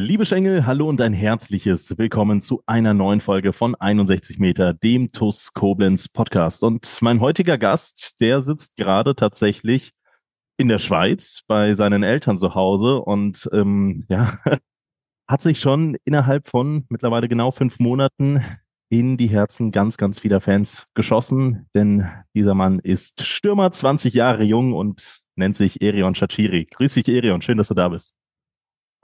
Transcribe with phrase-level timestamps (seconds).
[0.00, 5.10] Liebe Schengel, hallo und ein herzliches Willkommen zu einer neuen Folge von 61 Meter, dem
[5.10, 6.62] TUS Koblenz Podcast.
[6.62, 9.90] Und mein heutiger Gast, der sitzt gerade tatsächlich
[10.56, 14.38] in der Schweiz bei seinen Eltern zu Hause und ähm, ja,
[15.26, 18.44] hat sich schon innerhalb von mittlerweile genau fünf Monaten
[18.90, 24.44] in die Herzen ganz, ganz vieler Fans geschossen, denn dieser Mann ist Stürmer, 20 Jahre
[24.44, 26.66] jung und nennt sich Erion Shachiri.
[26.66, 28.14] Grüß dich, Erion, schön, dass du da bist.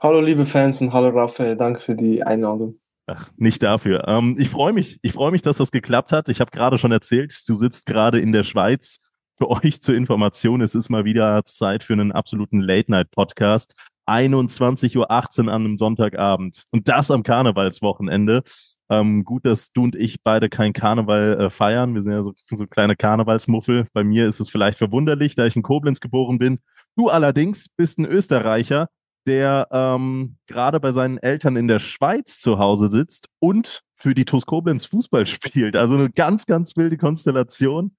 [0.05, 2.77] Hallo liebe Fans und hallo Raphael, danke für die Einladung.
[3.07, 4.07] Ach, nicht dafür.
[4.07, 4.99] Ähm, ich freue mich.
[5.01, 6.29] Ich freue mich, dass das geklappt hat.
[6.29, 8.99] Ich habe gerade schon erzählt, du sitzt gerade in der Schweiz.
[9.35, 13.73] Für euch zur Information, es ist mal wieder Zeit für einen absoluten Late-Night-Podcast.
[14.05, 16.65] 21.18 Uhr an einem Sonntagabend.
[16.69, 18.43] Und das am Karnevalswochenende.
[18.91, 21.95] Ähm, gut, dass du und ich beide kein Karneval äh, feiern.
[21.95, 23.87] Wir sind ja so, so kleine Karnevalsmuffel.
[23.91, 26.59] Bei mir ist es vielleicht verwunderlich, da ich in Koblenz geboren bin.
[26.95, 28.87] Du allerdings bist ein Österreicher
[29.25, 34.25] der ähm, gerade bei seinen Eltern in der Schweiz zu Hause sitzt und für die
[34.25, 35.75] TuS Koblenz Fußball spielt.
[35.75, 37.95] Also eine ganz, ganz wilde Konstellation.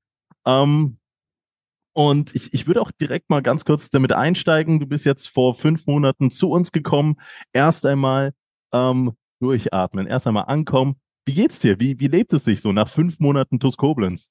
[0.46, 0.98] Ähm,
[1.94, 4.80] und ich, ich würde auch direkt mal ganz kurz damit einsteigen.
[4.80, 7.16] Du bist jetzt vor fünf Monaten zu uns gekommen.
[7.54, 8.34] Erst einmal
[8.72, 10.96] ähm, durchatmen, erst einmal ankommen.
[11.24, 11.80] Wie geht's dir?
[11.80, 14.30] Wie, wie lebt es sich so nach fünf Monaten TuS Koblenz?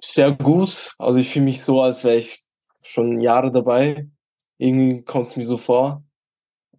[0.00, 0.94] Sehr gut.
[0.98, 2.44] Also ich fühle mich so, als wäre ich
[2.80, 4.08] schon Jahre dabei.
[4.58, 6.04] Irgendwie kommt es mir so vor.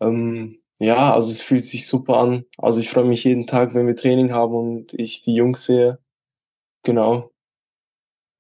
[0.01, 2.45] Ähm, ja, also es fühlt sich super an.
[2.57, 5.99] Also ich freue mich jeden Tag, wenn wir Training haben und ich die Jungs sehe.
[6.83, 7.31] Genau.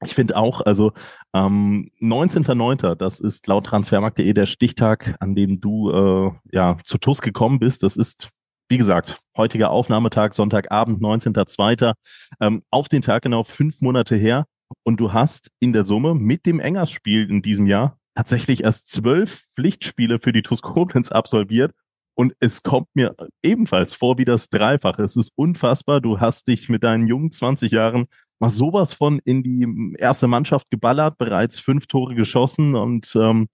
[0.03, 0.91] Ich finde auch, also
[1.33, 7.21] ähm, 19.09., das ist laut transfermarkt.de der Stichtag, an dem du äh, ja zu TUS
[7.21, 7.81] gekommen bist.
[7.83, 8.29] Das ist,
[8.67, 11.93] wie gesagt, heutiger Aufnahmetag, Sonntagabend, 19.02.
[12.41, 14.45] Ähm, auf den Tag genau fünf Monate her.
[14.83, 19.45] Und du hast in der Summe mit dem Engers-Spiel in diesem Jahr tatsächlich erst zwölf
[19.55, 21.71] Pflichtspiele für die TuS Koblenz absolviert.
[22.17, 25.03] Und es kommt mir ebenfalls vor wie das Dreifache.
[25.03, 25.99] Es ist unfassbar.
[25.99, 28.07] Du hast dich mit deinen jungen 20 Jahren
[28.39, 33.47] mal sowas von in die erste Mannschaft geballert, bereits fünf Tore geschossen und ähm,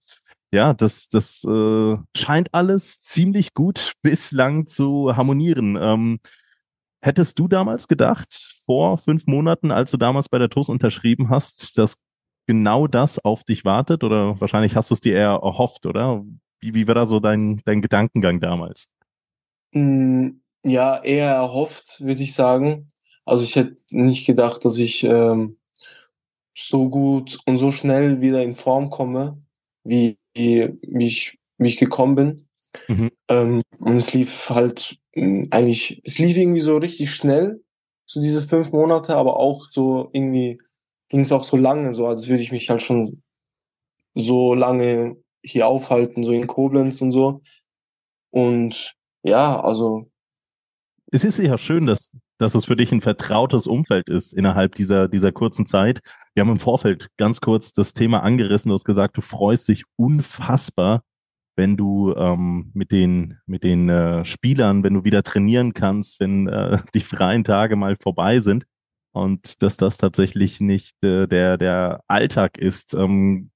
[0.52, 5.78] ja, das, das äh, scheint alles ziemlich gut bislang zu harmonieren.
[5.80, 6.20] Ähm,
[7.02, 11.78] hättest du damals gedacht, vor fünf Monaten, als du damals bei der TUS unterschrieben hast,
[11.78, 11.96] dass
[12.46, 14.04] genau das auf dich wartet?
[14.04, 16.24] Oder wahrscheinlich hast du es dir eher erhofft, oder?
[16.60, 18.88] Wie, wie war da so dein, dein Gedankengang damals?
[19.72, 20.28] Mm,
[20.64, 22.88] ja, eher erhofft, würde ich sagen.
[23.24, 25.56] Also ich hätte nicht gedacht, dass ich ähm,
[26.54, 29.42] so gut und so schnell wieder in Form komme,
[29.84, 32.48] wie, wie, ich, wie ich gekommen bin.
[32.88, 33.10] Mhm.
[33.28, 37.62] Ähm, und es lief halt mm, eigentlich, es lief irgendwie so richtig schnell,
[38.06, 40.58] so diese fünf Monate, aber auch so irgendwie
[41.12, 43.22] ging es auch so lange, so als würde ich mich halt schon
[44.14, 47.42] so lange hier aufhalten, so in Koblenz und so.
[48.30, 50.10] Und ja, also.
[51.12, 55.06] Es ist ja schön, dass, dass es für dich ein vertrautes Umfeld ist innerhalb dieser,
[55.06, 56.00] dieser kurzen Zeit.
[56.32, 58.70] Wir haben im Vorfeld ganz kurz das Thema angerissen.
[58.70, 61.02] Du hast gesagt, du freust dich unfassbar,
[61.56, 66.48] wenn du ähm, mit den, mit den äh, Spielern, wenn du wieder trainieren kannst, wenn
[66.48, 68.64] äh, die freien Tage mal vorbei sind
[69.12, 73.50] und dass das tatsächlich nicht äh, der, der Alltag ist, ähm,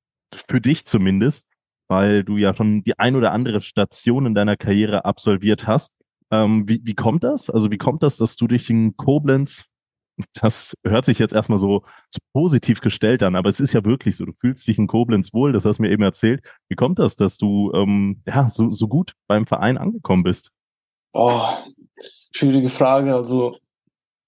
[0.49, 1.47] für dich zumindest,
[1.89, 5.93] weil du ja schon die ein oder andere Station in deiner Karriere absolviert hast.
[6.31, 7.49] Ähm, wie, wie kommt das?
[7.49, 9.67] Also wie kommt das, dass du dich in Koblenz,
[10.35, 14.17] das hört sich jetzt erstmal so, so positiv gestellt an, aber es ist ja wirklich
[14.17, 16.43] so, du fühlst dich in Koblenz wohl, das hast du mir eben erzählt.
[16.69, 20.51] Wie kommt das, dass du ähm, ja, so, so gut beim Verein angekommen bist?
[21.13, 21.43] Oh,
[22.33, 23.15] schwierige Frage.
[23.15, 23.57] Also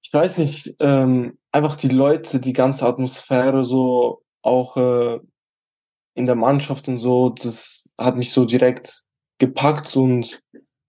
[0.09, 5.21] ich weiß nicht, ähm, einfach die Leute, die ganze Atmosphäre so auch äh,
[6.15, 9.03] in der Mannschaft und so, das hat mich so direkt
[9.37, 10.43] gepackt und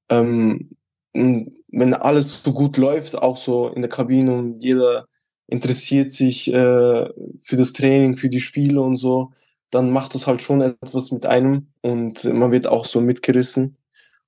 [0.08, 0.70] ähm,
[1.12, 5.06] wenn alles so gut läuft, auch so in der Kabine und jeder
[5.48, 7.10] interessiert sich äh,
[7.42, 9.34] für das Training, für die Spiele und so,
[9.70, 13.78] dann macht das halt schon etwas mit einem und man wird auch so mitgerissen.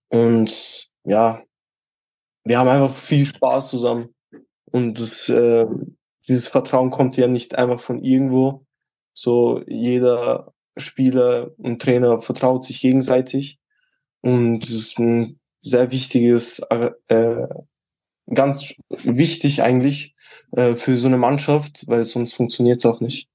[0.10, 1.42] Und ja,
[2.44, 4.13] wir haben einfach viel Spaß zusammen.
[4.71, 5.65] Und das, äh,
[6.27, 8.65] dieses Vertrauen kommt ja nicht einfach von irgendwo.
[9.13, 13.59] So jeder Spieler und Trainer vertraut sich gegenseitig.
[14.21, 16.59] Und das ist ein sehr wichtiges,
[17.07, 17.47] äh,
[18.33, 20.15] ganz wichtig eigentlich
[20.51, 23.27] äh, für so eine Mannschaft, weil sonst funktioniert es auch nicht.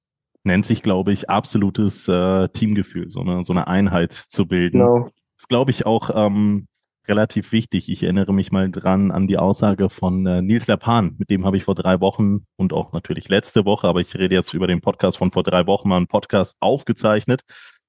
[0.45, 4.79] Nennt sich, glaube ich, absolutes äh, Teamgefühl, so eine, so eine Einheit zu bilden.
[4.79, 5.11] Genau.
[5.37, 6.69] ist, glaube ich, auch ähm,
[7.09, 7.89] relativ wichtig.
[7.89, 11.15] Ich erinnere mich mal dran an die Aussage von äh, Nils Lerpan.
[11.19, 14.35] Mit dem habe ich vor drei Wochen und auch natürlich letzte Woche, aber ich rede
[14.35, 17.43] jetzt über den Podcast von vor drei Wochen mal einen Podcast aufgezeichnet.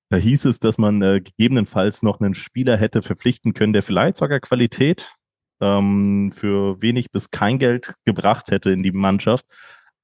[0.10, 4.18] Da hieß es, dass man äh, gegebenenfalls noch einen Spieler hätte verpflichten können, der vielleicht
[4.18, 5.14] sogar Qualität
[5.62, 9.46] ähm, für wenig bis kein Geld gebracht hätte in die Mannschaft,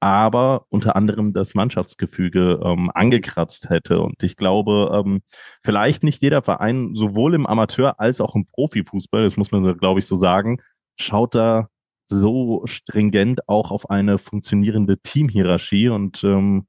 [0.03, 4.01] aber unter anderem das Mannschaftsgefüge ähm, angekratzt hätte.
[4.01, 5.21] Und ich glaube, ähm,
[5.63, 10.01] vielleicht nicht jeder Verein, sowohl im Amateur als auch im Profifußball, das muss man, glaube
[10.01, 10.59] ich, so sagen,
[10.97, 11.69] schaut da
[12.09, 15.87] so stringent auch auf eine funktionierende Teamhierarchie.
[15.87, 16.67] Und ähm,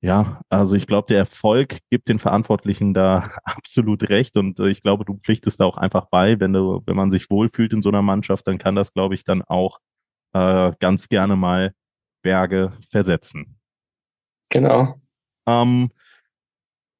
[0.00, 4.36] ja, also ich glaube, der Erfolg gibt den Verantwortlichen da absolut recht.
[4.36, 7.30] Und äh, ich glaube, du pflichtest da auch einfach bei, wenn du, wenn man sich
[7.30, 9.80] wohlfühlt in so einer Mannschaft, dann kann das, glaube ich, dann auch
[10.34, 11.72] äh, ganz gerne mal
[12.26, 13.56] Berge versetzen.
[14.48, 15.00] Genau.
[15.46, 15.92] Ähm,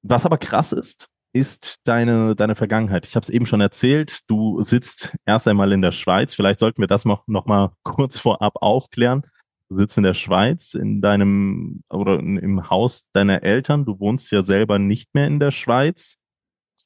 [0.03, 3.09] was aber krass ist, ist deine, deine Vergangenheit.
[3.09, 6.33] Ich habe es eben schon erzählt, du sitzt erst einmal in der Schweiz.
[6.33, 9.23] Vielleicht sollten wir das noch, noch mal kurz vorab aufklären.
[9.69, 13.85] Du sitzt in der Schweiz, in deinem oder im Haus deiner Eltern.
[13.85, 16.19] Du wohnst ja selber nicht mehr in der Schweiz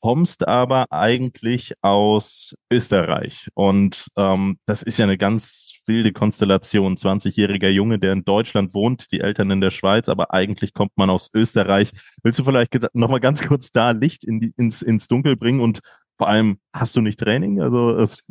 [0.01, 3.49] kommst aber eigentlich aus Österreich.
[3.55, 6.97] Und ähm, das ist ja eine ganz wilde Konstellation.
[6.97, 11.11] 20-jähriger Junge, der in Deutschland wohnt, die Eltern in der Schweiz, aber eigentlich kommt man
[11.11, 11.93] aus Österreich.
[12.23, 15.61] Willst du vielleicht nochmal ganz kurz da Licht in die, ins, ins Dunkel bringen?
[15.61, 15.81] Und
[16.17, 17.61] vor allem, hast du nicht Training?
[17.61, 18.25] Also, es,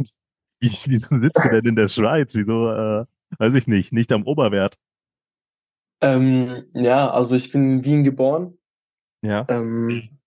[0.60, 2.36] wie, wieso sitzt du denn in der Schweiz?
[2.36, 3.06] Wieso, äh,
[3.38, 4.76] weiß ich nicht, nicht am Oberwert?
[6.02, 8.58] Ähm, ja, also ich bin in Wien geboren.
[9.22, 9.46] Ja.
[9.50, 10.19] Ähm,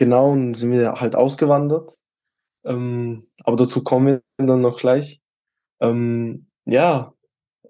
[0.00, 1.92] Genau, und sind wir halt ausgewandert.
[2.64, 5.20] Ähm, aber dazu kommen wir dann noch gleich.
[5.80, 7.14] Ähm, ja,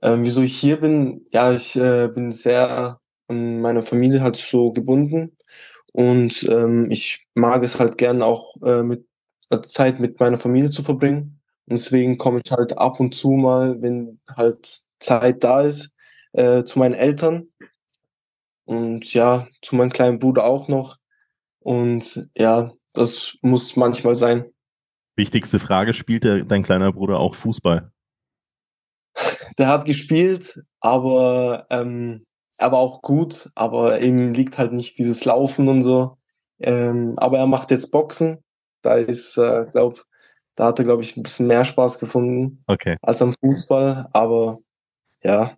[0.03, 4.73] ähm, wieso ich hier bin, ja, ich äh, bin sehr an meine Familie halt so
[4.73, 5.37] gebunden
[5.93, 9.07] und ähm, ich mag es halt gern auch äh, mit
[9.51, 11.41] äh, Zeit mit meiner Familie zu verbringen.
[11.69, 15.91] Und deswegen komme ich halt ab und zu mal, wenn halt Zeit da ist,
[16.33, 17.49] äh, zu meinen Eltern
[18.65, 20.97] und ja, zu meinem kleinen Bruder auch noch.
[21.61, 24.47] Und ja, das muss manchmal sein.
[25.17, 27.93] Wichtigste Frage, spielt der, dein kleiner Bruder auch Fußball?
[29.59, 32.25] Der hat gespielt, aber, ähm,
[32.59, 36.17] aber auch gut, aber ihm liegt halt nicht dieses Laufen und so.
[36.59, 38.39] Ähm, aber er macht jetzt Boxen.
[38.83, 40.05] Da ist, äh, glaub,
[40.55, 42.97] da hat er, glaube ich, ein bisschen mehr Spaß gefunden okay.
[43.03, 44.09] als am Fußball.
[44.13, 44.59] Aber
[45.23, 45.57] ja,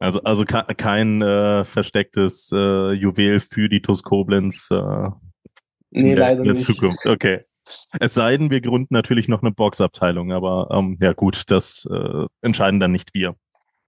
[0.00, 5.10] also, also kein äh, verstecktes äh, Juwel für die TUS Koblenz äh,
[5.90, 6.66] nee, in der, leider in der nicht.
[6.66, 7.06] Zukunft.
[7.06, 7.44] Okay.
[8.00, 12.26] Es sei denn, wir gründen natürlich noch eine Boxabteilung, aber ähm, ja gut, das äh,
[12.40, 13.36] entscheiden dann nicht wir.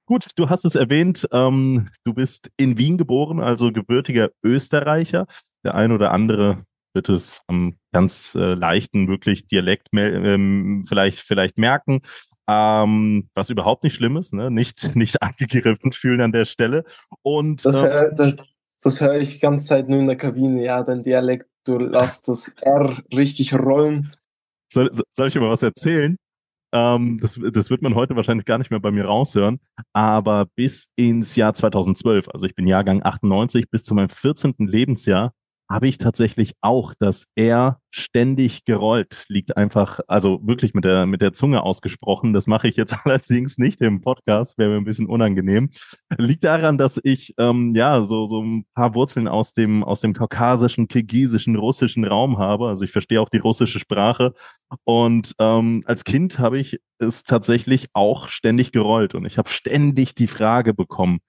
[0.05, 5.27] Gut, du hast es erwähnt, ähm, du bist in Wien geboren, also gebürtiger Österreicher.
[5.65, 11.57] Der ein oder andere wird es am ganz äh, leichten, wirklich Dialekt ähm, vielleicht, vielleicht
[11.57, 12.03] merken
[12.49, 14.51] ähm, was überhaupt nicht schlimm ist, ne?
[14.51, 16.85] nicht, nicht angegriffen fühlen an der Stelle.
[17.23, 18.37] Und Das, hör- das,
[18.83, 20.63] das höre ich die ganze Zeit nur in der Kabine.
[20.65, 24.13] Ja, dein Dialekt, du lässt das R richtig rollen.
[24.73, 26.17] soll, soll ich dir mal was erzählen?
[26.75, 29.61] Ähm, das, das wird man heute wahrscheinlich gar nicht mehr bei mir raushören,
[29.93, 34.55] aber bis ins Jahr 2012, also ich bin Jahrgang 98, bis zu meinem 14.
[34.59, 35.35] Lebensjahr,
[35.73, 39.25] habe ich tatsächlich auch das R ständig gerollt.
[39.29, 42.35] Liegt einfach, also wirklich mit der, mit der Zunge ausgesprochen.
[42.35, 45.71] Das mache ich jetzt allerdings nicht im Podcast, wäre mir ein bisschen unangenehm.
[46.19, 50.13] Liegt daran, dass ich ähm, ja so, so ein paar Wurzeln aus dem, aus dem
[50.13, 52.69] kaukasischen, kirgisischen, russischen Raum habe.
[52.69, 54.35] Also ich verstehe auch die russische Sprache.
[54.85, 59.15] Und ähm, als Kind habe ich es tatsächlich auch ständig gerollt.
[59.15, 61.21] Und ich habe ständig die Frage bekommen,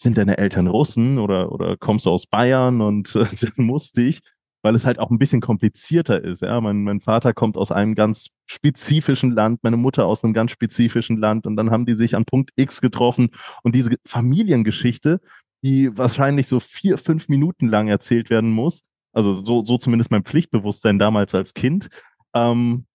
[0.00, 2.80] sind deine Eltern Russen oder, oder kommst du aus Bayern?
[2.80, 4.20] Und äh, dann musste ich,
[4.62, 6.42] weil es halt auch ein bisschen komplizierter ist.
[6.42, 10.50] Ja, mein, mein Vater kommt aus einem ganz spezifischen Land, meine Mutter aus einem ganz
[10.50, 13.30] spezifischen Land und dann haben die sich an Punkt X getroffen
[13.62, 15.20] und diese Familiengeschichte,
[15.62, 20.24] die wahrscheinlich so vier, fünf Minuten lang erzählt werden muss, also so, so zumindest mein
[20.24, 21.88] Pflichtbewusstsein damals als Kind,
[22.34, 22.86] ähm,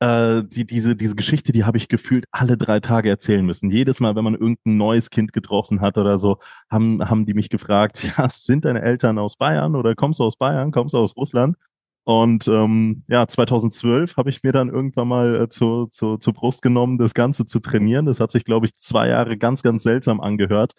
[0.00, 3.70] äh, die, diese, diese Geschichte, die habe ich gefühlt alle drei Tage erzählen müssen.
[3.70, 6.38] Jedes Mal, wenn man irgendein neues Kind getroffen hat oder so,
[6.70, 10.36] haben, haben die mich gefragt, ja, sind deine Eltern aus Bayern oder kommst du aus
[10.36, 11.56] Bayern, kommst du aus Russland?
[12.04, 16.62] Und ähm, ja, 2012 habe ich mir dann irgendwann mal äh, zu, zu, zur Brust
[16.62, 18.06] genommen, das Ganze zu trainieren.
[18.06, 20.72] Das hat sich, glaube ich, zwei Jahre ganz, ganz seltsam angehört.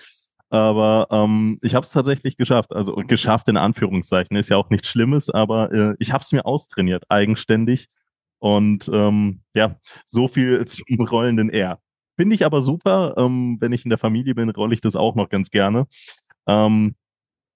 [0.49, 2.73] Aber ähm, ich habe es tatsächlich geschafft.
[2.73, 4.35] Also geschafft in Anführungszeichen.
[4.35, 7.87] Ist ja auch nichts Schlimmes, aber äh, ich habe es mir austrainiert, eigenständig.
[8.41, 11.79] Und ähm, ja, so viel zum rollenden R.
[12.17, 13.15] Finde ich aber super.
[13.17, 15.87] Ähm, wenn ich in der Familie bin, rolle ich das auch noch ganz gerne.
[16.47, 16.95] Ähm,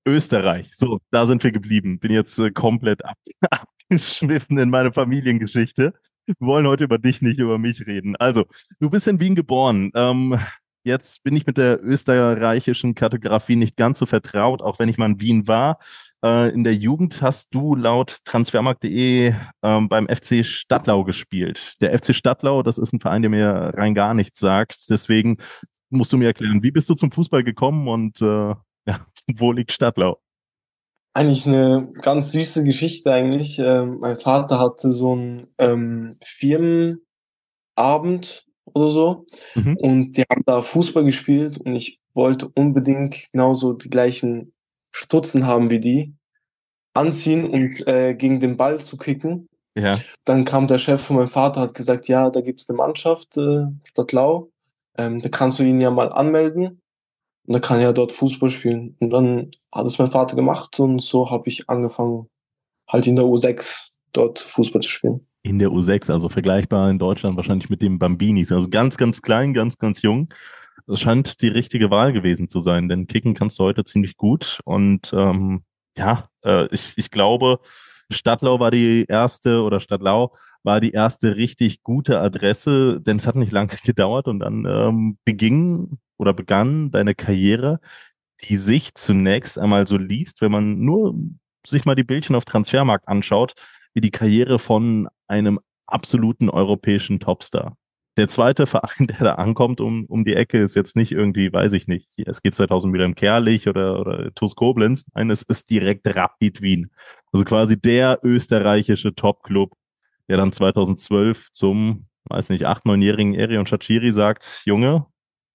[0.07, 0.69] Österreich.
[0.75, 1.99] So, da sind wir geblieben.
[1.99, 3.17] Bin jetzt äh, komplett ab
[3.89, 5.93] abgeschwiffen in meine Familiengeschichte.
[6.25, 8.15] Wir wollen heute über dich, nicht über mich reden.
[8.15, 8.45] Also,
[8.79, 9.91] du bist in Wien geboren.
[9.95, 10.39] Ähm,
[10.85, 15.07] jetzt bin ich mit der österreichischen Kartografie nicht ganz so vertraut, auch wenn ich mal
[15.07, 15.79] in Wien war.
[16.23, 21.81] Äh, in der Jugend hast du laut transfermarkt.de ähm, beim FC Stadtlau gespielt.
[21.81, 24.89] Der FC Stadtlau, das ist ein Verein, der mir rein gar nichts sagt.
[24.89, 25.37] Deswegen
[25.89, 28.25] musst du mir erklären, wie bist du zum Fußball gekommen und äh,
[28.87, 30.19] ja, wo liegt Stadtlau?
[31.13, 33.57] Eigentlich eine ganz süße Geschichte eigentlich.
[33.57, 39.77] Ähm, mein Vater hatte so einen ähm, Firmenabend oder so mhm.
[39.77, 44.53] und die haben da Fußball gespielt und ich wollte unbedingt genauso die gleichen
[44.91, 46.15] Stutzen haben wie die,
[46.93, 49.49] anziehen und äh, gegen den Ball zu kicken.
[49.77, 49.99] Ja.
[50.23, 53.37] Dann kam der Chef von meinem Vater, hat gesagt, ja, da gibt es eine Mannschaft,
[53.37, 54.49] äh, Stadtlau,
[54.97, 56.81] ähm, da kannst du ihn ja mal anmelden.
[57.47, 58.95] Und dann kann er dort Fußball spielen.
[58.99, 62.27] Und dann hat es mein Vater gemacht und so habe ich angefangen,
[62.87, 65.27] halt in der U6 dort Fußball zu spielen.
[65.45, 68.51] In der U6, also vergleichbar in Deutschland wahrscheinlich mit dem Bambinis.
[68.51, 70.33] Also ganz, ganz klein, ganz, ganz jung.
[70.87, 74.59] Das scheint die richtige Wahl gewesen zu sein, denn kicken kannst du heute ziemlich gut.
[74.65, 75.63] Und ähm,
[75.95, 77.59] ja, äh, ich, ich glaube,
[78.09, 83.35] Stadtlau war die erste oder Stadtlau war die erste richtig gute Adresse, denn es hat
[83.35, 87.79] nicht lange gedauert und dann ähm, beging oder begann deine Karriere,
[88.41, 91.13] die sich zunächst einmal so liest, wenn man nur
[91.67, 93.53] sich mal die Bildchen auf Transfermarkt anschaut,
[93.95, 97.75] wie die Karriere von einem absoluten europäischen Topstar.
[98.17, 101.73] Der zweite Verein, der da ankommt um, um die Ecke, ist jetzt nicht irgendwie, weiß
[101.73, 105.05] ich nicht, es geht 2000 wieder in Kerlich oder, oder TuS Koblenz.
[105.15, 106.91] Nein, es ist direkt Rapid Wien.
[107.31, 109.73] Also quasi der österreichische Top-Club,
[110.29, 115.05] der dann 2012 zum, weiß nicht, acht, neunjährigen Erion Chachiri sagt, Junge,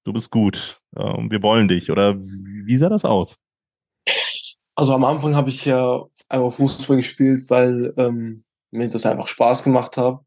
[0.04, 1.90] du bist gut, ähm, wir wollen dich.
[1.90, 3.36] Oder wie sah das aus?
[4.76, 9.62] Also am Anfang habe ich ja einfach Fußball gespielt, weil ähm, mir das einfach Spaß
[9.62, 10.20] gemacht hat.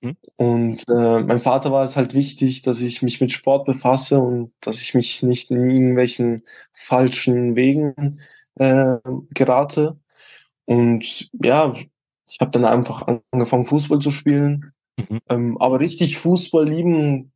[0.00, 0.16] Mhm.
[0.36, 4.52] Und äh, mein Vater war es halt wichtig, dass ich mich mit Sport befasse und
[4.60, 8.20] dass ich mich nicht in irgendwelchen falschen Wegen
[8.56, 8.96] äh,
[9.34, 9.98] gerate.
[10.64, 11.74] Und ja,
[12.28, 14.72] ich habe dann einfach angefangen, Fußball zu spielen.
[14.96, 15.20] Mhm.
[15.28, 17.32] Ähm, aber richtig Fußball lieben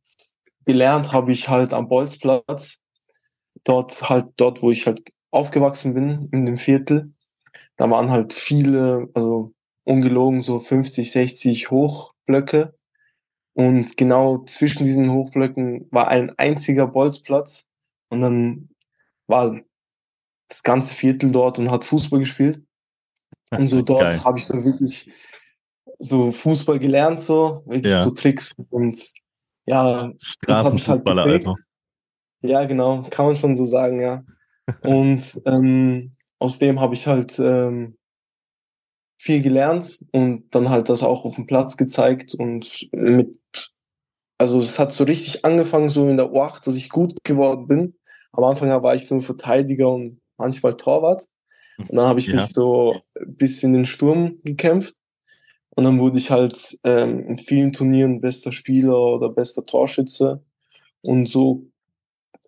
[0.65, 2.79] gelernt habe ich halt am Bolzplatz.
[3.63, 5.01] Dort halt, dort, wo ich halt
[5.31, 7.14] aufgewachsen bin, in dem Viertel.
[7.77, 9.53] Da waren halt viele, also
[9.83, 12.75] ungelogen so 50, 60 Hochblöcke.
[13.53, 17.65] Und genau zwischen diesen Hochblöcken war ein einziger Bolzplatz.
[18.09, 18.69] Und dann
[19.27, 19.59] war
[20.49, 22.63] das ganze Viertel dort und hat Fußball gespielt.
[23.51, 25.09] Und so dort habe ich so wirklich
[25.99, 28.03] so Fußball gelernt, so wirklich ja.
[28.03, 28.97] so Tricks und
[29.65, 31.55] ja, Straßenfußballer halt also.
[32.41, 34.23] Ja, genau, kann man schon so sagen, ja.
[34.83, 36.14] und ähm,
[36.45, 37.97] aus dem habe ich halt ähm,
[39.17, 43.37] viel gelernt und dann halt das auch auf dem Platz gezeigt und mit,
[44.37, 47.95] also es hat so richtig angefangen, so in der U8, dass ich gut geworden bin.
[48.31, 51.25] Am Anfang war ich nur Verteidiger und manchmal Torwart.
[51.77, 52.35] Und dann habe ich ja.
[52.35, 54.95] mich so ein bisschen in den Sturm gekämpft.
[55.69, 60.43] Und dann wurde ich halt ähm, in vielen Turnieren bester Spieler oder bester Torschütze.
[61.01, 61.65] Und so,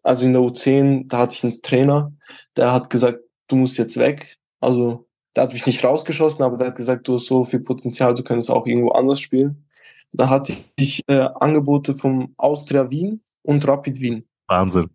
[0.03, 2.13] also in der U10, da hatte ich einen Trainer,
[2.55, 4.37] der hat gesagt, du musst jetzt weg.
[4.59, 8.13] Also der hat mich nicht rausgeschossen, aber der hat gesagt, du hast so viel Potenzial,
[8.13, 9.67] du könntest auch irgendwo anders spielen.
[10.11, 14.27] Da hatte ich äh, Angebote vom Austria Wien und Rapid Wien.
[14.47, 14.89] Wahnsinn.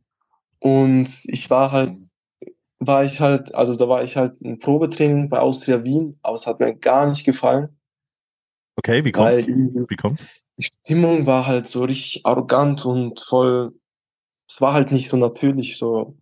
[0.59, 1.97] Und ich war halt,
[2.79, 6.47] war ich halt, also da war ich halt ein Probetraining bei Austria Wien, aber es
[6.47, 7.77] hat mir gar nicht gefallen.
[8.77, 9.47] Okay, wie kommt's?
[9.47, 10.25] wie kommt's?
[10.59, 13.75] Die Stimmung war halt so richtig arrogant und voll,
[14.49, 16.17] es war halt nicht so natürlich so.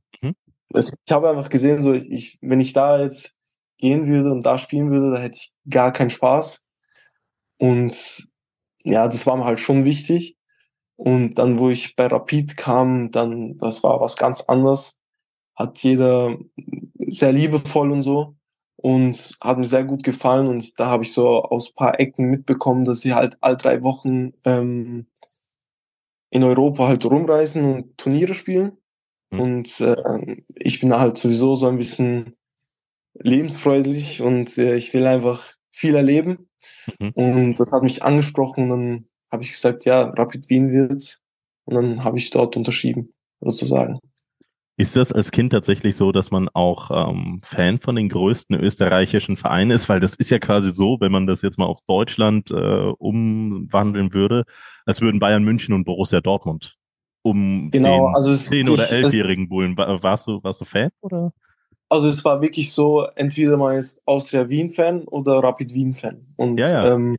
[0.74, 3.34] Ich habe einfach gesehen, so ich, ich, wenn ich da jetzt
[3.78, 6.62] gehen würde und da spielen würde, da hätte ich gar keinen Spaß.
[7.58, 8.28] Und
[8.84, 10.36] ja, das war mir halt schon wichtig.
[10.96, 14.96] Und dann, wo ich bei Rapid kam, dann, das war was ganz anderes.
[15.56, 16.38] Hat jeder
[17.08, 18.36] sehr liebevoll und so
[18.76, 22.84] und hat mir sehr gut gefallen und da habe ich so aus paar Ecken mitbekommen,
[22.84, 25.06] dass sie halt all drei Wochen ähm,
[26.30, 28.79] in Europa halt rumreisen und Turniere spielen.
[29.30, 29.40] Mhm.
[29.40, 32.34] Und äh, ich bin halt sowieso so ein bisschen
[33.14, 36.48] lebensfreudig und äh, ich will einfach viel erleben.
[36.98, 37.12] Mhm.
[37.14, 41.18] Und das hat mich angesprochen und dann habe ich gesagt, ja, Rapid Wien wird.
[41.64, 44.00] Und dann habe ich dort unterschrieben, sozusagen.
[44.76, 49.36] Ist das als Kind tatsächlich so, dass man auch ähm, Fan von den größten österreichischen
[49.36, 49.90] Vereinen ist?
[49.90, 52.54] Weil das ist ja quasi so, wenn man das jetzt mal auf Deutschland äh,
[52.98, 54.44] umwandeln würde,
[54.86, 56.79] als würden Bayern München und Borussia Dortmund
[57.22, 59.76] um Genau, den also es ist 10- oder wirklich- 11-jährigen Bullen.
[59.76, 60.90] Wa- Warst du, warst du Fan?
[61.02, 61.32] Oder?
[61.88, 66.24] Also es war wirklich so, entweder man ist Austria Wien-Fan oder Rapid Wien-Fan.
[66.36, 66.94] Und Ja, ja.
[66.94, 67.16] Ähm,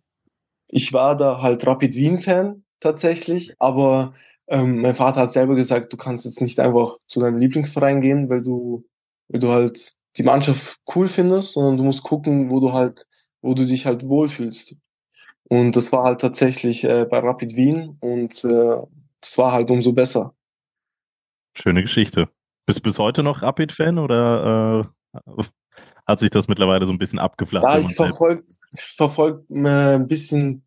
[0.70, 4.14] ich war da halt Rapid Wien-Fan tatsächlich, aber
[4.48, 8.30] ähm, mein Vater hat selber gesagt, du kannst jetzt nicht einfach zu deinem Lieblingsverein gehen,
[8.30, 8.86] weil du,
[9.28, 13.06] weil du halt die Mannschaft cool findest, sondern du musst gucken, wo du halt,
[13.42, 14.76] wo du dich halt wohlfühlst.
[15.50, 18.78] Und das war halt tatsächlich äh, bei Rapid Wien und äh,
[19.22, 20.36] das war halt umso besser.
[21.56, 22.30] Schöne Geschichte.
[22.66, 25.44] Bist du bis heute noch Rapid-Fan oder äh,
[26.06, 27.64] hat sich das mittlerweile so ein bisschen abgeflacht?
[27.64, 28.44] Ja, ich verfolge
[28.76, 30.66] verfolg, äh, ein bisschen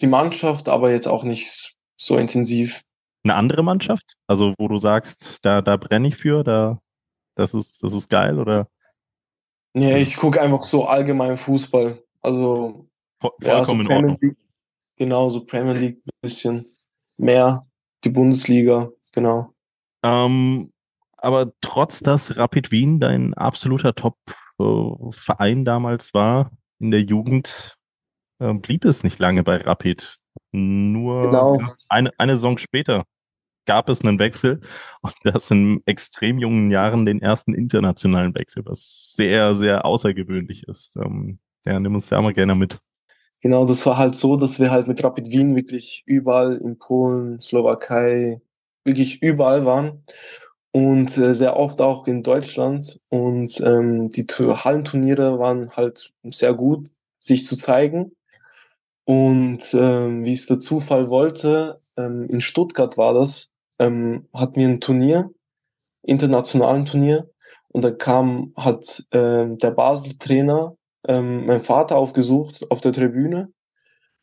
[0.00, 2.82] die Mannschaft, aber jetzt auch nicht so intensiv.
[3.24, 4.14] Eine andere Mannschaft?
[4.26, 6.80] Also, wo du sagst, da, da brenne ich für, da,
[7.34, 8.68] das ist, das ist geil oder
[9.74, 12.02] Nee, ich gucke einfach so allgemein Fußball.
[12.22, 12.88] Also
[13.20, 14.18] vo- ja, so vollkommen in Ordnung?
[14.20, 14.36] League,
[14.96, 16.66] genau, so Premier League ein bisschen
[17.16, 17.67] mehr,
[18.04, 19.52] die Bundesliga, genau.
[20.02, 20.70] Ähm,
[21.16, 27.76] aber trotz dass Rapid Wien dein absoluter Top-Verein damals war in der Jugend,
[28.38, 30.18] äh, blieb es nicht lange bei Rapid.
[30.52, 31.58] Nur Genau.
[31.88, 33.04] eine, eine Saison später
[33.66, 34.60] gab es einen Wechsel
[35.02, 40.96] und das in extrem jungen Jahren den ersten internationalen Wechsel, was sehr, sehr außergewöhnlich ist.
[40.96, 42.78] Ähm, ja, nimm uns da mal gerne mit.
[43.40, 47.40] Genau, das war halt so, dass wir halt mit Rapid Wien wirklich überall in Polen,
[47.40, 48.40] Slowakei,
[48.84, 50.02] wirklich überall waren
[50.72, 53.00] und äh, sehr oft auch in Deutschland.
[53.10, 56.88] Und ähm, die Tu- Hallenturniere waren halt sehr gut,
[57.20, 58.12] sich zu zeigen.
[59.04, 64.68] Und ähm, wie es der Zufall wollte, ähm, in Stuttgart war das, ähm, hatten wir
[64.68, 65.30] ein Turnier,
[66.04, 67.30] internationalen Turnier.
[67.70, 73.52] Und da kam halt ähm, der Basel-Trainer ähm, mein Vater aufgesucht auf der Tribüne,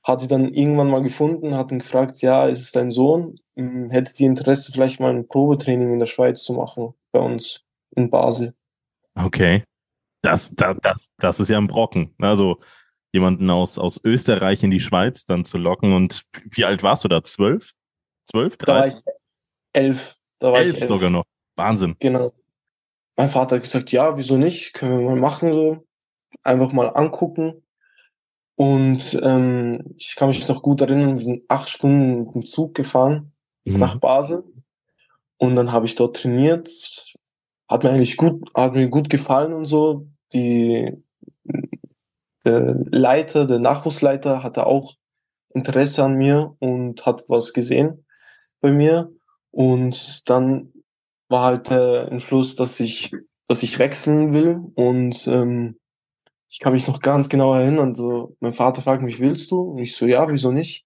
[0.04, 3.40] hat sie dann irgendwann mal gefunden, hat ihn gefragt, ja, ist es dein Sohn?
[3.56, 7.64] Hm, Hättest du Interesse, vielleicht mal ein Probetraining in der Schweiz zu machen, bei uns
[7.96, 8.54] in Basel?
[9.16, 9.64] Okay.
[10.22, 12.14] Das, das, das, das ist ja ein Brocken.
[12.20, 12.60] Also
[13.14, 15.94] jemanden aus, aus Österreich in die Schweiz dann zu locken.
[15.94, 17.24] Und wie alt warst du da?
[17.24, 17.72] Zwölf?
[18.26, 18.58] Zwölf?
[18.58, 19.04] Da war Dreizehn?
[19.06, 20.18] ich elf.
[20.40, 20.88] Da war Elf ich elf.
[20.90, 21.24] sogar noch.
[21.56, 21.96] Wahnsinn.
[22.00, 22.34] Genau.
[23.16, 24.74] Mein Vater hat gesagt, ja, wieso nicht?
[24.74, 25.86] Können wir mal machen so.
[26.46, 27.64] Einfach mal angucken.
[28.56, 32.74] Und ähm, ich kann mich noch gut erinnern, wir sind acht Stunden mit dem Zug
[32.74, 33.34] gefahren
[33.66, 34.44] nach Basel.
[35.38, 36.72] Und dann habe ich dort trainiert.
[37.68, 40.08] Hat mir eigentlich gut, hat mir gut gefallen und so.
[40.34, 41.04] Die
[42.46, 44.94] der Leiter, der Nachwuchsleiter hatte auch
[45.50, 48.06] Interesse an mir und hat was gesehen
[48.62, 49.12] bei mir.
[49.52, 50.72] Und dann
[51.28, 53.12] war halt der Entschluss, dass ich,
[53.48, 54.60] dass ich wechseln will.
[54.76, 55.80] Und ähm,
[56.50, 57.96] ich kann mich noch ganz genau erinnern.
[57.96, 59.62] So, mein Vater fragt mich, willst du?
[59.62, 60.86] Und ich so, ja, wieso nicht?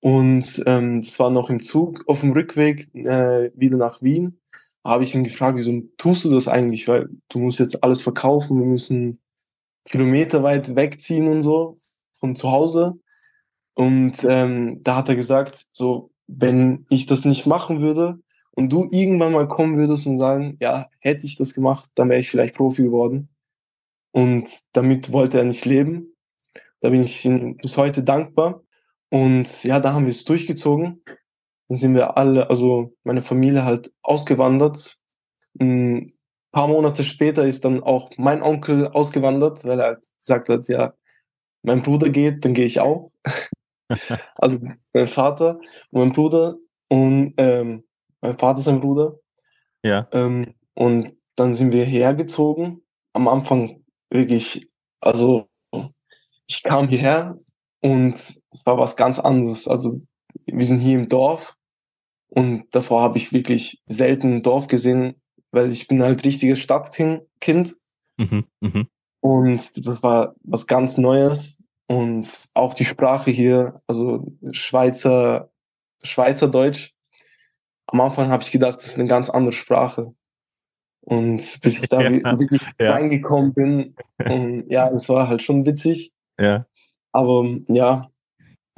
[0.00, 4.40] Und ähm, das war noch im Zug auf dem Rückweg äh, wieder nach Wien.
[4.84, 6.86] Habe ich ihn gefragt, wieso tust du das eigentlich?
[6.86, 9.20] Weil du musst jetzt alles verkaufen, wir müssen
[9.84, 11.76] Kilometer weit wegziehen und so
[12.12, 12.94] von zu Hause.
[13.74, 18.20] Und ähm, da hat er gesagt, so, wenn ich das nicht machen würde
[18.52, 22.20] und du irgendwann mal kommen würdest und sagen, ja, hätte ich das gemacht, dann wäre
[22.20, 23.28] ich vielleicht Profi geworden.
[24.12, 26.16] Und damit wollte er nicht leben.
[26.80, 28.62] Da bin ich ihm bis heute dankbar.
[29.10, 31.02] Und ja, da haben wir es durchgezogen.
[31.68, 34.96] Dann sind wir alle, also meine Familie halt ausgewandert.
[35.60, 36.12] Ein
[36.52, 40.94] paar Monate später ist dann auch mein Onkel ausgewandert, weil er gesagt hat, ja,
[41.62, 43.10] mein Bruder geht, dann gehe ich auch.
[44.36, 44.58] also
[44.92, 45.58] mein Vater
[45.90, 46.56] und mein Bruder
[46.88, 47.84] und ähm,
[48.20, 49.18] mein Vater sein Bruder.
[49.82, 50.08] Ja.
[50.12, 52.82] Ähm, und dann sind wir hergezogen.
[53.12, 54.66] Am Anfang wirklich,
[55.00, 55.48] also
[56.46, 57.36] ich kam hierher
[57.80, 59.68] und es war was ganz anderes.
[59.68, 60.00] Also
[60.46, 61.56] wir sind hier im Dorf
[62.28, 67.76] und davor habe ich wirklich selten ein Dorf gesehen, weil ich bin halt richtiges Stadtkind
[68.20, 68.88] Mhm, mhm.
[69.20, 75.50] und das war was ganz Neues und auch die Sprache hier, also Schweizer,
[76.02, 76.94] Schweizerdeutsch.
[77.86, 80.14] Am Anfang habe ich gedacht, das ist eine ganz andere Sprache.
[81.08, 82.92] Und bis ich da Ja, wirklich ja.
[82.92, 86.12] reingekommen bin, und ja, das war halt schon witzig.
[86.38, 86.66] Ja.
[87.12, 88.10] Aber ja,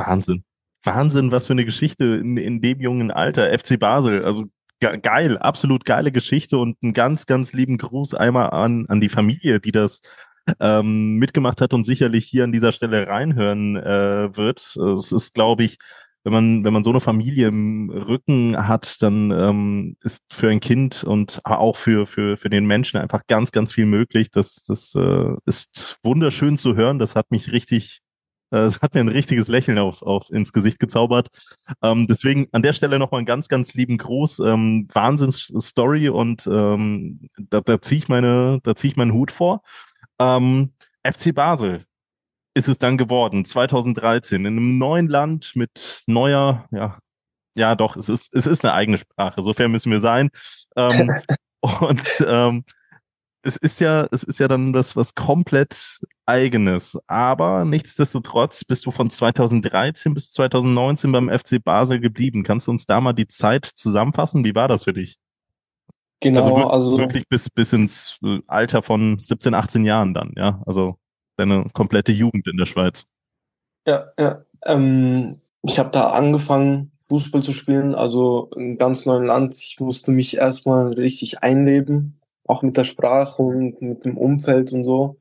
[0.01, 0.45] Wahnsinn.
[0.85, 3.57] Wahnsinn, was für eine Geschichte in, in dem jungen Alter.
[3.57, 4.47] FC Basel, also
[4.81, 9.11] ge geil, absolut geile Geschichte und einen ganz, ganz lieben Gruß einmal an, an die
[9.11, 10.01] Familie, die das
[10.59, 14.61] ähm, mitgemacht hat und sicherlich hier an dieser Stelle reinhören äh, wird.
[14.61, 15.79] Es ist, glaube ich,
[16.25, 20.61] wenn man, wenn man so eine Familie im Rücken hat, dann ähm, ist für ein
[20.61, 24.31] Kind und auch für, für, für den Menschen einfach ganz, ganz viel möglich.
[24.31, 26.99] Das, das äh, ist wunderschön zu hören.
[26.99, 28.01] Das hat mich richtig,
[28.53, 31.29] Äh, es hat mir ein richtiges Lächeln auf, auf ins Gesicht gezaubert.
[31.83, 34.41] Ähm, deswegen an der Stelle nochmal einen ganz, ganz lieben Gruß.
[34.41, 39.63] Ähm, Wahnsinns-Story und ähm, da, da ziehe ich meine, da ziehe ich meinen Hut vor.
[40.19, 41.87] Ähm, FC Basel
[42.55, 46.99] ist es dann geworden, 2013, in einem neuen Land mit neuer, ja,
[47.55, 50.31] ja doch, es ist, es ist eine eigene Sprache, so fair müssen wir sein.
[50.77, 51.11] Ähm,
[51.61, 52.65] und ähm,
[53.43, 56.99] es ist ja, es ist ja dann das was komplett eigenes.
[57.07, 62.43] Aber nichtsdestotrotz bist du von 2013 bis 2019 beim FC Basel geblieben.
[62.43, 64.45] Kannst du uns da mal die Zeit zusammenfassen?
[64.45, 65.19] Wie war das für dich?
[66.21, 70.63] Genau, also, wir also wirklich bis, bis ins Alter von 17, 18 Jahren dann, ja.
[70.67, 71.00] Also
[71.41, 73.07] deine komplette Jugend in der Schweiz.
[73.87, 74.45] ja, ja.
[74.67, 79.57] Ähm, ich habe da angefangen, Fußball zu spielen, also in einem ganz neuen Land.
[79.57, 84.85] Ich musste mich erstmal richtig einleben, auch mit der Sprache und mit dem Umfeld und
[84.85, 85.19] so.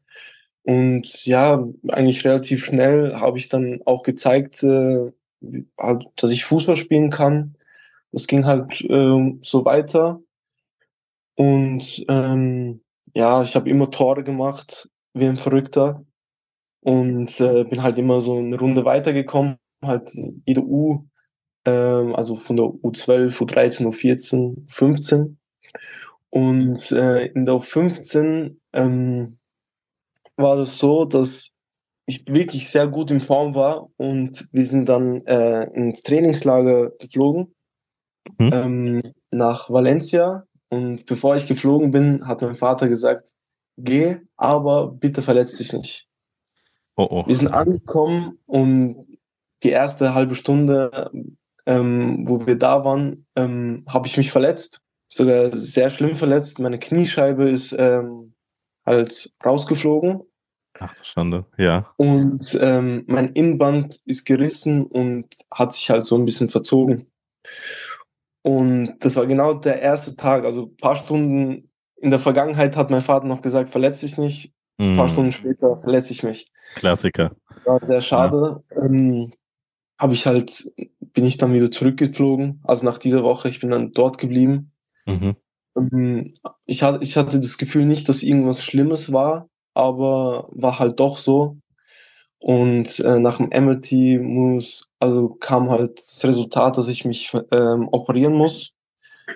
[0.64, 5.12] Und ja, eigentlich relativ schnell habe ich dann auch gezeigt, äh,
[5.80, 7.56] halt, dass ich Fußball spielen kann.
[8.12, 10.22] Das ging halt äh, so weiter.
[11.36, 12.82] Und ähm,
[13.16, 16.06] ja, ich habe immer Tore gemacht, wie ein Verrückter.
[16.82, 20.12] Und äh, bin halt immer so eine Runde weitergekommen, halt
[20.46, 21.06] jede U,
[21.66, 25.40] ähm, also von der U12, U13, U14, 15.
[26.32, 29.40] Und äh, in der U15 ähm,
[30.38, 31.52] war das so, dass
[32.08, 37.56] ich wirklich sehr gut in Form war und wir sind dann äh, ins Trainingslager geflogen
[38.40, 38.52] Mhm.
[38.54, 43.32] ähm, nach Valencia und bevor ich geflogen bin, hat mein Vater gesagt,
[43.78, 46.09] geh, aber bitte verletz dich nicht.
[47.00, 47.24] Oh, oh.
[47.26, 49.08] Wir sind angekommen und
[49.64, 51.10] die erste halbe Stunde,
[51.66, 56.60] ähm, wo wir da waren, ähm, habe ich mich verletzt, sogar sehr schlimm verletzt.
[56.60, 58.34] Meine Kniescheibe ist ähm,
[58.86, 60.24] halt rausgeflogen
[60.78, 61.46] Ach, Schande.
[61.58, 61.90] Ja.
[61.96, 67.10] und ähm, mein Innenband ist gerissen und hat sich halt so ein bisschen verzogen.
[68.42, 72.92] Und das war genau der erste Tag, also ein paar Stunden in der Vergangenheit hat
[72.92, 74.54] mein Vater noch gesagt, verletz dich nicht.
[74.80, 76.48] Ein paar Mm, Stunden später verletze ich mich.
[76.76, 77.36] Klassiker.
[77.66, 78.64] War sehr schade.
[78.76, 79.34] Ähm,
[80.00, 82.62] habe ich halt, bin ich dann wieder zurückgeflogen.
[82.64, 84.72] Also nach dieser Woche, ich bin dann dort geblieben.
[85.06, 85.36] Mhm.
[85.76, 86.34] Ähm,
[86.66, 91.18] ich, hatte, ich hatte das Gefühl nicht, dass irgendwas Schlimmes war, aber war halt doch
[91.18, 91.58] so.
[92.40, 97.90] Und äh, nach dem MRT muss, also kam halt das Resultat, dass ich mich ähm,
[97.92, 98.72] operieren muss.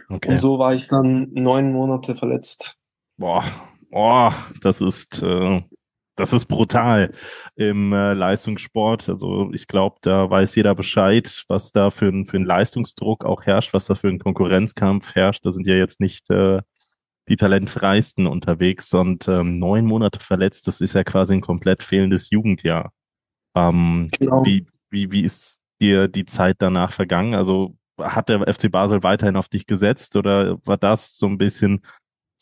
[0.09, 0.31] Okay.
[0.31, 2.77] Und so war ich dann neun Monate verletzt.
[3.17, 3.43] Boah,
[3.93, 5.61] boah, das ist, äh,
[6.15, 7.13] das ist brutal
[7.55, 9.07] im äh, Leistungssport.
[9.07, 13.43] Also ich glaube, da weiß jeder Bescheid, was da für ein, für ein Leistungsdruck auch
[13.43, 15.45] herrscht, was da für ein Konkurrenzkampf herrscht.
[15.45, 16.61] Da sind ja jetzt nicht äh,
[17.29, 22.31] die talentfreisten unterwegs und ähm, neun Monate verletzt, das ist ja quasi ein komplett fehlendes
[22.31, 22.91] Jugendjahr.
[23.55, 24.43] Ähm, Genau.
[24.43, 27.35] wie, wie, wie ist dir die Zeit danach vergangen?
[27.35, 31.83] Also hat der FC Basel weiterhin auf dich gesetzt oder war das so ein bisschen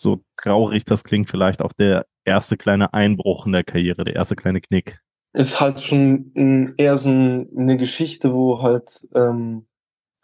[0.02, 4.36] so traurig, das klingt vielleicht auch der erste kleine Einbruch in der Karriere, der erste
[4.36, 5.00] kleine Knick?
[5.34, 9.68] ist halt schon eher so ein, eine Geschichte, wo halt, ähm,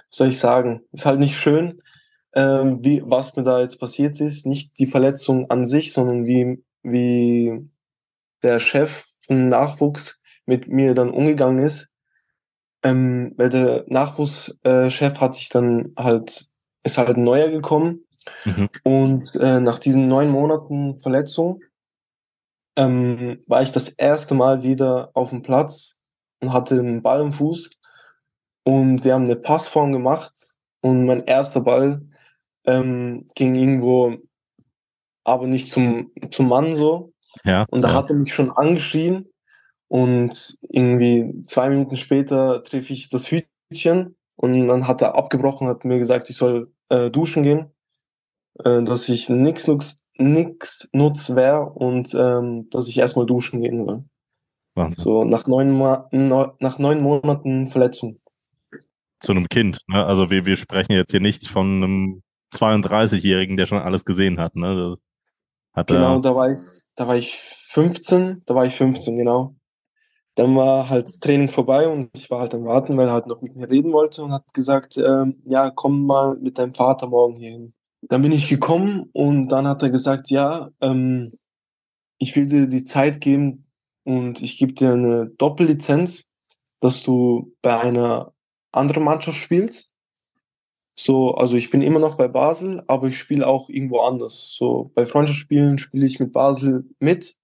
[0.09, 1.81] soll ich sagen, ist halt nicht schön,
[2.33, 4.45] ähm, wie, was mir da jetzt passiert ist.
[4.45, 7.69] Nicht die Verletzung an sich, sondern wie, wie
[8.43, 11.89] der Chef vom Nachwuchs mit mir dann umgegangen ist.
[12.83, 16.45] Ähm, weil der Nachwuchschef äh, hat sich dann halt,
[16.83, 18.06] ist halt neuer gekommen
[18.45, 18.69] Mhm.
[18.83, 21.61] und äh, nach diesen neun Monaten Verletzung
[22.77, 25.95] ähm, war ich das erste Mal wieder auf dem Platz
[26.39, 27.71] und hatte einen Ball im Fuß.
[28.63, 30.33] Und wir haben eine Passform gemacht
[30.81, 32.01] und mein erster Ball
[32.65, 34.17] ähm, ging irgendwo,
[35.23, 37.13] aber nicht zum, zum Mann so.
[37.43, 37.95] Ja, Und da ja.
[37.95, 39.29] hat er mich schon angeschrien
[39.87, 45.85] und irgendwie zwei Minuten später treffe ich das Hütchen und dann hat er abgebrochen, hat
[45.85, 47.71] mir gesagt, ich soll äh, duschen gehen,
[48.63, 53.85] äh, dass ich nix nutz, nix nutz wäre und ähm, dass ich erstmal duschen gehen
[53.85, 54.03] will.
[54.75, 55.03] Wahnsinn.
[55.03, 58.19] So nach neun, Mo neu- nach neun Monaten Verletzung.
[59.19, 59.79] Zu einem Kind.
[59.87, 60.05] Ne?
[60.05, 64.55] Also wir, wir sprechen jetzt hier nicht von einem 32-Jährigen, der schon alles gesehen hat.
[64.55, 64.97] Ne?
[65.73, 66.59] Hat Genau, da war ich,
[66.95, 67.35] da war ich
[67.71, 69.55] 15, da war ich 15, genau.
[70.35, 73.25] Dann war halt das Training vorbei und ich war halt am Warten, weil er halt
[73.25, 77.07] noch mit mir reden wollte und hat gesagt, ähm, ja, komm mal mit deinem Vater
[77.07, 77.73] morgen hier hin.
[78.01, 81.33] Dann bin ich gekommen und dann hat er gesagt, ja, ähm,
[82.19, 83.65] ich will dir die Zeit geben
[84.03, 86.23] und ich gebe dir eine Doppellizenz,
[86.79, 88.33] dass du bei einer
[88.71, 89.93] anderen Mannschaft spielst.
[90.99, 94.55] So, also ich bin immer noch bei Basel, aber ich spiele auch irgendwo anders.
[94.57, 97.35] So bei Freundschaftsspielen spiele ich mit Basel mit,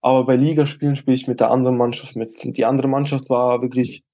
[0.00, 2.32] aber bei Ligaspielen spiele ich mit der anderen Mannschaft mit.
[2.42, 4.04] Die andere Mannschaft war wirklich,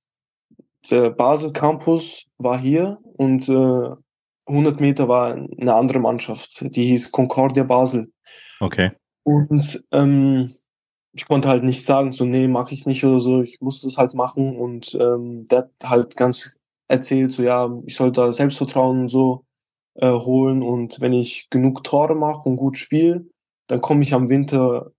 [0.91, 3.91] der Basel Campus war hier und äh,
[4.51, 8.13] 100 Meter war eine andere Mannschaft, die hieß Concordia Basel.
[8.61, 8.93] Okay.
[9.23, 10.51] Und ähm,
[11.13, 13.99] ich konnte halt nicht sagen, so, nee, mache ich nicht oder so, ich musste es
[13.99, 16.57] halt machen und ähm, der hat halt ganz
[16.89, 19.45] erzählt, so, ja, ich soll da Selbstvertrauen und so
[19.95, 23.27] äh, holen und wenn ich genug Tore mache und gut spiele,
[23.67, 24.93] dann komme ich am Winter,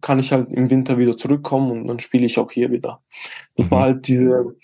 [0.00, 3.02] kann ich halt im Winter wieder zurückkommen und dann spiele ich auch hier wieder.
[3.56, 3.70] Das Mhm.
[3.70, 4.54] war halt diese,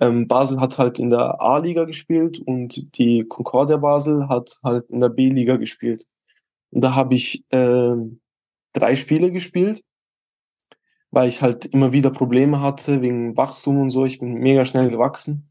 [0.00, 5.00] ähm, Basel hat halt in der A-Liga gespielt und die Concordia Basel hat halt in
[5.00, 6.06] der B-Liga gespielt.
[6.70, 8.20] Und da habe ich ähm,
[8.72, 9.82] drei Spiele gespielt,
[11.10, 14.04] weil ich halt immer wieder Probleme hatte wegen Wachstum und so.
[14.04, 15.48] Ich bin mega schnell gewachsen.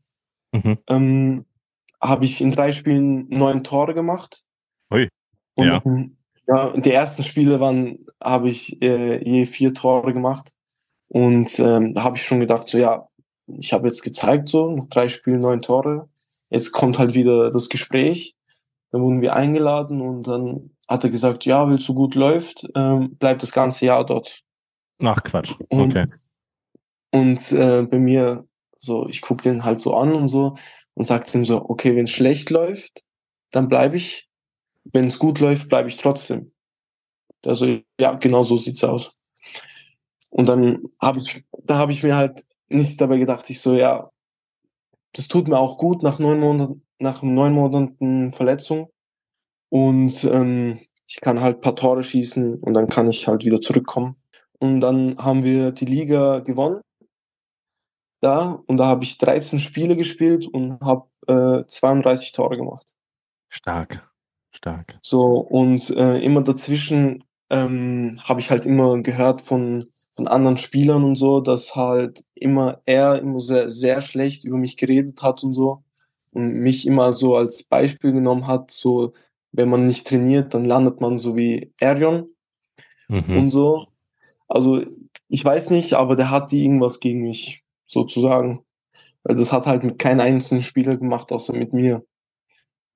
[0.54, 0.78] Mhm.
[0.88, 1.46] Ähm,
[2.02, 4.44] habe ich in drei Spielen neun Tore gemacht.
[4.94, 5.10] Ui.
[5.56, 5.82] Und Ja.
[6.48, 10.54] ja, die ersten Spiele waren, habe ich äh, je vier Tore gemacht.
[11.10, 13.07] Und ähm, da habe ich schon gedacht, so ja,
[13.48, 16.10] ich habe jetzt gezeigt, so nach drei Spielen neun Tore.
[16.50, 18.36] Jetzt kommt halt wieder das Gespräch.
[18.92, 22.66] Dann wurden wir eingeladen und dann hat er gesagt, ja, weil es so gut läuft,
[22.76, 24.44] ähm, bleibt das ganze Jahr dort.
[25.00, 25.54] Ach Quatsch.
[25.70, 26.06] Und, Okay.
[27.12, 28.46] und äh, bei mir,
[28.78, 30.56] so, ich gucke den halt so an und so
[30.94, 33.04] und sag ihm so, okay, wenn es schlecht läuft,
[33.52, 34.30] dann bleibe ich.
[34.94, 36.54] Wenn es gut läuft, bleibe ich trotzdem.
[37.46, 39.14] Also ja, genau so sieht's aus.
[40.30, 43.50] Und dann habe ich, da habe ich mir halt nichts dabei gedacht.
[43.50, 44.10] Ich so, ja,
[45.14, 48.90] das tut mir auch gut nach neun Monaten, nach neun Monaten Verletzung.
[49.70, 54.16] Und ähm, ich kann halt paar Tore schießen und dann kann ich halt wieder zurückkommen.
[54.60, 56.82] Und dann haben wir die Liga gewonnen.
[58.22, 62.96] Da, und da habe ich 13 Spiele gespielt und habe äh, 32 Tore gemacht.
[63.50, 64.10] Stark.
[64.52, 64.98] Stark.
[65.02, 69.86] So, und äh, immer dazwischen ähm, habe ich halt immer gehört von,
[70.18, 74.76] von anderen Spielern und so, dass halt immer er immer sehr, sehr schlecht über mich
[74.76, 75.84] geredet hat und so.
[76.32, 79.14] Und mich immer so als Beispiel genommen hat, so,
[79.52, 82.30] wenn man nicht trainiert, dann landet man so wie Erion
[83.10, 83.38] Mhm.
[83.38, 83.86] und so.
[84.50, 84.82] Also,
[85.30, 88.66] ich weiß nicht, aber der hatte irgendwas gegen mich, sozusagen.
[89.24, 92.04] Weil das hat halt mit keinem einzelnen Spieler gemacht, außer mit mir.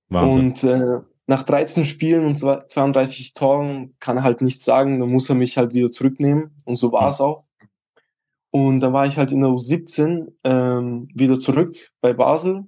[0.10, 0.49] Wahnsinn.
[0.49, 1.01] Und äh,
[1.32, 5.36] nach 13 Spielen und zwei- 32 Toren kann er halt nichts sagen, dann muss er
[5.36, 6.58] mich halt wieder zurücknehmen.
[6.65, 7.46] Und so war es auch.
[8.50, 12.65] Und dann war ich halt in der U17 ähm, wieder zurück bei Basel,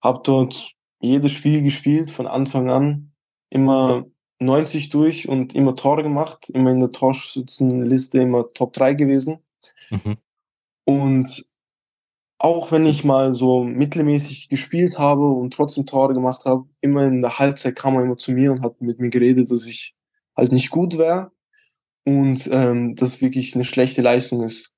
[0.00, 3.12] habe dort jedes Spiel gespielt von Anfang an,
[3.48, 4.06] immer
[4.38, 9.40] 90 durch und immer Tore gemacht, immer in der Torschützenliste immer Top 3 gewesen.
[9.90, 10.16] Mhm.
[10.84, 11.44] Und
[12.42, 17.20] auch wenn ich mal so mittelmäßig gespielt habe und trotzdem Tore gemacht habe, immer in
[17.20, 19.94] der Halbzeit kam er immer zu mir und hat mit mir geredet, dass ich
[20.34, 21.32] halt nicht gut wäre
[22.06, 24.72] und ähm, das wirklich eine schlechte Leistung ist.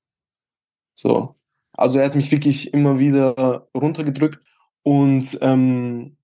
[0.94, 1.36] So.
[1.72, 4.40] Also er hat mich wirklich immer wieder runtergedrückt
[4.82, 6.16] und ähm,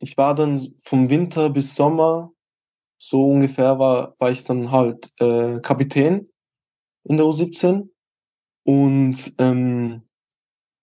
[0.00, 2.32] ich war dann vom Winter bis Sommer,
[2.98, 6.28] so ungefähr war, war ich dann halt äh, Kapitän
[7.04, 7.90] in der U17
[8.64, 10.02] und ähm,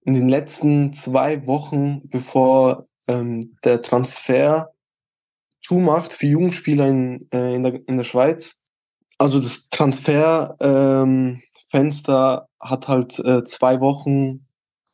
[0.08, 4.72] in den letzten zwei Wochen, bevor ähm, der Transfer
[5.60, 8.56] zumacht für Jugendspieler in, äh, in, der, in der Schweiz.
[9.18, 10.56] Also das Transferfenster
[11.02, 11.42] ähm,
[12.62, 14.48] hat halt äh, zwei Wochen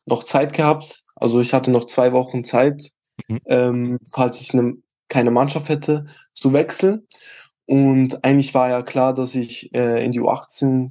[0.04, 1.04] noch Zeit gehabt.
[1.14, 2.90] Also ich hatte noch zwei Wochen Zeit,
[3.28, 3.40] Mhm.
[3.46, 4.74] ähm, falls ich ne,
[5.08, 7.06] keine Mannschaft hätte, zu wechseln.
[7.66, 10.90] Und eigentlich war ja klar, dass ich äh, in die U18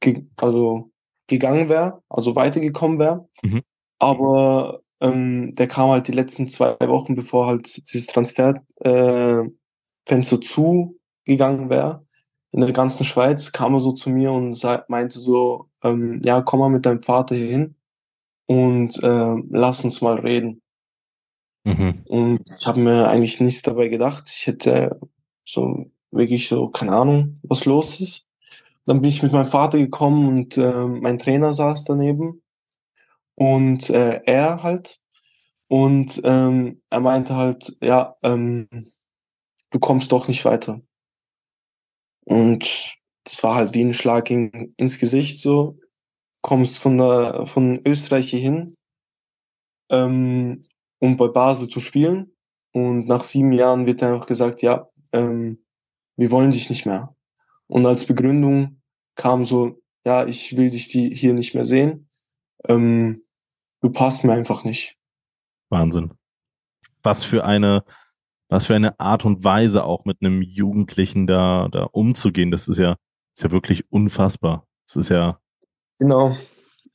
[0.00, 0.90] ge also
[1.26, 3.28] gegangen wäre, also weitergekommen wäre.
[3.42, 3.62] Mhm.
[3.98, 9.48] Aber ähm, der kam halt die letzten zwei Wochen, bevor halt dieses Transferfenster äh,
[10.06, 12.06] Fenster zugegangen wäre.
[12.52, 16.60] In der ganzen Schweiz kam er so zu mir und meinte so, ähm, ja, komm
[16.60, 17.74] mal mit deinem Vater hier hin
[18.46, 20.62] und äh, lass uns mal reden.
[21.64, 22.02] Mhm.
[22.06, 24.30] Und ich habe mir eigentlich nichts dabei gedacht.
[24.32, 24.98] Ich hätte
[25.44, 28.25] so wirklich so, keine Ahnung, was los ist.
[28.86, 32.42] Dann bin ich mit meinem Vater gekommen und äh, mein Trainer saß daneben
[33.34, 35.00] und äh, er halt.
[35.68, 38.68] Und ähm, er meinte halt, ja, ähm,
[39.70, 40.80] du kommst doch nicht weiter.
[42.24, 45.78] Und das war halt wie ein Schlag in, ins Gesicht, so.
[46.42, 48.68] Kommst von der, von Österreich hier hin,
[49.90, 50.62] ähm,
[51.00, 52.36] um bei Basel zu spielen.
[52.72, 55.64] Und nach sieben Jahren wird einfach gesagt, ja, ähm,
[56.16, 57.16] wir wollen dich nicht mehr.
[57.66, 58.75] Und als Begründung
[59.16, 62.08] kam so, ja, ich will dich die hier nicht mehr sehen.
[62.68, 63.24] Ähm,
[63.80, 64.96] du passt mir einfach nicht.
[65.68, 66.12] Wahnsinn.
[67.02, 67.84] Was für eine,
[68.48, 72.50] was für eine Art und Weise auch mit einem Jugendlichen da, da umzugehen.
[72.52, 72.96] Das ist ja
[73.34, 74.66] Ist ja wirklich unfassbar.
[74.86, 75.38] Es ist ja.
[75.98, 76.36] Genau.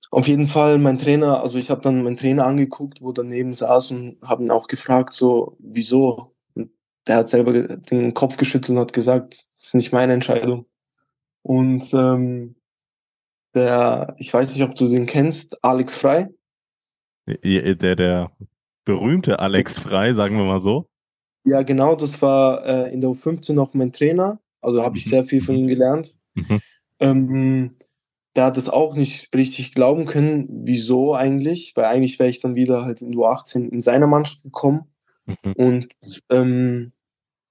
[0.10, 3.91] Auf jeden Fall, mein Trainer, also ich habe dann meinen Trainer angeguckt, wo daneben saß
[3.91, 6.36] und habe ihn auch gefragt, so, wieso?
[6.55, 6.71] Und
[7.07, 10.65] der hat selber den Kopf geschüttelt und hat gesagt, das ist nicht meine Entscheidung.
[11.43, 12.56] Und ähm,
[13.54, 16.30] der, ich weiß nicht, ob du den kennst, Alex Frei.
[17.27, 18.32] Der, der
[18.86, 20.88] berühmte Alex Frei, sagen wir mal so.
[21.43, 24.39] Ja, genau, das war äh, in der U15 noch mein Trainer.
[24.62, 25.10] Also habe ich mhm.
[25.10, 26.15] sehr viel von ihm gelernt.
[26.36, 26.62] Mhm.
[26.99, 27.71] Ähm,
[28.36, 32.56] der hat es auch nicht richtig glauben können, wieso eigentlich, weil eigentlich wäre ich dann
[32.56, 34.86] wieder halt in U18 in seiner Mannschaft gekommen.
[35.25, 35.54] Mhm.
[35.54, 36.91] Und ähm,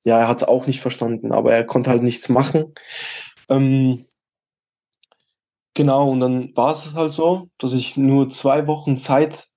[0.05, 2.72] ja, er hat es auch nicht verstanden, aber er konnte halt nichts machen.
[3.50, 4.06] Ähm,
[5.74, 9.48] genau, und dann war es halt so, dass ich nur zwei Wochen Zeit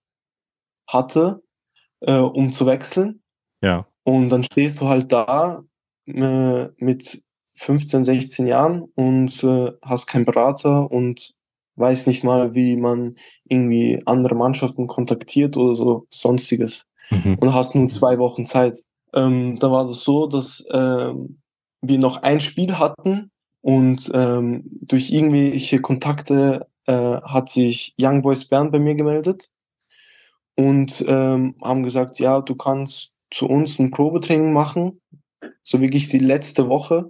[0.87, 1.43] hatte,
[2.01, 3.21] äh, um zu wechseln.
[3.61, 3.87] Ja.
[4.03, 5.63] Und dann stehst du halt da
[6.05, 7.23] äh, mit
[7.55, 11.33] 15, 16 Jahren und äh, hast keinen Berater und
[11.75, 16.85] weiß nicht mal, wie man irgendwie andere Mannschaften kontaktiert oder so sonstiges.
[17.09, 17.37] Mhm.
[17.39, 18.79] Und hast nur zwei Wochen Zeit.
[19.13, 21.41] Ähm, da war das so, dass ähm,
[21.81, 23.31] wir noch ein Spiel hatten
[23.63, 29.49] und ähm, durch irgendwelche Kontakte äh, hat sich Young Boys Bern bei mir gemeldet
[30.55, 35.01] und ähm, haben gesagt, ja, du kannst zu uns ein Probetraining machen,
[35.63, 37.09] so wirklich die letzte Woche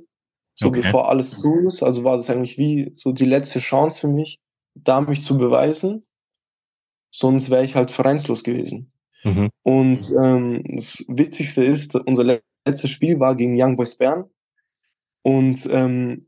[0.55, 0.81] so okay.
[0.81, 1.83] bevor alles zu ist.
[1.83, 4.39] Also war das eigentlich wie so die letzte Chance für mich,
[4.75, 6.05] da mich zu beweisen.
[7.11, 8.91] Sonst wäre ich halt vereinslos gewesen.
[9.23, 9.49] Mhm.
[9.63, 14.25] Und ähm, das Witzigste ist, unser letztes Spiel war gegen Young Boys Bern.
[15.21, 16.27] Und ähm,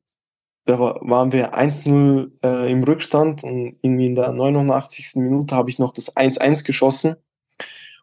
[0.65, 5.15] da war, waren wir 1-0 äh, im Rückstand und irgendwie in der 89.
[5.15, 7.15] Minute habe ich noch das 1-1 geschossen.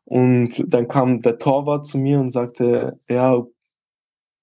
[0.04, 3.44] Und dann kam der Torwart zu mir und sagte, ja,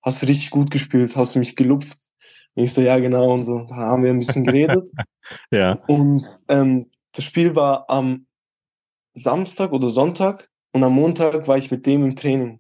[0.02, 2.08] hast du richtig gut gespielt, hast du mich gelupft?
[2.56, 3.66] Und ich so, ja, genau, und so.
[3.70, 4.90] Da haben wir ein bisschen geredet.
[5.52, 5.74] ja.
[5.88, 8.26] Und ähm, das Spiel war am
[9.14, 12.60] Samstag oder Sonntag und am Montag war ich mit dem im Training.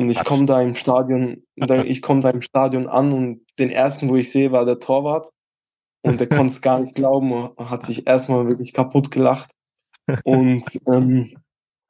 [0.00, 1.44] Und ich komme da im Stadion,
[1.84, 5.30] ich komme da im Stadion an und den ersten, wo ich sehe, war der Torwart.
[6.02, 9.50] Und der konnte es gar nicht glauben und hat sich erstmal wirklich kaputt gelacht.
[10.24, 11.36] Und ähm,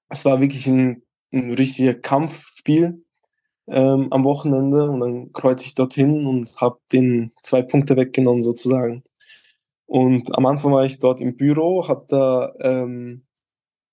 [0.09, 3.05] es war wirklich ein, ein richtiger Kampfspiel
[3.69, 9.05] ähm, am Wochenende und dann kreuze ich dorthin und habe den zwei Punkte weggenommen sozusagen.
[9.87, 13.27] Und am Anfang war ich dort im Büro, habe da ähm,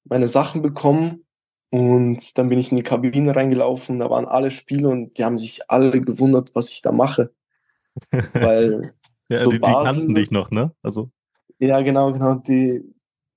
[0.03, 1.26] meine Sachen bekommen
[1.69, 3.97] und dann bin ich in die Kabine reingelaufen.
[3.97, 7.31] Da waren alle Spieler und die haben sich alle gewundert, was ich da mache.
[8.33, 8.93] Weil
[9.29, 10.71] ja, so die, Basel, die kannten dich noch, ne?
[10.81, 11.09] Also.
[11.59, 12.35] Ja, genau, genau.
[12.35, 12.83] Die,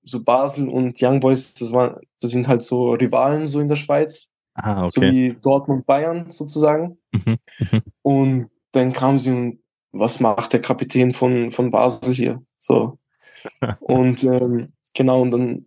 [0.03, 3.75] so Basel und Young Boys, das, war, das sind halt so Rivalen so in der
[3.75, 4.29] Schweiz.
[4.53, 4.89] Ah, okay.
[4.93, 6.97] So wie Dortmund Bayern sozusagen.
[7.11, 7.81] Mhm, mhm.
[8.01, 9.59] Und dann kam sie und
[9.91, 12.41] was macht der Kapitän von, von Basel hier?
[12.57, 12.97] So.
[13.81, 15.65] und ähm, genau, und dann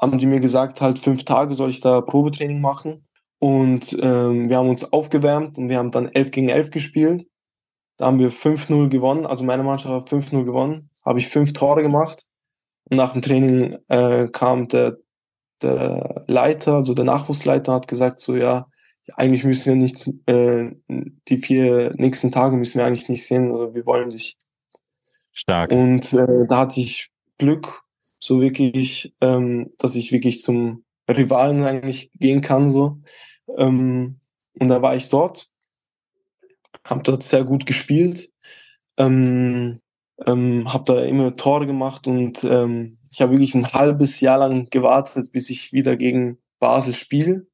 [0.00, 3.06] haben die mir gesagt, halt fünf Tage soll ich da Probetraining machen.
[3.38, 7.26] Und ähm, wir haben uns aufgewärmt und wir haben dann 11 gegen 11 gespielt.
[7.96, 11.82] Da haben wir 5-0 gewonnen, also meine Mannschaft hat 5-0 gewonnen, habe ich fünf Tore
[11.82, 12.24] gemacht.
[12.90, 14.98] Und nach dem Training äh, kam der
[15.62, 18.66] der Leiter, also der Nachwuchsleiter hat gesagt, so ja,
[19.14, 20.70] eigentlich müssen wir nicht, äh,
[21.28, 24.36] die vier nächsten Tage müssen wir eigentlich nicht sehen, oder wir wollen dich.
[25.32, 25.72] Stark.
[25.72, 27.82] Und äh, da hatte ich Glück,
[28.24, 32.98] so wirklich, ähm, dass ich wirklich zum Rivalen eigentlich gehen kann, so.
[33.58, 34.18] Ähm,
[34.58, 35.50] und da war ich dort,
[36.84, 38.32] habe dort sehr gut gespielt,
[38.96, 39.80] ähm,
[40.26, 44.70] ähm, habe da immer Tore gemacht und ähm, ich habe wirklich ein halbes Jahr lang
[44.70, 47.46] gewartet, bis ich wieder gegen Basel spiele,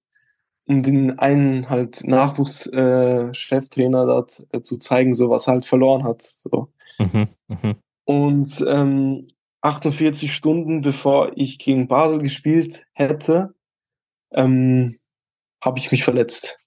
[0.67, 6.05] um den einen halt Nachwuchscheftrainer äh, dort äh, zu zeigen, so was er halt verloren
[6.05, 6.23] hat.
[6.23, 6.73] So.
[6.99, 7.77] Mhm, mh.
[8.05, 9.23] Und ähm,
[9.63, 13.55] 48 Stunden bevor ich gegen Basel gespielt hätte,
[14.33, 14.99] ähm,
[15.63, 16.59] habe ich mich verletzt.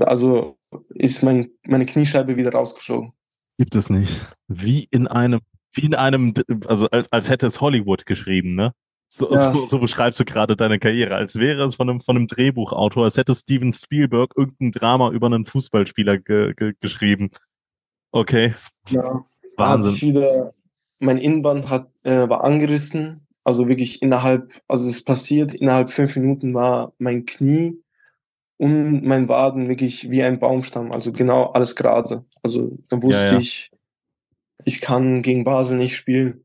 [0.00, 0.56] Also
[0.94, 3.12] ist mein, meine Kniescheibe wieder rausgeflogen.
[3.58, 4.26] Gibt es nicht.
[4.48, 5.40] Wie in einem
[5.74, 6.34] wie in einem,
[6.66, 8.72] also als, als hätte es Hollywood geschrieben, ne?
[9.08, 9.52] So, ja.
[9.52, 13.04] so, so beschreibst du gerade deine Karriere, als wäre es von einem, von einem Drehbuchautor,
[13.04, 17.30] als hätte Steven Spielberg irgendein Drama über einen Fußballspieler ge, ge, geschrieben.
[18.10, 18.54] Okay.
[18.88, 19.24] Ja.
[19.56, 20.00] Wahnsinn.
[20.00, 20.52] Wieder,
[21.00, 26.54] mein Innenband hat, äh, war angerissen, also wirklich innerhalb, also es passiert, innerhalb fünf Minuten
[26.54, 27.82] war mein Knie
[28.58, 32.24] und mein Waden wirklich wie ein Baumstamm, also genau alles gerade.
[32.42, 33.38] Also da wusste ja, ja.
[33.38, 33.72] ich,
[34.64, 36.44] ich kann gegen Basel nicht spielen.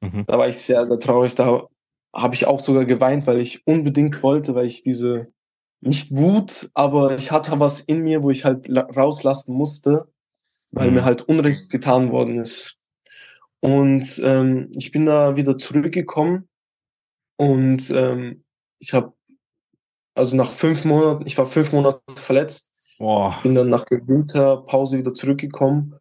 [0.00, 0.26] Mhm.
[0.26, 1.34] Da war ich sehr, sehr traurig.
[1.34, 1.68] Da
[2.14, 5.32] habe ich auch sogar geweint, weil ich unbedingt wollte, weil ich diese,
[5.80, 10.08] nicht Wut, aber ich hatte was in mir, wo ich halt rauslassen musste.
[10.72, 10.94] weil Mhm.
[10.94, 12.77] mir halt Unrecht getan worden ist.
[13.60, 16.48] Und ähm, ich bin da wieder zurückgekommen
[17.36, 18.44] und ähm,
[18.78, 19.12] ich habe
[20.14, 23.38] also nach fünf Monaten, ich war fünf Monate verletzt, Boah.
[23.42, 25.94] bin dann nach der Winterpause wieder zurückgekommen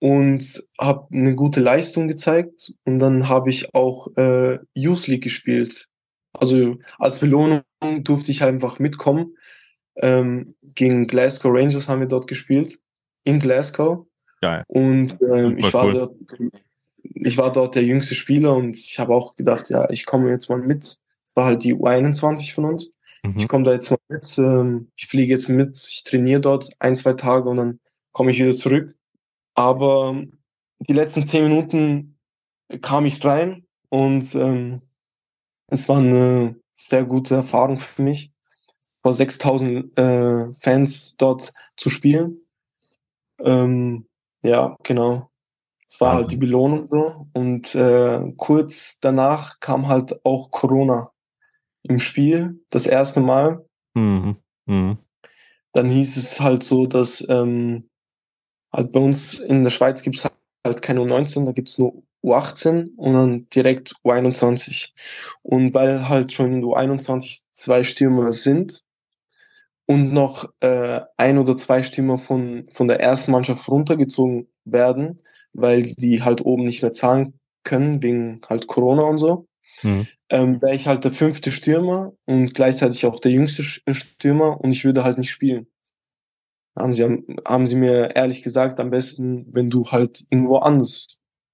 [0.00, 5.88] und habe eine gute Leistung gezeigt und dann habe ich auch äh, Youth League gespielt.
[6.32, 7.62] Also als Belohnung
[8.00, 9.36] durfte ich einfach mitkommen.
[9.96, 12.80] Ähm, gegen Glasgow Rangers haben wir dort gespielt
[13.22, 14.06] in Glasgow
[14.40, 14.64] Geil.
[14.66, 15.92] und ähm, ich war cool.
[15.92, 16.16] dort
[17.14, 20.48] ich war dort der jüngste Spieler und ich habe auch gedacht, ja, ich komme jetzt
[20.48, 20.98] mal mit.
[21.26, 22.90] Es war halt die U21 von uns.
[23.22, 23.48] Ich Mhm.
[23.48, 27.14] komme da jetzt mal mit, ähm, ich fliege jetzt mit, ich trainiere dort ein, zwei
[27.14, 27.80] Tage und dann
[28.12, 28.94] komme ich wieder zurück.
[29.54, 30.22] Aber
[30.80, 32.18] die letzten zehn Minuten
[32.82, 34.82] kam ich rein und ähm,
[35.68, 38.30] es war eine sehr gute Erfahrung für mich,
[39.00, 42.40] vor 6000 äh, Fans dort zu spielen.
[43.40, 44.06] Ähm,
[44.42, 45.30] ja, genau.
[45.94, 47.28] Es war halt die Belohnung so.
[47.34, 51.12] Und äh, kurz danach kam halt auch Corona
[51.84, 53.64] im Spiel, das erste Mal.
[53.94, 54.34] Mhm.
[54.66, 54.98] Mhm.
[55.72, 57.88] Dann hieß es halt so, dass ähm,
[58.72, 60.28] halt bei uns in der Schweiz gibt es
[60.66, 64.90] halt keine U19, da gibt es nur U18 und dann direkt U21.
[65.42, 68.82] Und weil halt schon in der U21 zwei Stürmer sind
[69.86, 75.18] und noch äh, ein oder zwei Stürmer von, von der ersten Mannschaft runtergezogen werden,
[75.54, 79.46] weil die halt oben nicht mehr zahlen können, wegen halt Corona und so,
[79.82, 80.06] Mhm.
[80.30, 84.70] ähm, wäre ich halt der fünfte Stürmer und gleichzeitig auch der jüngste Sch- Stürmer und
[84.72, 85.66] ich würde halt nicht spielen.
[86.76, 87.04] Haben sie,
[87.46, 91.06] haben sie mir ehrlich gesagt, am besten, wenn du halt irgendwo anders,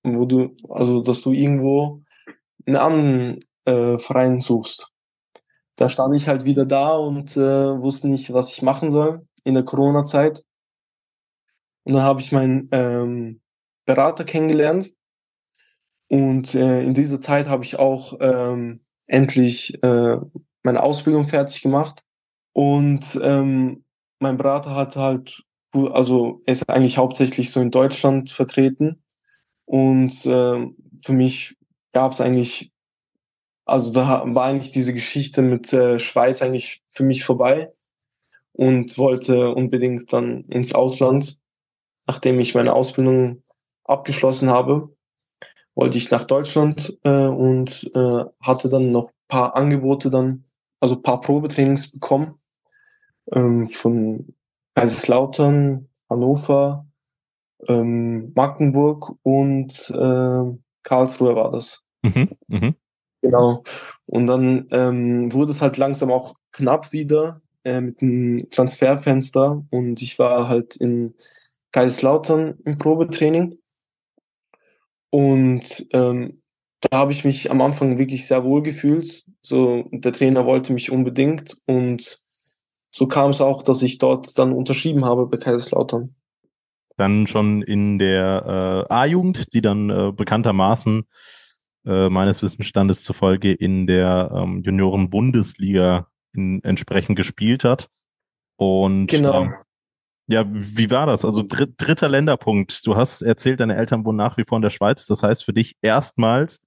[0.03, 2.03] wo du, also dass du irgendwo
[2.67, 4.91] einen anderen äh, Verein suchst.
[5.77, 9.55] Da stand ich halt wieder da und äh, wusste nicht, was ich machen soll in
[9.55, 10.43] der Corona-Zeit.
[11.85, 13.41] Und dann habe ich meinen ähm,
[13.85, 14.93] Berater kennengelernt.
[16.09, 20.17] Und äh, in dieser Zeit habe ich auch ähm, endlich äh,
[20.63, 22.03] meine Ausbildung fertig gemacht.
[22.53, 23.85] Und ähm,
[24.19, 29.03] mein Berater hat halt, also er ist eigentlich hauptsächlich so in Deutschland vertreten.
[29.65, 31.57] Und ähm, für mich
[31.93, 32.73] gab es eigentlich,
[33.65, 37.73] also da war eigentlich diese Geschichte mit äh, Schweiz eigentlich für mich vorbei
[38.53, 41.39] und wollte unbedingt dann ins Ausland,
[42.07, 43.43] nachdem ich meine Ausbildung
[43.91, 44.91] abgeschlossen habe
[45.75, 50.45] wollte ich nach Deutschland äh, und äh, hatte dann noch paar Angebote dann,
[50.81, 52.35] also paar Probetrainings bekommen
[53.33, 54.35] ähm, von
[54.75, 56.87] Kaiserslautern, Hannover,
[57.69, 61.83] ähm, Magdeburg und äh, Karlsruhe war das.
[62.03, 62.31] Mhm.
[62.49, 62.75] Mhm.
[63.23, 63.63] Genau.
[64.07, 70.03] Und dann ähm, wurde es halt langsam auch knapp wieder äh, mit dem Transferfenster und
[70.03, 71.15] ich war halt in
[71.73, 73.60] Kaiserslautern im Probetraining.
[75.11, 76.41] Und ähm,
[76.81, 79.25] da habe ich mich am Anfang wirklich sehr wohl gefühlt.
[79.43, 82.21] So, der Trainer wollte mich unbedingt und
[82.91, 86.15] so kam es auch, dass ich dort dann unterschrieben habe bei Kaiserslautern.
[86.97, 91.05] Dann schon in der äh, A-Jugend, die dann äh, bekanntermaßen
[91.87, 97.89] äh, meines Wissensstandes zufolge in der ähm, Junioren-Bundesliga entsprechend gespielt hat.
[98.57, 99.43] Und Genau.
[99.43, 99.55] ähm,
[100.31, 101.25] ja, wie war das?
[101.25, 102.87] Also dritt, dritter Länderpunkt.
[102.87, 105.07] Du hast erzählt, deine Eltern wohnen nach wie vor in der Schweiz.
[105.07, 106.61] Das heißt, für dich erstmals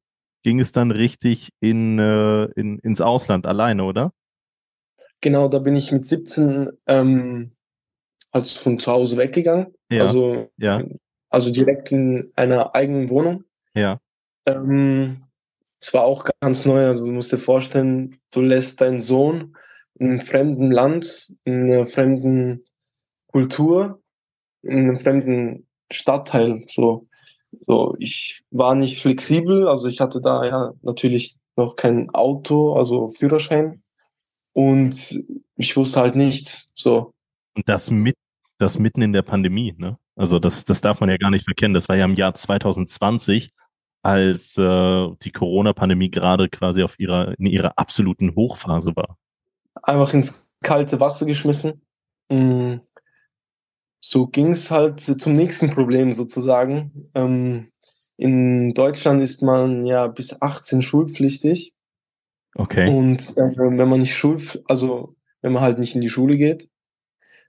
[0.43, 4.11] ging es dann richtig in, äh, in, ins Ausland alleine, oder?
[5.21, 7.53] Genau, da bin ich mit 17 ähm,
[8.33, 9.73] also von zu Hause weggegangen.
[9.89, 10.83] Ja, Also, ja.
[11.29, 13.45] also direkt in einer eigenen Wohnung.
[13.73, 14.01] Ja.
[14.45, 15.23] Ähm,
[15.79, 16.85] es war auch ganz neu.
[16.85, 19.55] Also du musst dir vorstellen, du lässt deinen Sohn
[19.95, 22.65] in einem fremden Land, in einer fremden
[23.33, 23.99] Kultur,
[24.61, 26.63] in einem fremden Stadtteil.
[26.67, 27.07] So,
[27.59, 29.67] so ich war nicht flexibel.
[29.67, 33.81] Also ich hatte da ja natürlich noch kein Auto, also Führerschein.
[34.53, 35.19] Und
[35.55, 37.11] ich wusste halt nicht, so.
[37.55, 38.15] Und das mit,
[38.59, 39.97] das mitten in der Pandemie, ne?
[40.15, 41.73] Also das, das darf man ja gar nicht verkennen.
[41.73, 43.51] Das war ja im Jahr 2020,
[44.03, 49.17] als äh, die Corona-Pandemie gerade quasi auf ihrer, in ihrer absoluten Hochphase war.
[49.81, 51.81] einfach ins kalte Wasser geschmissen.
[52.29, 52.75] Mm,
[54.05, 57.09] So ging es halt zum nächsten Problem sozusagen.
[57.15, 57.71] Ähm,
[58.17, 61.73] in Deutschland ist man ja bis 18 schulpflichtig
[62.55, 62.87] Okay.
[62.89, 66.69] und äh, wenn man nicht schul, also wenn man halt nicht in die Schule geht,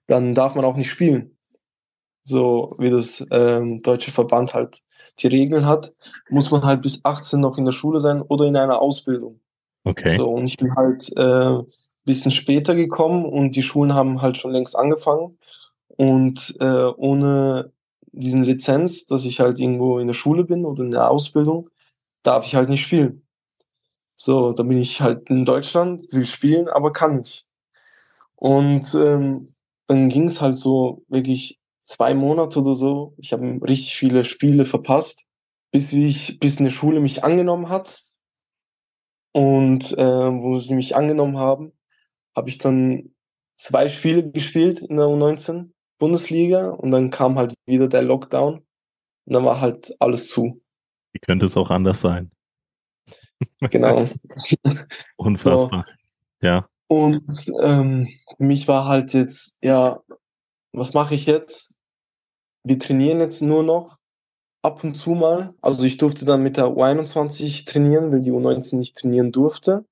[0.06, 1.36] dann darf man auch nicht spielen.
[2.22, 4.80] So wie das ähm, deutsche Verband halt
[5.18, 5.92] die Regeln hat,
[6.30, 9.40] muss man halt bis 18 noch in der Schule sein oder in einer Ausbildung.
[9.82, 10.16] Okay.
[10.16, 11.58] So, und ich bin halt äh,
[12.04, 15.36] bisschen später gekommen und die Schulen haben halt schon längst angefangen.
[15.96, 17.72] Und äh, ohne
[18.12, 21.68] diesen Lizenz, dass ich halt irgendwo in der Schule bin oder in der Ausbildung,
[22.22, 23.26] darf ich halt nicht spielen.
[24.16, 27.48] So, da bin ich halt in Deutschland, will spielen, aber kann nicht.
[28.36, 29.54] Und ähm,
[29.86, 33.14] dann ging es halt so wirklich zwei Monate oder so.
[33.18, 35.26] Ich habe richtig viele Spiele verpasst,
[35.72, 38.02] bis ich, bis eine Schule mich angenommen hat.
[39.32, 41.72] Und äh, wo sie mich angenommen haben,
[42.36, 43.14] habe ich dann
[43.56, 49.34] zwei Spiele gespielt in der U19 Bundesliga und dann kam halt wieder der Lockdown und
[49.34, 50.60] dann war halt alles zu.
[51.12, 52.30] Wie könnte es auch anders sein?
[53.60, 54.06] Genau.
[55.16, 55.86] Unfassbar.
[55.88, 56.46] So.
[56.46, 56.68] Ja.
[56.88, 60.00] Und ähm, für mich war halt jetzt, ja,
[60.72, 61.78] was mache ich jetzt?
[62.64, 63.98] Wir trainieren jetzt nur noch
[64.62, 65.54] ab und zu mal.
[65.60, 69.84] Also ich durfte dann mit der U21 trainieren, weil die U19 nicht trainieren durfte.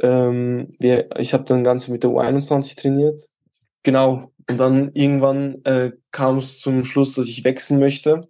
[0.00, 3.28] Ähm, wir, ich habe dann ganz mit der U21 trainiert.
[3.82, 4.32] Genau.
[4.50, 8.20] Und dann irgendwann äh, kam es zum Schluss, dass ich wechseln möchte.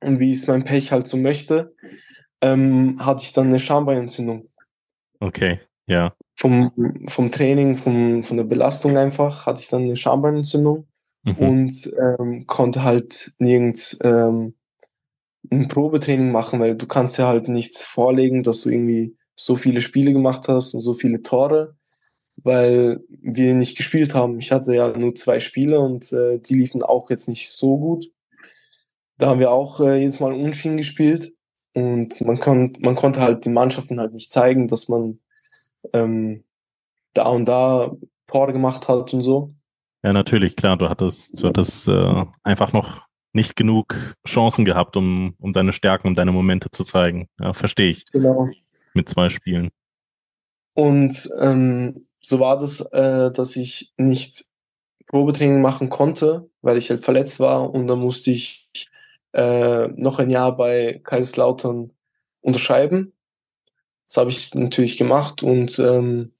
[0.00, 1.74] Und wie es mein Pech halt so möchte,
[2.40, 4.48] ähm, hatte ich dann eine Schambeinentzündung.
[5.20, 6.14] Okay, ja.
[6.36, 6.70] Vom,
[7.08, 10.86] vom Training, vom, von der Belastung einfach, hatte ich dann eine Schambeinentzündung
[11.24, 11.34] mhm.
[11.34, 14.54] und ähm, konnte halt nirgends ähm,
[15.50, 19.80] ein Probetraining machen, weil du kannst ja halt nichts vorlegen, dass du irgendwie so viele
[19.80, 21.76] Spiele gemacht hast und so viele Tore,
[22.42, 24.38] weil wir nicht gespielt haben.
[24.38, 28.06] Ich hatte ja nur zwei Spiele und äh, die liefen auch jetzt nicht so gut.
[29.18, 31.32] Da haben wir auch äh, jedes Mal Unschieden gespielt
[31.74, 35.18] und man, kon man konnte halt den Mannschaften halt nicht zeigen, dass man
[35.92, 36.44] ähm,
[37.14, 37.92] da und da
[38.26, 39.54] Tore gemacht hat und so.
[40.02, 40.76] Ja, natürlich, klar.
[40.76, 46.08] Du hattest, du hattest äh, einfach noch nicht genug Chancen gehabt, um, um deine Stärken,
[46.08, 47.28] um deine Momente zu zeigen.
[47.40, 48.04] Ja, verstehe ich.
[48.12, 48.48] Genau
[48.98, 49.70] mit zwei Spielen.
[50.74, 54.44] Und ähm, so war das, äh, dass ich nicht
[55.06, 58.68] Probetraining machen konnte, weil ich halt verletzt war und dann musste ich
[59.32, 61.92] äh, noch ein Jahr bei Kaiserslautern
[62.40, 63.12] unterschreiben.
[64.06, 66.32] Das habe ich natürlich gemacht und ähm,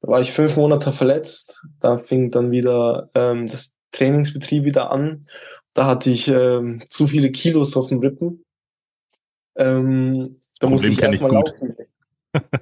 [0.00, 1.66] da war ich fünf Monate verletzt.
[1.80, 5.26] Da fing dann wieder ähm, das Trainingsbetrieb wieder an.
[5.74, 8.44] Da hatte ich ähm, zu viele Kilos auf den Rippen.
[9.56, 11.76] Ähm, da musste ich erstmal laufen.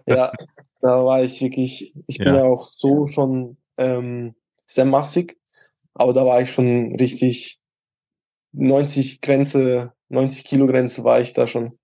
[0.07, 0.33] Ja,
[0.81, 4.35] da war ich wirklich, ich bin ja, ja auch so schon ähm,
[4.67, 5.39] sehr massig,
[5.95, 7.61] aber da war ich schon richtig
[8.53, 11.79] 90 Grenze, 90 Kilo Grenze war ich da schon.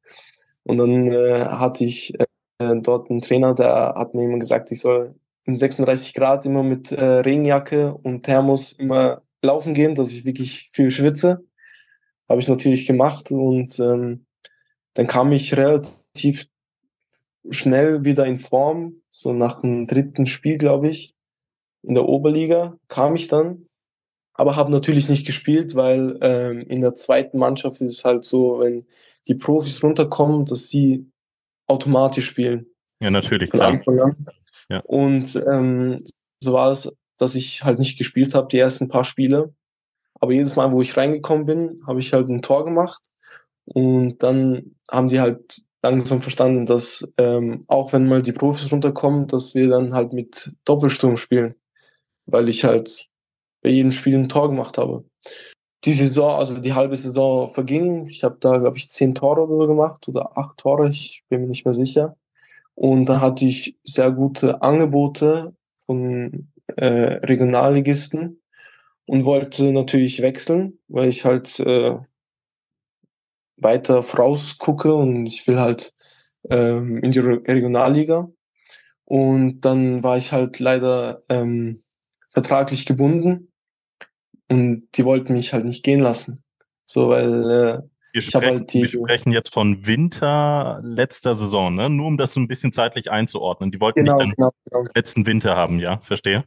[0.64, 2.14] Und dann äh, hatte ich
[2.58, 5.14] äh, dort einen Trainer, der hat mir immer gesagt, ich soll
[5.44, 10.70] in 36 Grad immer mit äh, Regenjacke und Thermos immer laufen gehen, dass ich wirklich
[10.72, 11.44] viel schwitze.
[12.28, 14.26] Habe ich natürlich gemacht und ähm,
[14.94, 16.48] dann kam ich relativ
[17.50, 21.14] schnell wieder in Form, so nach dem dritten Spiel, glaube ich,
[21.82, 23.64] in der Oberliga kam ich dann,
[24.34, 28.60] aber habe natürlich nicht gespielt, weil ähm, in der zweiten Mannschaft ist es halt so,
[28.60, 28.86] wenn
[29.28, 31.10] die Profis runterkommen, dass sie
[31.66, 32.66] automatisch spielen.
[33.00, 33.80] Ja, natürlich, klar.
[34.68, 34.80] Ja.
[34.80, 35.98] Und ähm,
[36.40, 39.54] so war es, dass ich halt nicht gespielt habe, die ersten paar Spiele.
[40.20, 43.02] Aber jedes Mal, wo ich reingekommen bin, habe ich halt ein Tor gemacht.
[43.64, 49.26] Und dann haben die halt langsam verstanden, dass ähm, auch wenn mal die Profis runterkommen,
[49.26, 51.54] dass wir dann halt mit Doppelsturm spielen,
[52.26, 53.08] weil ich halt
[53.62, 55.04] bei jedem Spiel ein Tor gemacht habe.
[55.84, 58.06] Die Saison, also die halbe Saison verging.
[58.06, 61.42] Ich habe da, glaube ich, zehn Tore oder so gemacht oder acht Tore, ich bin
[61.42, 62.16] mir nicht mehr sicher.
[62.74, 66.86] Und da hatte ich sehr gute Angebote von äh,
[67.24, 68.42] Regionalligisten
[69.06, 71.96] und wollte natürlich wechseln, weil ich halt äh,
[73.56, 75.92] weiter vorausgucke und ich will halt
[76.50, 78.28] ähm, in die Regionalliga.
[79.04, 81.82] Und dann war ich halt leider ähm,
[82.30, 83.52] vertraglich gebunden
[84.48, 86.42] und die wollten mich halt nicht gehen lassen.
[86.84, 87.82] So, weil äh,
[88.12, 88.82] wir ich habe halt die.
[88.82, 91.90] Wir sprechen jetzt von Winter letzter Saison, ne?
[91.90, 93.70] Nur um das so ein bisschen zeitlich einzuordnen.
[93.70, 94.84] Die wollten genau, nicht dann genau, genau.
[94.94, 95.98] letzten Winter haben, ja?
[95.98, 96.44] Verstehe.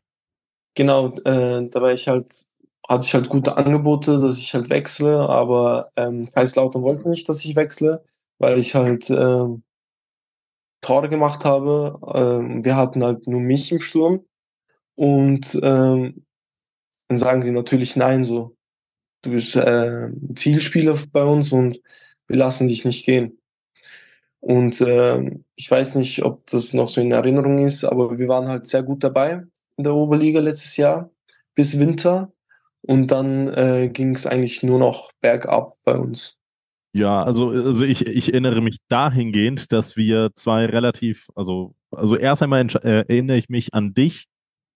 [0.75, 2.48] Genau, äh, da war ich halt
[2.89, 7.45] hatte ich halt gute Angebote, dass ich halt wechsle, aber ähm, Kaiserslautern wollte nicht, dass
[7.45, 8.03] ich wechsle,
[8.39, 9.63] weil ich halt ähm,
[10.81, 11.99] Tore gemacht habe.
[12.15, 14.25] Ähm, wir hatten halt nur mich im Sturm
[14.95, 16.25] und ähm,
[17.07, 18.55] dann sagen sie natürlich nein, so
[19.23, 21.79] du bist äh, Zielspieler bei uns und
[22.27, 23.39] wir lassen dich nicht gehen.
[24.39, 25.21] Und äh,
[25.55, 28.83] ich weiß nicht, ob das noch so in Erinnerung ist, aber wir waren halt sehr
[28.83, 29.43] gut dabei
[29.77, 31.11] in der Oberliga letztes Jahr
[31.55, 32.31] bis Winter
[32.81, 36.37] und dann äh, ging es eigentlich nur noch bergab bei uns.
[36.91, 42.41] Ja, also, also ich, ich erinnere mich dahingehend, dass wir zwei relativ, also, also erst
[42.41, 44.27] einmal äh, erinnere ich mich an dich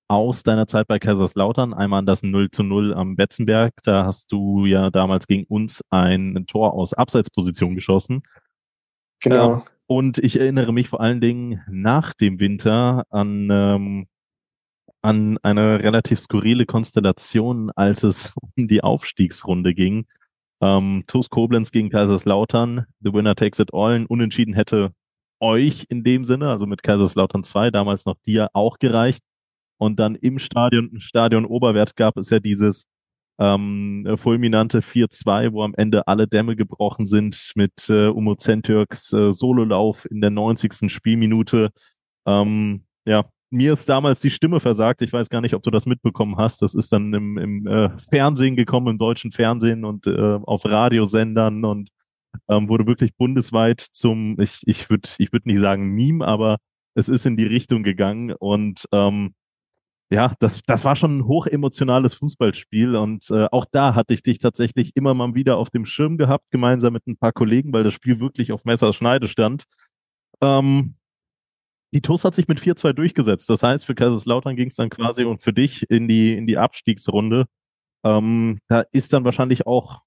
[0.08, 1.74] aus deiner Zeit bei Kaiserslautern.
[1.74, 3.74] Einmal an das 0 zu 0 am Betzenberg.
[3.84, 8.22] Da hast du ja damals gegen uns ein Tor aus Abseitsposition geschossen.
[9.22, 9.56] Genau.
[9.56, 14.08] Ähm, und ich erinnere mich vor allen Dingen nach dem Winter an, ähm,
[15.04, 20.06] an eine relativ skurrile Konstellation, als es um die Aufstiegsrunde ging.
[20.62, 22.86] Ähm, TuS Koblenz gegen Kaiserslautern.
[23.02, 23.94] The winner takes it all.
[23.94, 24.94] Ein Unentschieden hätte
[25.40, 29.22] euch in dem Sinne, also mit Kaiserslautern 2, damals noch dir auch gereicht.
[29.78, 32.86] Und dann im Stadion, Stadion Oberwert gab es ja dieses
[33.40, 39.32] ähm, fulminante 4-2, wo am Ende alle Dämme gebrochen sind mit äh, Umo Zentürks äh,
[39.32, 40.90] Sololauf in der 90.
[40.90, 41.72] Spielminute.
[42.26, 45.02] Ähm, ja, mir ist damals die Stimme versagt.
[45.04, 46.62] Ich weiß gar nicht, ob du das mitbekommen hast.
[46.62, 51.64] Das ist dann im, im äh, Fernsehen gekommen, im deutschen Fernsehen und äh, auf Radiosendern
[51.64, 51.90] und
[52.50, 56.58] ähm, wurde wirklich bundesweit zum, ich, ich würde ich würd nicht sagen Meme, aber
[56.96, 59.36] es ist in die Richtung gegangen und ähm,
[60.10, 64.40] ja, das, das war schon ein hochemotionales Fußballspiel und äh, auch da hatte ich dich
[64.40, 67.94] tatsächlich immer mal wieder auf dem Schirm gehabt, gemeinsam mit ein paar Kollegen, weil das
[67.94, 69.66] Spiel wirklich auf Messerschneide stand.
[70.42, 70.96] Ähm,
[71.94, 73.50] die TUS hat sich mit 4-2 durchgesetzt.
[73.50, 76.58] Das heißt, für Kaiserslautern ging es dann quasi und für dich in die, in die
[76.58, 77.46] Abstiegsrunde.
[78.04, 80.02] Ähm, da ist dann wahrscheinlich auch,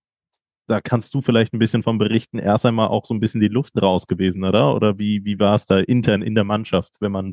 [0.66, 3.48] da kannst du vielleicht ein bisschen von berichten, erst einmal auch so ein bisschen die
[3.48, 4.74] Luft raus gewesen, oder?
[4.74, 7.32] Oder wie, wie war es da intern in der Mannschaft, wenn man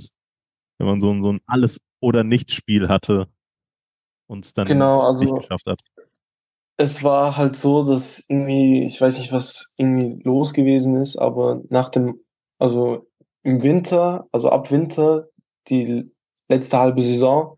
[0.77, 3.27] wenn man so, ein so ein Alles- oder Nichts-Spiel hatte
[4.27, 5.79] und es dann Genau, nicht also geschafft hat?
[6.77, 11.61] es war halt so, dass irgendwie, ich weiß nicht, was irgendwie los gewesen ist, aber
[11.69, 12.19] nach dem,
[12.57, 13.07] also
[13.43, 15.27] im Winter, also ab Winter,
[15.67, 16.11] die
[16.49, 17.57] letzte halbe Saison,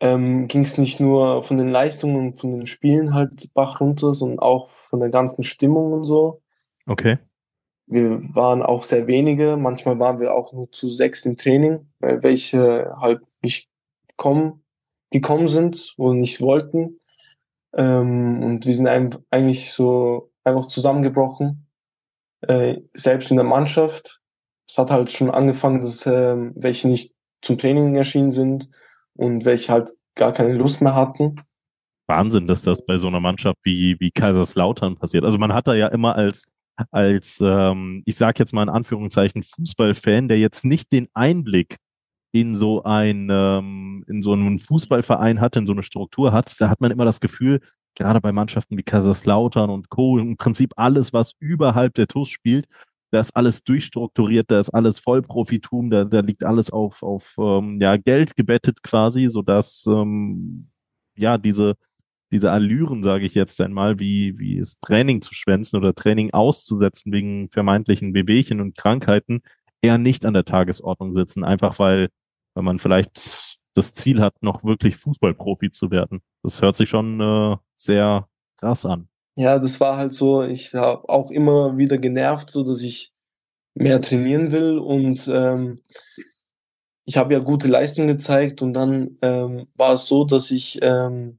[0.00, 4.12] ähm, ging es nicht nur von den Leistungen und von den Spielen halt Bach runter,
[4.14, 6.42] sondern auch von der ganzen Stimmung und so.
[6.86, 7.18] Okay.
[7.86, 12.22] Wir waren auch sehr wenige, manchmal waren wir auch nur zu sechs im Training, weil
[12.22, 13.68] welche halt nicht
[14.16, 14.64] kommen,
[15.10, 17.00] gekommen sind oder nicht wollten.
[17.74, 21.66] Ähm, und wir sind ein, eigentlich so einfach zusammengebrochen,
[22.42, 24.20] äh, selbst in der Mannschaft.
[24.68, 28.68] Es hat halt schon angefangen, dass äh, welche nicht zum Training erschienen sind
[29.14, 31.36] und welche halt gar keine Lust mehr hatten.
[32.06, 35.24] Wahnsinn, dass das bei so einer Mannschaft wie, wie Kaiserslautern passiert.
[35.24, 36.44] Also man hat da ja immer als,
[36.90, 41.76] als ähm, ich sage jetzt mal in Anführungszeichen, Fußballfan, der jetzt nicht den Einblick
[42.32, 46.68] in so ein, ähm, in so einen Fußballverein hat, in so eine Struktur hat, da
[46.68, 47.60] hat man immer das Gefühl,
[47.94, 52.66] gerade bei Mannschaften wie Kaiserslautern und Co., im Prinzip alles, was überhalb der TUS spielt,
[53.10, 57.80] da ist alles durchstrukturiert, da ist alles Vollprofitum, da, da liegt alles auf, auf ähm,
[57.80, 60.70] ja, Geld gebettet quasi, sodass ähm,
[61.16, 61.76] ja diese,
[62.32, 67.12] diese Allüren, sage ich jetzt einmal, wie, wie es Training zu schwänzen oder Training auszusetzen
[67.12, 69.42] wegen vermeintlichen Wehwehchen und Krankheiten,
[69.82, 72.08] eher nicht an der Tagesordnung sitzen, einfach weil
[72.54, 76.22] weil man vielleicht das Ziel hat, noch wirklich Fußballprofi zu werden.
[76.42, 79.08] Das hört sich schon äh, sehr krass an.
[79.36, 83.12] Ja, das war halt so, ich habe auch immer wieder genervt, so dass ich
[83.74, 85.80] mehr trainieren will und ähm,
[87.04, 91.38] ich habe ja gute Leistung gezeigt und dann ähm, war es so, dass ich ähm,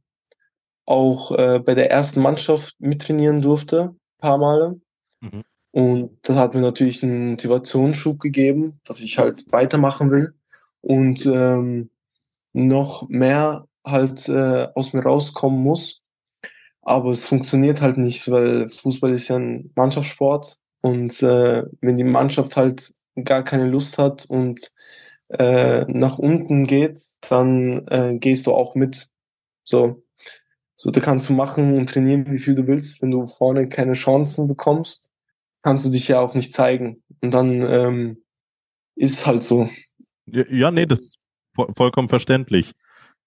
[0.86, 4.80] auch äh, bei der ersten Mannschaft mittrainieren durfte, paar Male.
[5.22, 5.44] Mhm.
[5.72, 10.34] Und das hat mir natürlich einen Motivationsschub gegeben, dass ich halt weitermachen will
[10.82, 11.90] und ähm,
[12.54, 16.02] noch mehr halt äh, aus mir rauskommen muss.
[16.86, 22.04] Aber es funktioniert halt nicht, weil Fußball ist ja ein Mannschaftssport und äh, wenn die
[22.04, 24.72] Mannschaft halt gar keine Lust hat und
[25.30, 29.08] äh, nach unten geht, dann äh, gehst du auch mit.
[29.64, 30.04] So,
[30.76, 33.02] so, da kannst du machen und trainieren, wie viel du willst.
[33.02, 35.10] Wenn du vorne keine Chancen bekommst,
[35.64, 37.02] kannst du dich ja auch nicht zeigen.
[37.22, 38.24] Und dann ähm,
[38.96, 39.68] ist halt so.
[40.28, 41.20] Ja, nee, das ist
[41.76, 42.74] vollkommen verständlich.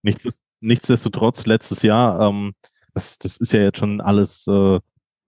[0.02, 2.54] Nichts, nichtsdestotrotz, letztes Jahr, ähm,
[2.98, 4.80] das, das ist ja jetzt schon alles, äh,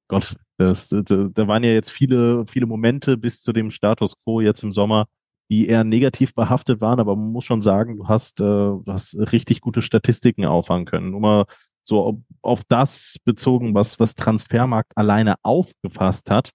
[0.08, 4.40] Gott, das, da, da waren ja jetzt viele, viele Momente bis zu dem Status quo
[4.40, 5.06] jetzt im Sommer,
[5.50, 9.16] die eher negativ behaftet waren, aber man muss schon sagen, du hast, äh, du hast
[9.32, 11.10] richtig gute Statistiken auffangen können.
[11.10, 11.44] Nur mal
[11.84, 16.50] so auf, auf das bezogen, was, was Transfermarkt alleine aufgefasst hat.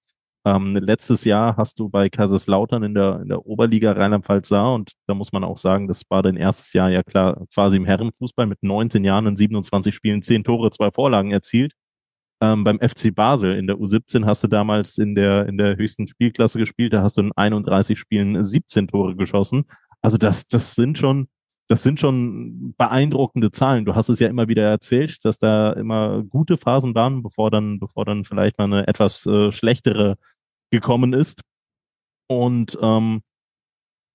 [0.46, 4.92] Ähm, letztes Jahr hast du bei Kaiserslautern in der, in der Oberliga Rheinland-Pfalz sah und
[5.08, 8.46] da muss man auch sagen, das war dein erstes Jahr ja klar quasi im Herrenfußball
[8.46, 11.74] mit 19 Jahren in 27 Spielen, 10 Tore, zwei Vorlagen erzielt.
[12.42, 16.06] Ähm, beim FC Basel in der U17 hast du damals in der, in der höchsten
[16.06, 19.64] Spielklasse gespielt, da hast du in 31 Spielen 17 Tore geschossen.
[20.04, 21.28] Also das, das sind schon,
[21.68, 23.86] das sind schon beeindruckende Zahlen.
[23.86, 27.80] Du hast es ja immer wieder erzählt, dass da immer gute Phasen waren, bevor dann,
[27.80, 30.18] bevor dann vielleicht mal eine etwas äh, schlechtere
[30.76, 31.42] gekommen ist.
[32.28, 33.22] Und ähm,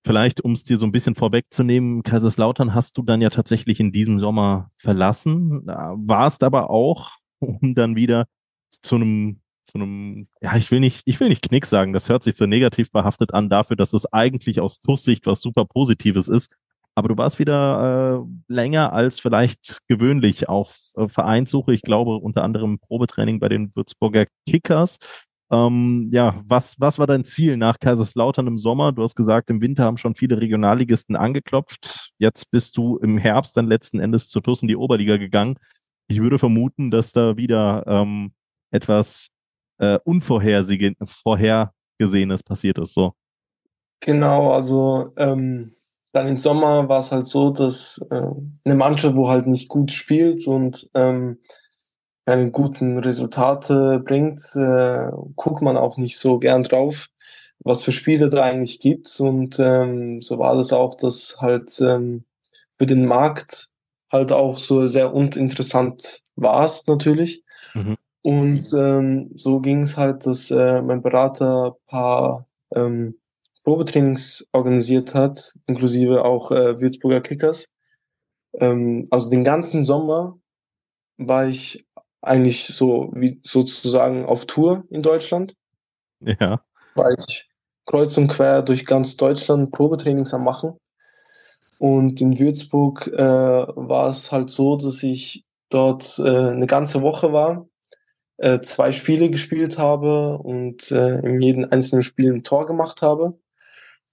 [0.03, 3.91] Vielleicht, um es dir so ein bisschen vorwegzunehmen, Kaiserslautern hast du dann ja tatsächlich in
[3.91, 8.25] diesem Sommer verlassen, warst aber auch, um dann wieder
[8.81, 12.23] zu einem, zu einem, ja, ich will nicht, ich will nicht Knick sagen, das hört
[12.23, 16.51] sich so negativ behaftet an dafür, dass es eigentlich aus TUS-Sicht was super Positives ist.
[16.95, 21.73] Aber du warst wieder äh, länger als vielleicht gewöhnlich auf äh, Vereinssuche.
[21.73, 24.97] Ich glaube unter anderem Probetraining bei den Würzburger Kickers.
[25.51, 28.93] Ähm, ja, was, was war dein Ziel nach Kaiserslautern im Sommer?
[28.93, 32.13] Du hast gesagt, im Winter haben schon viele Regionalligisten angeklopft.
[32.17, 35.55] Jetzt bist du im Herbst dann letzten Endes zu TUS in die Oberliga gegangen.
[36.07, 38.31] Ich würde vermuten, dass da wieder ähm,
[38.71, 39.27] etwas
[39.79, 42.93] äh, Unvorhergesehenes passiert ist.
[42.93, 43.13] So.
[43.99, 45.73] Genau, also ähm,
[46.13, 48.21] dann im Sommer war es halt so, dass äh,
[48.63, 51.39] eine Mannschaft, wo halt nicht gut spielt und ähm,
[52.25, 57.07] keine guten Resultate bringt, äh, guckt man auch nicht so gern drauf,
[57.59, 59.19] was für Spiele da eigentlich gibt.
[59.19, 62.25] Und ähm, so war das auch, dass halt ähm,
[62.77, 63.69] für den Markt
[64.11, 67.43] halt auch so sehr uninteressant war es natürlich.
[67.73, 67.97] Mhm.
[68.23, 72.45] Und ähm, so ging es halt, dass äh, mein Berater paar
[72.75, 73.15] ähm,
[73.63, 77.67] Probetrainings organisiert hat, inklusive auch äh, Würzburger Kickers.
[78.53, 80.39] Ähm, also den ganzen Sommer
[81.17, 81.85] war ich
[82.21, 85.55] eigentlich so wie sozusagen auf Tour in Deutschland.
[86.19, 86.61] Ja.
[86.95, 87.49] War ich
[87.85, 90.77] kreuz und quer durch ganz Deutschland Probetrainings am machen.
[91.79, 97.33] Und in Würzburg äh, war es halt so, dass ich dort äh, eine ganze Woche
[97.33, 97.67] war,
[98.37, 103.39] äh, zwei Spiele gespielt habe und äh, in jedem einzelnen Spiel ein Tor gemacht habe.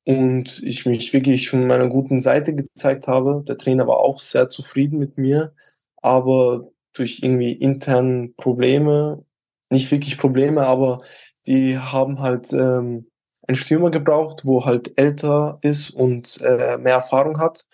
[0.05, 3.45] Und ich mich wirklich von meiner guten Seite gezeigt habe.
[3.47, 5.53] Der Trainer war auch sehr zufrieden mit mir.
[6.01, 9.25] Aber durch irgendwie interne Probleme,
[9.71, 10.99] nicht wirklich Probleme, aber
[11.47, 13.11] die haben halt ähm,
[13.47, 17.67] einen Stürmer gebraucht, wo halt älter ist und äh, mehr Erfahrung hat.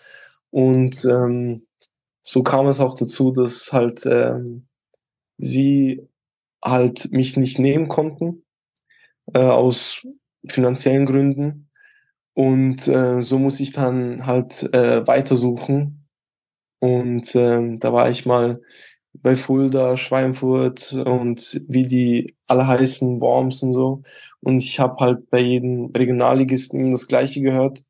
[0.49, 1.67] Und ähm,
[2.21, 4.67] so kam es auch dazu, dass halt ähm,
[5.37, 6.07] sie
[6.63, 8.45] halt mich nicht nehmen konnten
[9.33, 10.07] äh, aus
[10.47, 11.69] finanziellen Gründen.
[12.33, 16.07] Und äh, so muss ich dann halt äh, weitersuchen.
[16.79, 18.61] Und ähm, da war ich mal
[19.21, 24.01] bei Fulda, Schweinfurt und wie die alle heißen, Worms und so.
[24.41, 27.83] Und ich habe halt bei jedem Regionalligisten das Gleiche gehört,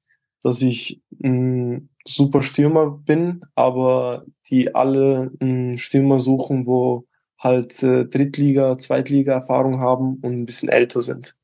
[0.43, 7.05] dass ich ein super Stürmer bin, aber die alle einen Stürmer suchen, wo
[7.39, 11.35] halt äh, Drittliga, Zweitliga-Erfahrung haben und ein bisschen älter sind.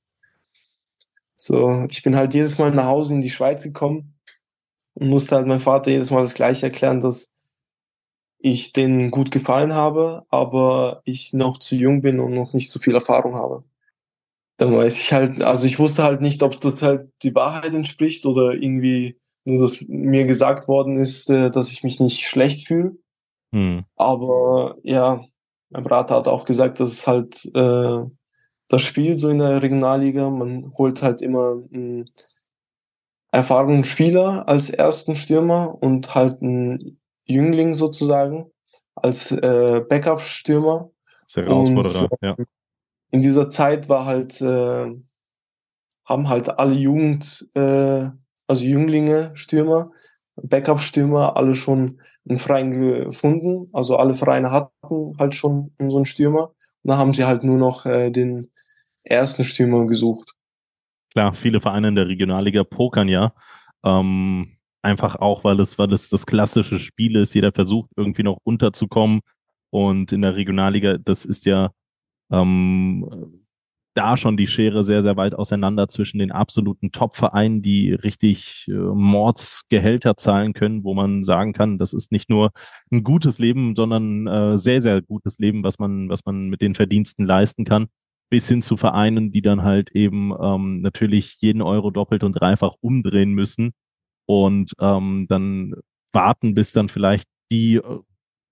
[1.35, 4.13] So, ich bin halt jedes Mal nach Hause in die Schweiz gekommen
[4.93, 7.31] und musste halt meinem Vater jedes Mal das Gleiche erklären, dass
[8.41, 12.79] ich denen gut gefallen habe, aber ich noch zu jung bin und noch nicht so
[12.79, 13.63] viel Erfahrung habe.
[14.57, 18.25] Dann weiß ich halt, also ich wusste halt nicht, ob das halt die Wahrheit entspricht
[18.25, 22.95] oder irgendwie nur, dass mir gesagt worden ist, äh, dass ich mich nicht schlecht fühle.
[23.53, 23.85] Hm.
[23.95, 25.25] Aber ja,
[25.69, 28.05] mein Berater hat auch gesagt, dass es halt äh,
[28.67, 32.09] das Spiel so in der Regionalliga, man holt halt immer einen
[33.31, 38.51] erfahrenen Spieler als ersten Stürmer und halt einen Jüngling sozusagen
[38.95, 40.89] als äh, Backup-Stürmer.
[41.27, 42.35] Sehr äh, ja.
[43.11, 44.87] In dieser Zeit war halt, äh,
[46.05, 48.09] haben halt alle Jugend, äh,
[48.47, 49.91] also Jünglinge, Stürmer,
[50.35, 53.69] Backup-Stürmer, alle schon einen Verein gefunden.
[53.73, 56.49] Also alle Vereine hatten halt schon so einen Stürmer.
[56.83, 58.47] Und dann haben sie halt nur noch äh, den
[59.03, 60.35] ersten Stürmer gesucht.
[61.11, 63.33] Klar, viele Vereine in der Regionalliga pokern ja.
[63.83, 67.33] Ähm, Einfach auch, weil es, weil es das klassische Spiel ist.
[67.33, 69.21] Jeder versucht irgendwie noch unterzukommen.
[69.69, 71.71] Und in der Regionalliga, das ist ja
[72.31, 73.41] ähm,
[73.93, 78.73] da schon die Schere sehr, sehr weit auseinander zwischen den absoluten Top-Vereinen, die richtig äh,
[78.73, 82.51] Mordsgehälter zahlen können, wo man sagen kann, das ist nicht nur
[82.91, 86.75] ein gutes Leben, sondern äh, sehr, sehr gutes Leben, was man, was man mit den
[86.75, 87.87] Verdiensten leisten kann,
[88.29, 92.75] bis hin zu Vereinen, die dann halt eben ähm, natürlich jeden Euro doppelt und dreifach
[92.79, 93.73] umdrehen müssen,
[94.25, 95.75] und ähm, dann
[96.11, 97.99] warten, bis dann vielleicht die äh,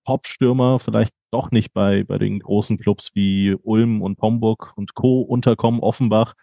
[0.06, 5.20] Hauptstürmer vielleicht doch nicht bei, bei den großen Clubs wie Ulm und Homburg und Co.
[5.20, 6.34] unterkommen, Offenbach,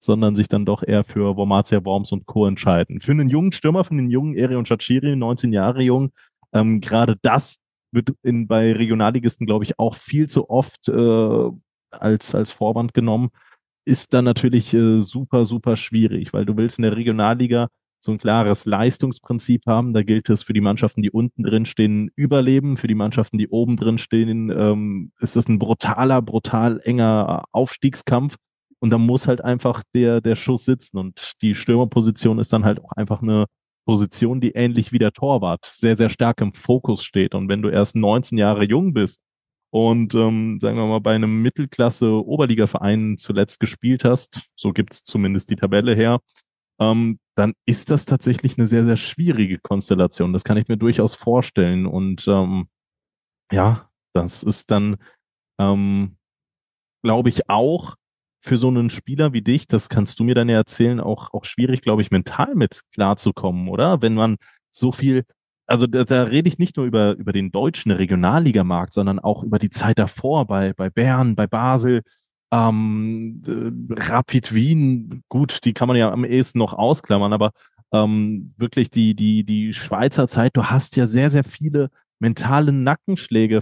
[0.00, 2.46] sondern sich dann doch eher für Wormatia Worms und Co.
[2.46, 3.00] entscheiden.
[3.00, 6.12] Für einen jungen Stürmer, für einen jungen Erion Chachiri, 19 Jahre jung,
[6.52, 7.56] ähm, gerade das
[7.90, 11.50] wird in, bei Regionalligisten, glaube ich, auch viel zu oft äh,
[11.90, 13.30] als, als Vorwand genommen,
[13.86, 17.68] ist dann natürlich äh, super, super schwierig, weil du willst in der Regionalliga
[18.04, 19.94] so ein klares Leistungsprinzip haben.
[19.94, 22.76] Da gilt es für die Mannschaften, die unten drin stehen, überleben.
[22.76, 28.36] Für die Mannschaften, die oben drin stehen, ähm, ist es ein brutaler, brutal enger Aufstiegskampf.
[28.80, 32.84] und da muss halt einfach der, der Schuss sitzen und die Stürmerposition ist dann halt
[32.84, 33.46] auch einfach eine
[33.86, 37.34] Position, die ähnlich wie der Torwart sehr, sehr stark im Fokus steht.
[37.34, 39.20] Und wenn du erst 19 Jahre jung bist
[39.70, 45.56] und ähm, sagen wir mal bei einem Mittelklasse-Oberliga-Verein zuletzt gespielt hast, so gibt's zumindest die
[45.56, 46.20] Tabelle her,
[46.80, 50.32] ähm, dann ist das tatsächlich eine sehr, sehr schwierige Konstellation.
[50.32, 51.86] Das kann ich mir durchaus vorstellen.
[51.86, 52.68] Und ähm,
[53.52, 54.96] ja, das ist dann,
[55.58, 56.16] ähm,
[57.02, 57.96] glaube ich, auch
[58.44, 61.44] für so einen Spieler wie dich, das kannst du mir dann ja erzählen, auch, auch
[61.44, 64.02] schwierig, glaube ich, mental mit klarzukommen, oder?
[64.02, 64.36] Wenn man
[64.70, 65.24] so viel,
[65.66, 69.58] also da, da rede ich nicht nur über, über den deutschen Regionalligamarkt, sondern auch über
[69.58, 72.02] die Zeit davor bei, bei Bern, bei Basel,
[72.54, 77.52] ähm, äh, Rapid Wien, gut, die kann man ja am ehesten noch ausklammern, aber
[77.92, 81.90] ähm, wirklich die, die, die Schweizer Zeit, du hast ja sehr, sehr viele
[82.20, 83.60] mentale Nackenschläge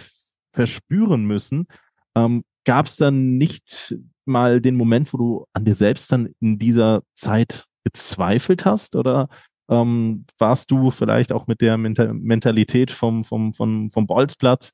[0.53, 1.67] verspüren müssen.
[2.15, 6.59] Ähm, Gab es dann nicht mal den Moment, wo du an dir selbst dann in
[6.59, 8.95] dieser Zeit gezweifelt hast?
[8.95, 9.29] Oder
[9.69, 14.73] ähm, warst du vielleicht auch mit der Mental Mentalität vom, vom, vom, vom Bolzplatz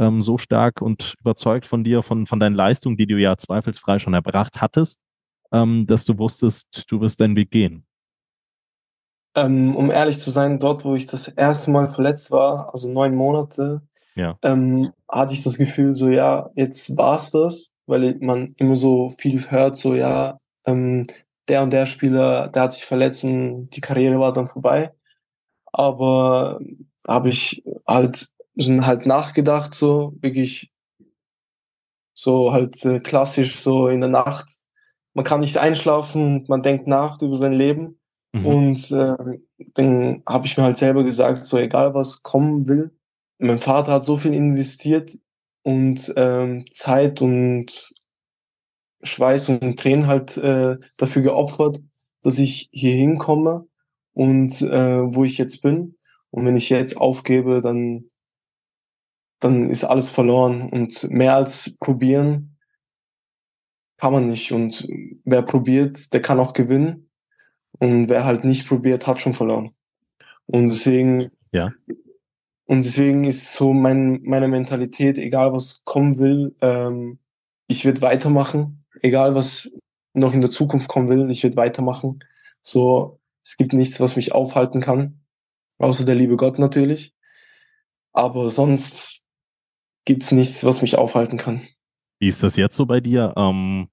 [0.00, 3.98] ähm, so stark und überzeugt von dir, von, von deinen Leistungen, die du ja zweifelsfrei
[3.98, 4.98] schon erbracht hattest,
[5.52, 7.84] ähm, dass du wusstest, du wirst deinen Weg gehen?
[9.36, 13.14] Ähm, um ehrlich zu sein, dort, wo ich das erste Mal verletzt war, also neun
[13.14, 13.82] Monate,
[14.16, 14.36] ja.
[14.42, 19.38] ähm, hatte ich das Gefühl, so ja, jetzt war's das, weil man immer so viel
[19.50, 21.04] hört, so ja, ähm,
[21.48, 24.92] der und der Spieler, der hat sich verletzt und die Karriere war dann vorbei.
[25.72, 26.58] Aber
[27.06, 30.72] habe ich halt sind halt nachgedacht, so wirklich
[32.12, 34.60] so halt äh, klassisch so in der Nacht.
[35.14, 37.98] Man kann nicht einschlafen, man denkt nach über sein Leben.
[38.32, 38.46] Mhm.
[38.46, 39.16] Und äh,
[39.74, 42.96] dann habe ich mir halt selber gesagt, so egal was kommen will.
[43.38, 45.18] Mein Vater hat so viel investiert
[45.62, 47.92] und ähm, Zeit und
[49.02, 51.78] Schweiß und Tränen halt äh, dafür geopfert,
[52.22, 53.66] dass ich hier hinkomme
[54.12, 55.96] und äh, wo ich jetzt bin.
[56.30, 58.09] Und wenn ich jetzt aufgebe, dann
[59.40, 60.68] dann ist alles verloren.
[60.68, 62.56] Und mehr als probieren
[63.96, 64.52] kann man nicht.
[64.52, 64.86] Und
[65.24, 67.10] wer probiert, der kann auch gewinnen.
[67.78, 69.74] Und wer halt nicht probiert, hat schon verloren.
[70.46, 71.72] Und deswegen, ja.
[72.64, 77.18] Und deswegen ist so mein, meine Mentalität, egal was kommen will, ähm,
[77.66, 78.84] ich werde weitermachen.
[79.02, 79.70] Egal was
[80.12, 82.20] noch in der Zukunft kommen will, ich werde weitermachen.
[82.62, 85.20] So, es gibt nichts, was mich aufhalten kann.
[85.78, 87.14] Außer der liebe Gott natürlich.
[88.12, 89.19] Aber sonst
[90.04, 91.60] gibt es nichts, was mich aufhalten kann.
[92.20, 93.32] Wie ist das jetzt so bei dir?
[93.36, 93.88] Ähm,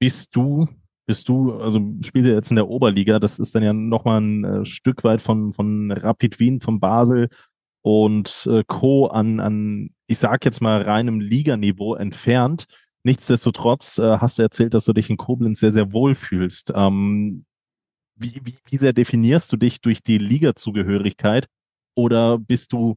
[0.00, 0.68] bist du,
[1.06, 4.44] bist du, also spielst du jetzt in der Oberliga, das ist dann ja nochmal ein
[4.44, 7.28] äh, Stück weit von, von Rapid Wien, von Basel
[7.82, 9.06] und äh, Co.
[9.06, 12.66] an, an, ich sag jetzt mal, reinem Liganiveau entfernt.
[13.04, 16.72] Nichtsdestotrotz äh, hast du erzählt, dass du dich in Koblenz sehr, sehr wohl fühlst.
[16.74, 17.44] Ähm,
[18.16, 21.46] wie, wie, wie sehr definierst du dich durch die Ligazugehörigkeit?
[21.94, 22.96] Oder bist du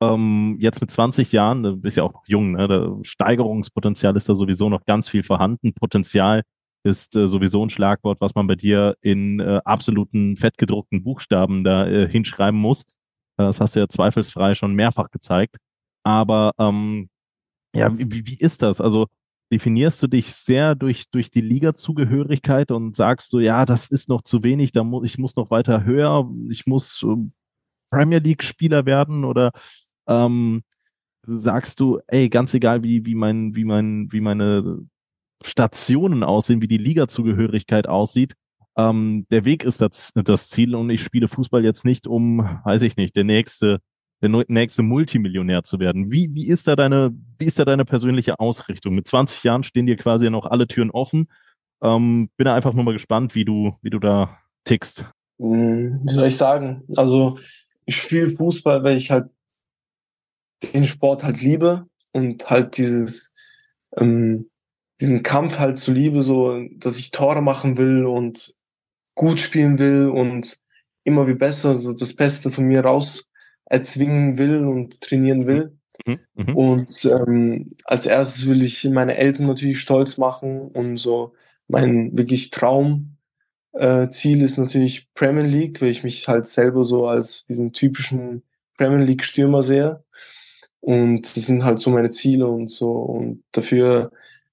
[0.00, 2.98] ähm, jetzt mit 20 Jahren, du bist ja auch noch jung, ne?
[3.02, 5.74] Steigerungspotenzial ist da sowieso noch ganz viel vorhanden.
[5.74, 6.42] Potenzial
[6.84, 11.86] ist äh, sowieso ein Schlagwort, was man bei dir in äh, absoluten fettgedruckten Buchstaben da
[11.86, 12.82] äh, hinschreiben muss.
[13.36, 15.56] Äh, das hast du ja zweifelsfrei schon mehrfach gezeigt.
[16.04, 17.08] Aber ähm,
[17.74, 18.80] ja, wie, wie ist das?
[18.80, 19.06] Also
[19.52, 24.22] definierst du dich sehr durch, durch die Liga-Zugehörigkeit und sagst du, ja, das ist noch
[24.22, 27.16] zu wenig, da mu ich muss noch weiter höher, ich muss äh,
[27.90, 29.52] Premier League-Spieler werden oder
[30.08, 30.62] ähm,
[31.26, 34.80] sagst du, ey, ganz egal wie, wie mein, wie mein, wie meine
[35.42, 38.34] Stationen aussehen, wie die Liga-Zugehörigkeit aussieht,
[38.76, 42.82] ähm, der Weg ist das, das Ziel und ich spiele Fußball jetzt nicht, um, weiß
[42.82, 43.80] ich nicht, der nächste,
[44.22, 46.10] der nächste Multimillionär zu werden.
[46.10, 48.94] Wie, wie ist da deine, wie ist da deine persönliche Ausrichtung?
[48.94, 51.28] Mit 20 Jahren stehen dir quasi noch alle Türen offen.
[51.82, 55.04] Ähm, bin da einfach nur mal gespannt, wie du, wie du da tickst.
[55.40, 56.82] Hm, wie soll ich sagen?
[56.96, 57.38] Also,
[57.84, 59.28] ich spiele Fußball, weil ich halt
[60.62, 63.32] den Sport halt liebe und halt dieses,
[63.96, 64.50] ähm,
[65.00, 68.54] diesen Kampf halt zu liebe, so, dass ich Tore machen will und
[69.14, 70.58] gut spielen will und
[71.04, 73.28] immer wie besser, so das Beste von mir raus
[73.66, 75.78] erzwingen will und trainieren will.
[76.06, 76.52] Mhm, mh.
[76.54, 81.34] Und ähm, als erstes will ich meine Eltern natürlich stolz machen und so
[81.66, 83.10] mein wirklich Traumziel
[83.74, 88.42] äh, ist natürlich Premier League, weil ich mich halt selber so als diesen typischen
[88.76, 90.02] Premier League Stürmer sehe.
[90.80, 92.90] Und das sind halt so meine Ziele und so.
[92.90, 94.10] Und dafür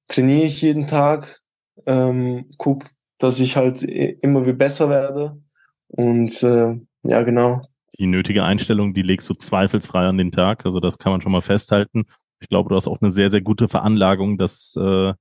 [0.08, 1.42] trainiere ich jeden Tag,
[1.86, 2.86] ähm, guck,
[3.18, 5.42] dass ich halt immer wie besser werde.
[5.88, 7.62] Und äh, ja, genau.
[7.98, 10.66] Die nötige Einstellung, die legst du zweifelsfrei an den Tag.
[10.66, 12.06] Also das kann man schon mal festhalten.
[12.40, 15.14] Ich glaube, du hast auch eine sehr, sehr gute Veranlagung, das äh,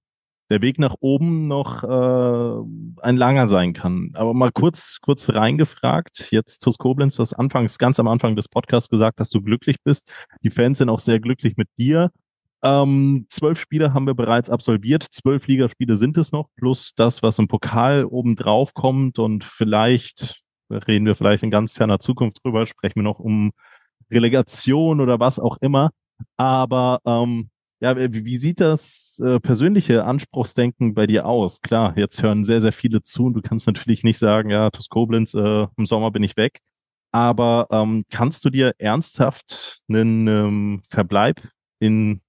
[0.51, 4.11] der Weg nach oben noch äh, ein langer sein kann.
[4.15, 6.31] Aber mal kurz, kurz reingefragt.
[6.31, 9.77] Jetzt TuS Koblenz, du hast anfangs, ganz am Anfang des Podcasts gesagt, dass du glücklich
[9.83, 10.11] bist.
[10.43, 12.11] Die Fans sind auch sehr glücklich mit dir.
[12.63, 15.03] Ähm, zwölf Spiele haben wir bereits absolviert.
[15.03, 19.19] Zwölf Ligaspiele sind es noch, plus das, was im Pokal obendrauf kommt.
[19.19, 23.53] Und vielleicht reden wir vielleicht in ganz ferner Zukunft drüber, sprechen wir noch um
[24.11, 25.91] Relegation oder was auch immer.
[26.37, 27.51] Aber ähm,
[27.85, 31.61] ja, wie sieht das äh, persönliche Anspruchsdenken bei dir aus?
[31.61, 34.89] Klar, jetzt hören sehr, sehr viele zu und du kannst natürlich nicht sagen, ja, TuS
[34.89, 36.61] Koblenz, äh, im Sommer bin ich weg.
[37.13, 41.47] Aber ähm, kannst du dir ernsthaft einen ähm, Verbleib
[41.79, 42.23] in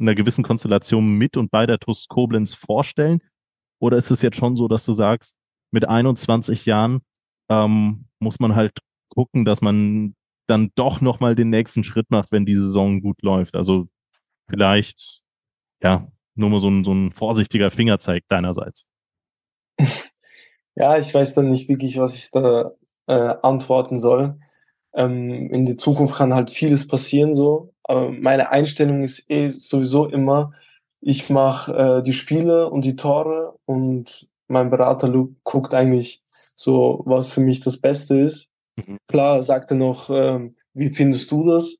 [0.00, 3.20] einer gewissen Konstellation mit und bei der TuS Koblenz vorstellen?
[3.80, 5.36] Oder ist es jetzt schon so, dass du sagst,
[5.70, 7.02] mit 21 Jahren
[7.48, 10.16] ähm, muss man halt gucken, dass man
[10.48, 13.54] dann doch nochmal den nächsten Schritt macht, wenn die Saison gut läuft?
[13.54, 13.86] Also
[14.50, 15.22] vielleicht,
[15.82, 18.84] ja, nur mal so ein, so ein vorsichtiger Fingerzeig deinerseits.
[20.76, 22.72] Ja, ich weiß dann nicht wirklich, was ich da
[23.06, 24.38] äh, antworten soll.
[24.94, 27.74] Ähm, in der Zukunft kann halt vieles passieren so.
[27.82, 30.52] Aber meine Einstellung ist eh sowieso immer,
[31.00, 36.22] ich mache äh, die Spiele und die Tore und mein Berater Luke guckt eigentlich
[36.56, 38.48] so, was für mich das Beste ist.
[38.76, 38.98] Mhm.
[39.08, 41.76] Klar, sagt er noch, ähm, wie findest du das?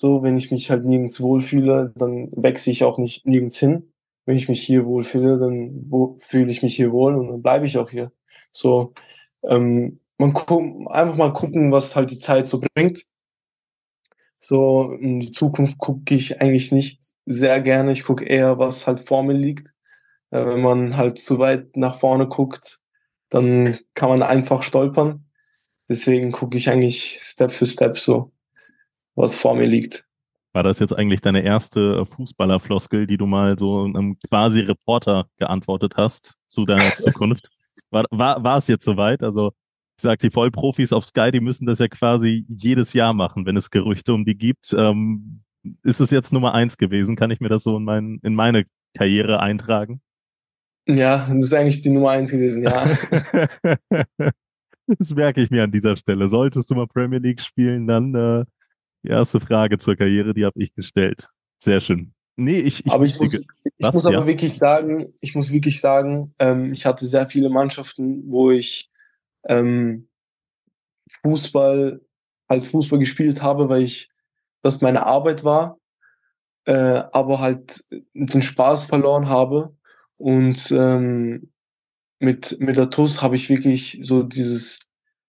[0.00, 3.92] So, wenn ich mich halt nirgends wohlfühle, dann wechsle ich auch nicht nirgends hin.
[4.26, 7.66] Wenn ich mich hier wohlfühle, dann wo, fühle ich mich hier wohl und dann bleibe
[7.66, 8.12] ich auch hier.
[8.52, 8.94] So,
[9.42, 10.36] ähm, man
[10.86, 13.06] einfach mal gucken, was halt die Zeit so bringt.
[14.38, 17.90] So, in die Zukunft gucke ich eigentlich nicht sehr gerne.
[17.90, 19.66] Ich gucke eher, was halt vor mir liegt.
[20.30, 22.78] Äh, wenn man halt zu weit nach vorne guckt,
[23.30, 25.26] dann kann man einfach stolpern.
[25.88, 28.30] Deswegen gucke ich eigentlich Step für Step so
[29.18, 30.04] was vor mir liegt.
[30.52, 35.94] War das jetzt eigentlich deine erste Fußballerfloskel, die du mal so einem quasi Reporter geantwortet
[35.96, 37.50] hast zu deiner Zukunft?
[37.90, 39.22] War, war, war es jetzt soweit?
[39.22, 39.52] Also
[39.98, 43.56] ich sag, die Vollprofis auf Sky, die müssen das ja quasi jedes Jahr machen, wenn
[43.56, 44.72] es Gerüchte um die gibt.
[44.76, 45.42] Ähm,
[45.82, 47.16] ist es jetzt Nummer eins gewesen?
[47.16, 48.64] Kann ich mir das so in, mein, in meine
[48.96, 50.00] Karriere eintragen?
[50.86, 52.84] Ja, das ist eigentlich die Nummer eins gewesen, ja.
[54.86, 56.28] das merke ich mir an dieser Stelle.
[56.28, 58.44] Solltest du mal Premier League spielen, dann äh,
[59.02, 61.28] die erste Frage zur Karriere, die habe ich gestellt.
[61.58, 62.14] Sehr schön.
[62.36, 63.46] Nee, ich, ich, aber ich muss, ich
[63.80, 63.94] Was?
[63.94, 64.26] muss aber ja.
[64.26, 68.90] wirklich sagen, ich muss wirklich sagen, ähm, ich hatte sehr viele Mannschaften, wo ich
[69.48, 70.08] ähm,
[71.22, 72.00] Fußball,
[72.48, 74.10] halt Fußball gespielt habe, weil ich,
[74.62, 75.78] das meine Arbeit war,
[76.64, 77.84] äh, aber halt
[78.14, 79.76] den Spaß verloren habe.
[80.16, 81.50] Und ähm,
[82.20, 84.78] mit, mit der TUS habe ich wirklich so dieses,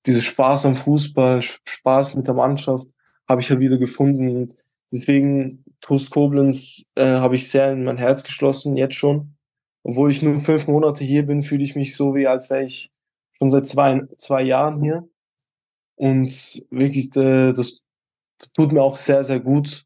[0.05, 2.87] dieses Spaß am Fußball, Spaß mit der Mannschaft,
[3.29, 4.53] habe ich ja wieder gefunden.
[4.91, 9.35] Deswegen TuS Koblenz äh, habe ich sehr in mein Herz geschlossen, jetzt schon.
[9.83, 12.91] Obwohl ich nur fünf Monate hier bin, fühle ich mich so wie, als wäre ich
[13.37, 15.07] schon seit zwei, zwei Jahren hier.
[15.95, 17.83] Und wirklich, äh, das,
[18.39, 19.85] das tut mir auch sehr, sehr gut.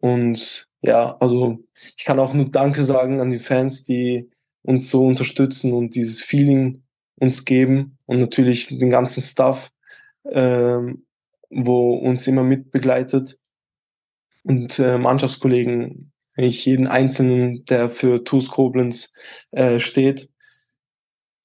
[0.00, 4.30] Und ja, also ich kann auch nur Danke sagen an die Fans, die
[4.62, 6.82] uns so unterstützen und dieses Feeling
[7.20, 9.70] uns geben und natürlich den ganzen Staff.
[10.30, 11.06] Ähm,
[11.50, 13.38] wo uns immer mitbegleitet.
[14.42, 19.10] Und äh, Mannschaftskollegen, ich jeden Einzelnen, der für TuS Koblenz
[19.50, 20.30] äh, steht,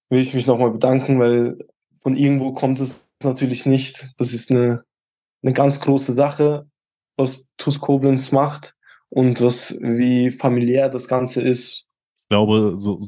[0.10, 1.58] will ich mich nochmal bedanken, weil
[1.96, 4.12] von irgendwo kommt es natürlich nicht.
[4.18, 4.84] Das ist eine,
[5.42, 6.70] eine ganz große Sache,
[7.18, 8.76] was TuS Koblenz macht
[9.10, 11.88] und was, wie familiär das Ganze ist.
[12.18, 13.00] Ich glaube, so,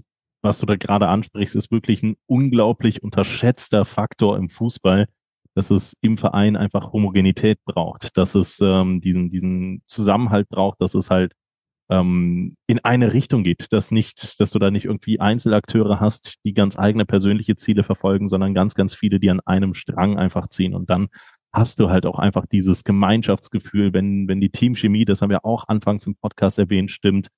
[0.41, 5.07] was du da gerade ansprichst, ist wirklich ein unglaublich unterschätzter Faktor im Fußball,
[5.55, 10.93] dass es im Verein einfach Homogenität braucht, dass es ähm, diesen, diesen Zusammenhalt braucht, dass
[10.93, 11.33] es halt
[11.89, 16.53] ähm, in eine Richtung geht, dass nicht, dass du da nicht irgendwie Einzelakteure hast, die
[16.53, 20.73] ganz eigene persönliche Ziele verfolgen, sondern ganz, ganz viele, die an einem Strang einfach ziehen.
[20.73, 21.07] Und dann
[21.53, 25.67] hast du halt auch einfach dieses Gemeinschaftsgefühl, wenn, wenn die Teamchemie, das haben wir auch
[25.67, 27.29] anfangs im Podcast erwähnt, stimmt.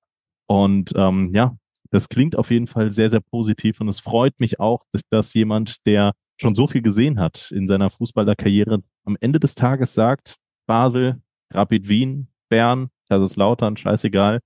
[0.48, 1.56] Und ähm, ja,
[1.92, 5.86] das klingt auf jeden Fall sehr, sehr positiv und es freut mich auch, dass jemand,
[5.86, 11.22] der schon so viel gesehen hat in seiner Fußballerkarriere, am Ende des Tages sagt, Basel,
[11.52, 14.40] Rapid Wien, Bern, Kaiserslautern, scheißegal,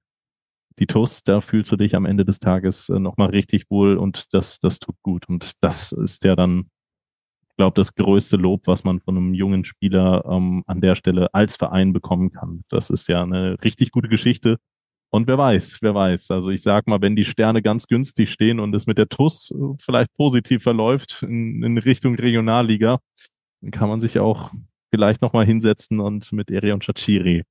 [0.80, 4.34] die TUS, da fühlst du dich am Ende des Tages äh, nochmal richtig wohl und
[4.34, 5.28] das, das tut gut.
[5.28, 6.70] Und das ist ja dann,
[7.50, 11.34] ich glaube, das größte Lob, was man von einem jungen Spieler ähm, an der Stelle
[11.34, 12.64] als Verein bekommen kann.
[12.70, 14.58] Das ist ja eine richtig gute Geschichte.
[15.14, 16.32] Und wer weiß, wer weiß.
[16.32, 19.54] Also ich sag mal, wenn die Sterne ganz günstig stehen und es mit der TUS
[19.80, 23.00] vielleicht positiv verläuft in, in Richtung Regionalliga,
[23.62, 24.52] dann kann man sich auch
[24.90, 27.44] vielleicht nochmal hinsetzen und mit Erion Chachiri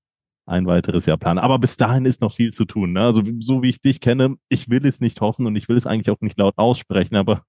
[0.47, 1.39] ein weiteres Jahr planen.
[1.39, 2.93] Aber bis dahin ist noch viel zu tun.
[2.93, 3.03] Ne?
[3.03, 5.87] Also so wie ich dich kenne, ich will es nicht hoffen und ich will es
[5.87, 7.43] eigentlich auch nicht laut aussprechen, aber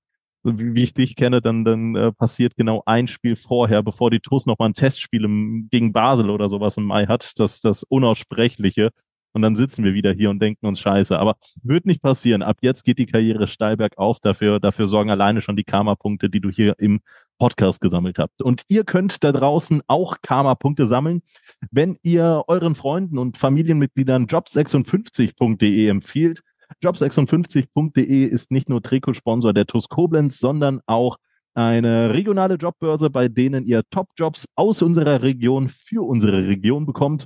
[0.43, 4.20] wie, wie ich dich kenne, dann, dann äh, passiert genau ein Spiel vorher, bevor die
[4.20, 8.89] TUS nochmal ein Testspiel im, gegen Basel oder sowas im Mai hat, das, das Unaussprechliche.
[9.34, 11.18] Und dann sitzen wir wieder hier und denken uns Scheiße.
[11.18, 12.42] Aber wird nicht passieren.
[12.42, 14.20] Ab jetzt geht die Karriere steil bergauf.
[14.20, 17.02] Dafür, dafür sorgen alleine schon die Karma-Punkte, die du hier im
[17.38, 18.42] Podcast gesammelt habt.
[18.42, 21.24] Und ihr könnt da draußen auch Karma-Punkte sammeln,
[21.72, 26.44] wenn ihr euren Freunden und Familienmitgliedern job56.de empfiehlt.
[26.84, 31.18] Job56.de ist nicht nur Trikotsponsor der TUS Koblenz, sondern auch
[31.54, 37.26] eine regionale Jobbörse, bei denen ihr Top-Jobs aus unserer Region für unsere Region bekommt.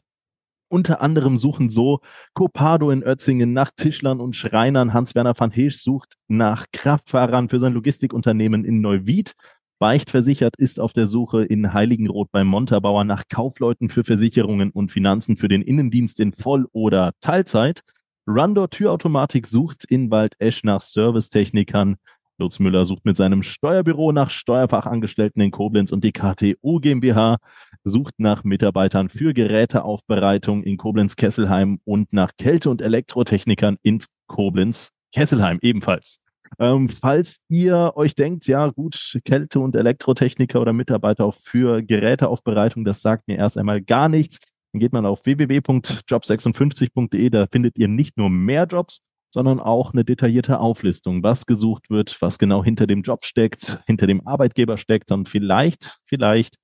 [0.67, 1.99] Unter anderem suchen so
[2.33, 4.93] Copado in Ötzingen nach Tischlern und Schreinern.
[4.93, 9.33] Hans-Werner van Heesch sucht nach Kraftfahrern für sein Logistikunternehmen in Neuwied.
[9.77, 14.91] Beicht versichert ist auf der Suche in Heiligenroth beim Montabauer nach Kaufleuten für Versicherungen und
[14.91, 17.81] Finanzen für den Innendienst in Voll- oder Teilzeit.
[18.27, 21.97] Rundor Türautomatik sucht in Waldesch nach Servicetechnikern.
[22.37, 27.37] Lutz Müller sucht mit seinem Steuerbüro nach Steuerfachangestellten in Koblenz und die KTU GmbH
[27.85, 36.19] sucht nach Mitarbeitern für Geräteaufbereitung in Koblenz-Kesselheim und nach Kälte- und Elektrotechnikern in Koblenz-Kesselheim ebenfalls.
[36.59, 43.01] Ähm, falls ihr euch denkt, ja gut, Kälte- und Elektrotechniker oder Mitarbeiter für Geräteaufbereitung, das
[43.01, 44.39] sagt mir erst einmal gar nichts,
[44.73, 49.01] dann geht man auf www.job56.de, da findet ihr nicht nur mehr Jobs,
[49.33, 54.07] sondern auch eine detaillierte Auflistung, was gesucht wird, was genau hinter dem Job steckt, hinter
[54.07, 56.55] dem Arbeitgeber steckt und vielleicht, vielleicht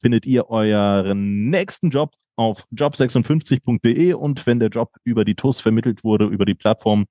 [0.00, 6.04] findet ihr euren nächsten Job auf job56.de und wenn der Job über die TUS vermittelt
[6.04, 7.06] wurde, über die Plattform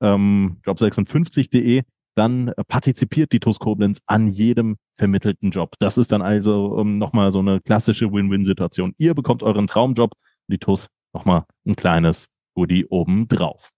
[0.00, 1.82] ähm, job56.de,
[2.14, 5.74] dann partizipiert die TUS Koblenz an jedem vermittelten Job.
[5.78, 8.94] Das ist dann also ähm, nochmal so eine klassische Win-Win-Situation.
[8.98, 10.12] Ihr bekommt euren Traumjob,
[10.48, 13.70] die TUS nochmal ein kleines Goodie oben drauf.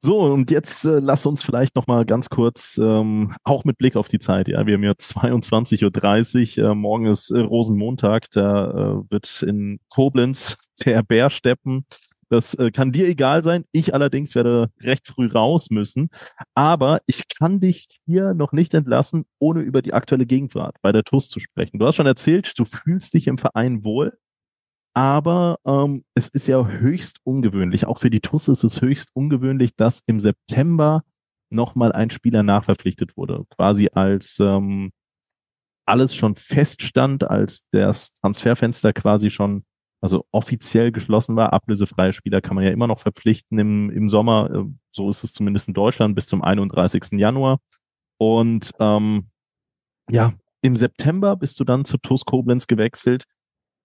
[0.00, 3.96] So, und jetzt äh, lass uns vielleicht noch mal ganz kurz, ähm, auch mit Blick
[3.96, 8.70] auf die Zeit, ja, wir haben ja 22.30 Uhr, äh, morgen ist äh, Rosenmontag, da
[8.70, 11.84] äh, wird in Koblenz der Bär steppen.
[12.30, 13.64] Das äh, kann dir egal sein.
[13.72, 16.10] Ich allerdings werde recht früh raus müssen.
[16.54, 21.04] Aber ich kann dich hier noch nicht entlassen, ohne über die aktuelle Gegenwart bei der
[21.04, 21.78] TUS zu sprechen.
[21.78, 24.18] Du hast schon erzählt, du fühlst dich im Verein wohl.
[24.98, 29.76] Aber ähm, es ist ja höchst ungewöhnlich, auch für die TUS ist es höchst ungewöhnlich,
[29.76, 31.04] dass im September
[31.50, 33.44] nochmal ein Spieler nachverpflichtet wurde.
[33.56, 34.90] Quasi als ähm,
[35.86, 39.62] alles schon feststand, als das Transferfenster quasi schon
[40.00, 41.52] also offiziell geschlossen war.
[41.52, 44.50] Ablösefreie Spieler kann man ja immer noch verpflichten im, im Sommer.
[44.52, 47.12] Äh, so ist es zumindest in Deutschland bis zum 31.
[47.12, 47.60] Januar.
[48.18, 49.28] Und ähm,
[50.10, 53.26] ja, im September bist du dann zu TUS Koblenz gewechselt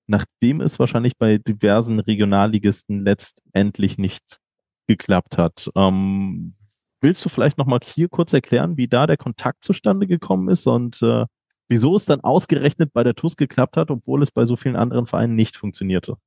[0.07, 4.39] nachdem es wahrscheinlich bei diversen Regionalligisten letztendlich nicht
[4.87, 5.69] geklappt hat.
[5.75, 6.55] Ähm,
[7.01, 11.01] willst du vielleicht nochmal hier kurz erklären, wie da der Kontakt zustande gekommen ist und
[11.01, 11.25] äh,
[11.69, 15.07] wieso es dann ausgerechnet bei der TUS geklappt hat, obwohl es bei so vielen anderen
[15.07, 16.17] Vereinen nicht funktionierte?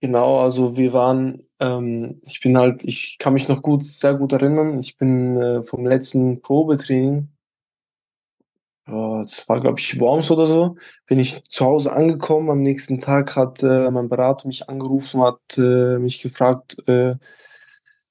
[0.00, 4.32] Genau, also wir waren, ähm, ich bin halt, ich kann mich noch gut, sehr gut
[4.32, 7.28] erinnern, ich bin äh, vom letzten Probetraining
[8.86, 10.76] ja, das war, glaube ich, Worms oder so.
[11.06, 12.50] Bin ich zu Hause angekommen.
[12.50, 17.14] Am nächsten Tag hat äh, mein Berater mich angerufen, hat äh, mich gefragt äh,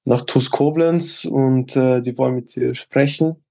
[0.04, 3.44] nach TUS Koblenz und äh, die wollen mit dir sprechen.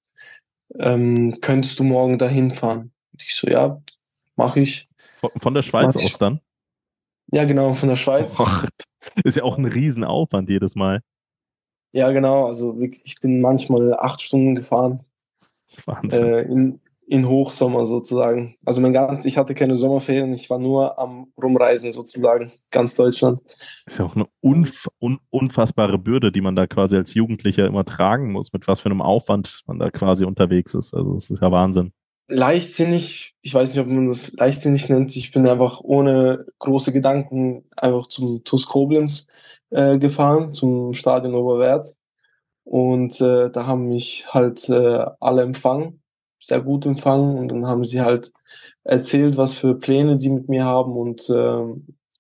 [0.78, 2.92] Ähm, könntest du morgen dahin fahren?
[3.18, 3.82] Ich so, ja,
[4.36, 4.90] mache ich.
[5.20, 6.42] Von, von, der Schweiz aus dann?
[7.32, 8.40] Ja, genau, von der Schweiz.
[8.40, 8.66] Och,
[9.24, 11.02] ist ja auch ein Riesenaufwand jedes Mal.
[11.94, 12.48] Ja, genau.
[12.48, 15.06] Also ich bin manchmal acht Stunden gefahren.
[15.86, 16.24] Wahnsinn.
[16.26, 18.56] Äh, in, in Hochsommer sozusagen.
[18.66, 23.42] Also mein ganz, ich hatte keine Sommerferien, ich war nur am Rumreisen sozusagen, ganz Deutschland.
[23.86, 27.86] Ist ja auch eine unf un unfassbare Bürde, die man da quasi als Jugendlicher immer
[27.86, 30.94] tragen muss, mit was für einem Aufwand man da quasi unterwegs ist.
[30.94, 31.92] Also es ist ja Wahnsinn.
[32.30, 35.16] Leichtsinnig, ich weiß nicht, ob man das leichtsinnig nennt.
[35.16, 39.28] Ich bin einfach ohne große Gedanken einfach zum TuS Koblenz
[39.72, 41.90] äh, gefahren, zum Stadion Oberwert.
[42.64, 46.03] Und äh, da haben mich halt äh, alle empfangen
[46.46, 48.32] sehr gut empfangen und dann haben sie halt
[48.84, 51.64] erzählt, was für Pläne die mit mir haben und äh,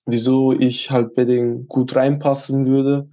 [0.06, 3.10] wieso ich halt bei denen gut reinpassen würde.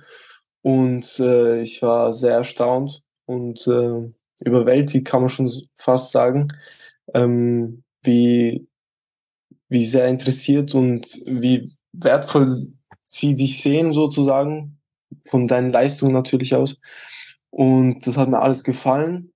[0.63, 4.11] Und äh, ich war sehr erstaunt und äh,
[4.45, 6.49] überwältigt, kann man schon fast sagen,
[7.15, 8.69] ähm, wie,
[9.69, 12.57] wie sehr interessiert und wie wertvoll
[13.05, 14.79] sie dich sehen sozusagen,
[15.29, 16.77] von deinen Leistungen natürlich aus.
[17.51, 19.30] Und das hat mir alles gefallen.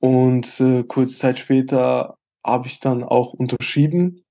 [0.00, 4.24] Und äh, kurze Zeit später habe ich dann auch unterschrieben.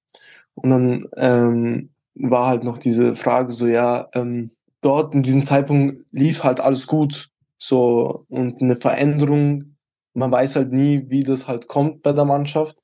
[0.55, 4.51] Und dann ähm, war halt noch diese Frage so, ja, ähm,
[4.81, 7.29] dort in diesem Zeitpunkt lief halt alles gut.
[7.57, 9.75] So, und eine Veränderung,
[10.13, 12.77] man weiß halt nie, wie das halt kommt bei der Mannschaft,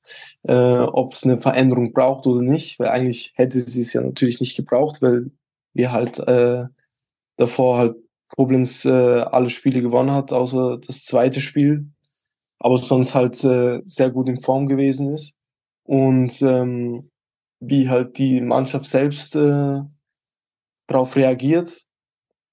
[0.44, 4.40] äh, ob es eine Veränderung braucht oder nicht, weil eigentlich hätte sie es ja natürlich
[4.40, 5.30] nicht gebraucht, weil
[5.74, 6.64] wir halt äh,
[7.36, 7.96] davor halt
[8.28, 11.86] Koblenz äh, alle Spiele gewonnen hat, außer das zweite Spiel,
[12.58, 15.34] aber sonst halt äh, sehr gut in Form gewesen ist.
[15.84, 17.08] Und ähm,
[17.60, 19.80] wie halt die Mannschaft selbst äh,
[20.86, 21.84] darauf reagiert.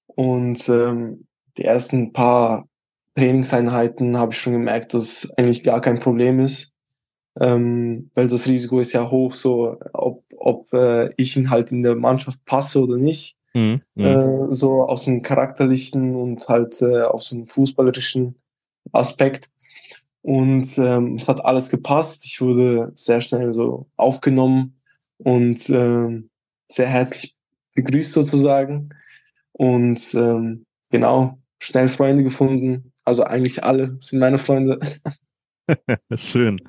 [0.08, 1.26] Und ähm,
[1.58, 2.68] die ersten paar
[3.16, 6.72] Trainingseinheiten habe ich schon gemerkt, dass eigentlich gar kein Problem ist,
[7.40, 11.82] ähm, weil das Risiko ist ja hoch, so ob, ob äh, ich ihn halt in
[11.82, 13.38] der Mannschaft passe oder nicht.
[13.54, 13.82] Mhm.
[13.96, 14.06] mhm.
[14.06, 18.36] Äh, so aus dem charakterlichen und halt äh, aus dem fußballerischen
[18.92, 19.50] Aspekt.
[20.24, 22.26] Und ähm, es hat alles gepasst.
[22.26, 24.80] Ich wurde sehr schnell so aufgenommen
[25.18, 26.30] und ähm,
[26.68, 27.36] sehr herzlich
[27.76, 28.90] begrüßt sozusagen.
[29.52, 32.94] Und ähm, genau, schnell Freunde gefunden.
[33.04, 34.80] Also eigentlich alle sind meine Freunde.
[36.16, 36.60] Schön.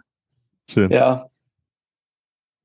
[0.68, 0.90] Schön.
[0.90, 1.30] Ja,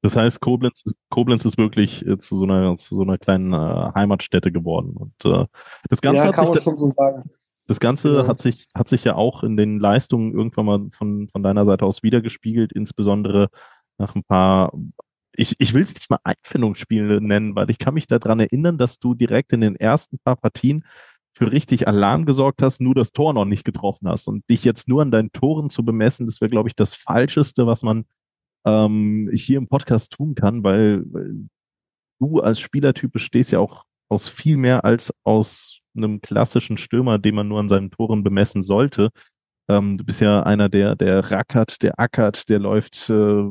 [0.01, 3.51] das heißt, Koblenz ist, Koblenz ist wirklich äh, zu so einer, zu so einer kleinen
[3.51, 4.95] äh, Heimatstätte geworden.
[4.95, 5.45] Und äh,
[5.89, 7.29] das Ganze ja, hat kann sich man schon so sagen.
[7.69, 8.27] Das Ganze ja.
[8.27, 11.85] hat sich, hat sich ja auch in den Leistungen irgendwann mal von, von deiner Seite
[11.85, 13.49] aus wiedergespiegelt, insbesondere
[13.99, 14.73] nach ein paar,
[15.35, 18.97] ich, ich will es nicht mal Einfindungsspiele nennen, weil ich kann mich daran erinnern, dass
[18.97, 20.83] du direkt in den ersten paar Partien
[21.37, 24.27] für richtig Alarm gesorgt hast, nur das Tor noch nicht getroffen hast.
[24.27, 27.67] Und dich jetzt nur an deinen Toren zu bemessen, das wäre, glaube ich, das Falscheste,
[27.67, 28.05] was man
[28.65, 31.47] ähm, hier im Podcast tun kann, weil, weil
[32.19, 37.35] du als Spielertyp bestehst ja auch aus viel mehr als aus einem klassischen Stürmer, den
[37.35, 39.09] man nur an seinen Toren bemessen sollte.
[39.69, 43.43] Ähm, du bist ja einer, der, der rackert, der ackert, der läuft, äh,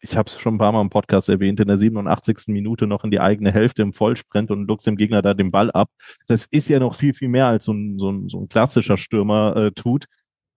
[0.00, 2.48] ich habe es schon ein paar Mal im Podcast erwähnt, in der 87.
[2.48, 5.70] Minute noch in die eigene Hälfte im Vollsprint und luchst dem Gegner da den Ball
[5.70, 5.88] ab.
[6.26, 8.98] Das ist ja noch viel, viel mehr als so ein, so ein, so ein klassischer
[8.98, 10.06] Stürmer äh, tut.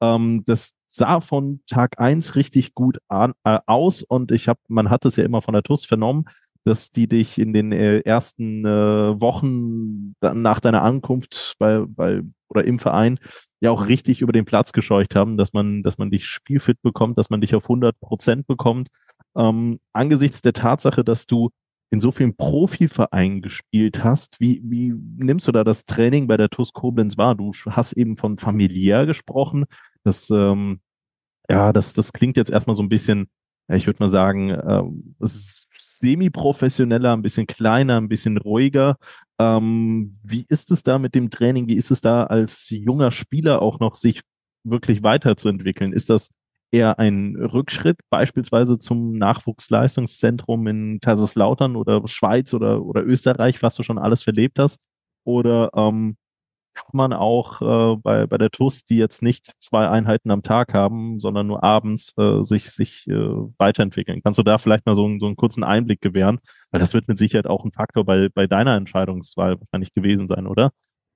[0.01, 4.89] Ähm, das, sah von Tag eins richtig gut an, äh, aus und ich habe, man
[4.89, 6.25] hat es ja immer von der TUS vernommen,
[6.67, 12.65] dass die dich in den äh, ersten äh, Wochen nach deiner Ankunft bei, bei oder
[12.65, 13.19] im Verein
[13.59, 17.17] ja auch richtig über den Platz gescheucht haben, dass man, dass man dich spielfit bekommt,
[17.17, 18.89] dass man dich auf 100 Prozent bekommt.
[19.35, 21.49] Ähm, angesichts der Tatsache, dass du
[21.89, 26.49] in so vielen Profivereinen gespielt hast, wie, wie nimmst du da das Training bei der
[26.49, 27.35] TUS Koblenz wahr?
[27.35, 29.65] Du hast eben von familiär gesprochen.
[30.03, 30.81] Das, ähm,
[31.49, 33.29] ja, das, das klingt jetzt erstmal so ein bisschen,
[33.71, 35.15] ich würde mal sagen, ähm,
[35.99, 38.97] semi-professioneller, ein bisschen kleiner, ein bisschen ruhiger.
[39.39, 41.67] Ähm, wie ist es da mit dem Training?
[41.67, 44.21] Wie ist es da als junger Spieler auch noch, sich
[44.63, 45.93] wirklich weiterzuentwickeln?
[45.93, 46.29] Ist das
[46.71, 53.83] eher ein Rückschritt, beispielsweise zum Nachwuchsleistungszentrum in Kaiserslautern oder Schweiz oder, oder Österreich, was du
[53.83, 54.79] schon alles verlebt hast?
[55.23, 56.17] Oder ähm,
[56.77, 60.75] kann man auch äh, bei, bei der TUS, die jetzt nicht zwei Einheiten am Tag
[60.75, 63.13] haben, sondern nur abends äh, sich, sich äh,
[63.57, 64.21] weiterentwickeln.
[64.21, 66.39] Kannst du da vielleicht mal so, einen, so einen kurzen Einblick gewähren?
[66.69, 70.45] Weil das wird mit Sicherheit auch ein Faktor bei, bei deiner Entscheidungswahl wahrscheinlich gewesen sein,
[70.45, 70.71] oder?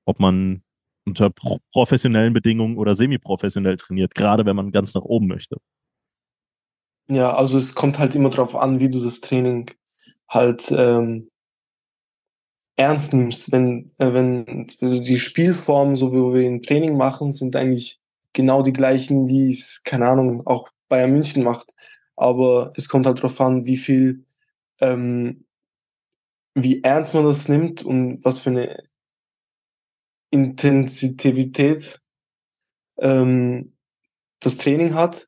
[0.05, 0.63] Ob man
[1.05, 5.57] unter pro professionellen Bedingungen oder semi-professionell trainiert, gerade wenn man ganz nach oben möchte.
[7.07, 9.69] Ja, also es kommt halt immer darauf an, wie du das Training
[10.27, 11.30] halt ähm,
[12.75, 17.55] ernst nimmst, wenn, äh, wenn also die Spielformen, so wie wir im Training machen, sind
[17.55, 17.99] eigentlich
[18.33, 21.73] genau die gleichen, wie es, keine Ahnung, auch Bayern München macht.
[22.15, 24.25] Aber es kommt halt darauf an, wie viel,
[24.79, 25.45] ähm,
[26.55, 28.77] wie ernst man das nimmt und was für eine
[30.31, 32.01] Intensität
[32.99, 33.73] ähm,
[34.39, 35.27] das Training hat.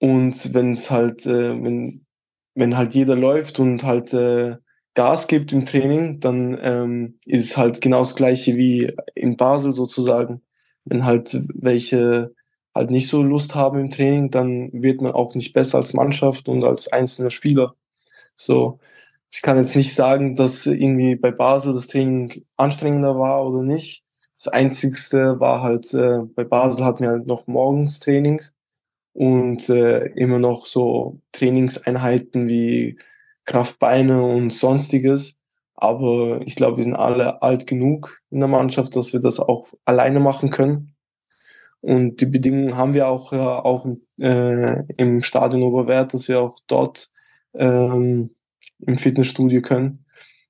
[0.00, 2.06] Und wenn es halt, äh, wenn,
[2.54, 4.56] wenn halt jeder läuft und halt äh,
[4.98, 10.42] Gas gibt im Training, dann ähm, ist halt genau das gleiche wie in Basel sozusagen.
[10.84, 12.34] Wenn halt welche
[12.74, 16.48] halt nicht so Lust haben im Training, dann wird man auch nicht besser als Mannschaft
[16.48, 17.76] und als einzelner Spieler.
[18.34, 18.80] So,
[19.30, 24.02] ich kann jetzt nicht sagen, dass irgendwie bei Basel das Training anstrengender war oder nicht.
[24.34, 28.52] Das Einzigste war halt, äh, bei Basel hatten wir halt noch morgens Trainings
[29.12, 32.98] und äh, immer noch so Trainingseinheiten wie
[33.48, 35.34] Kraftbeine und sonstiges.
[35.74, 39.68] Aber ich glaube, wir sind alle alt genug in der Mannschaft, dass wir das auch
[39.86, 40.94] alleine machen können.
[41.80, 43.86] Und die Bedingungen haben wir auch, ja, auch
[44.20, 47.10] äh, im Stadion Oberwert, dass wir auch dort
[47.54, 48.34] ähm,
[48.80, 50.04] im Fitnessstudio können.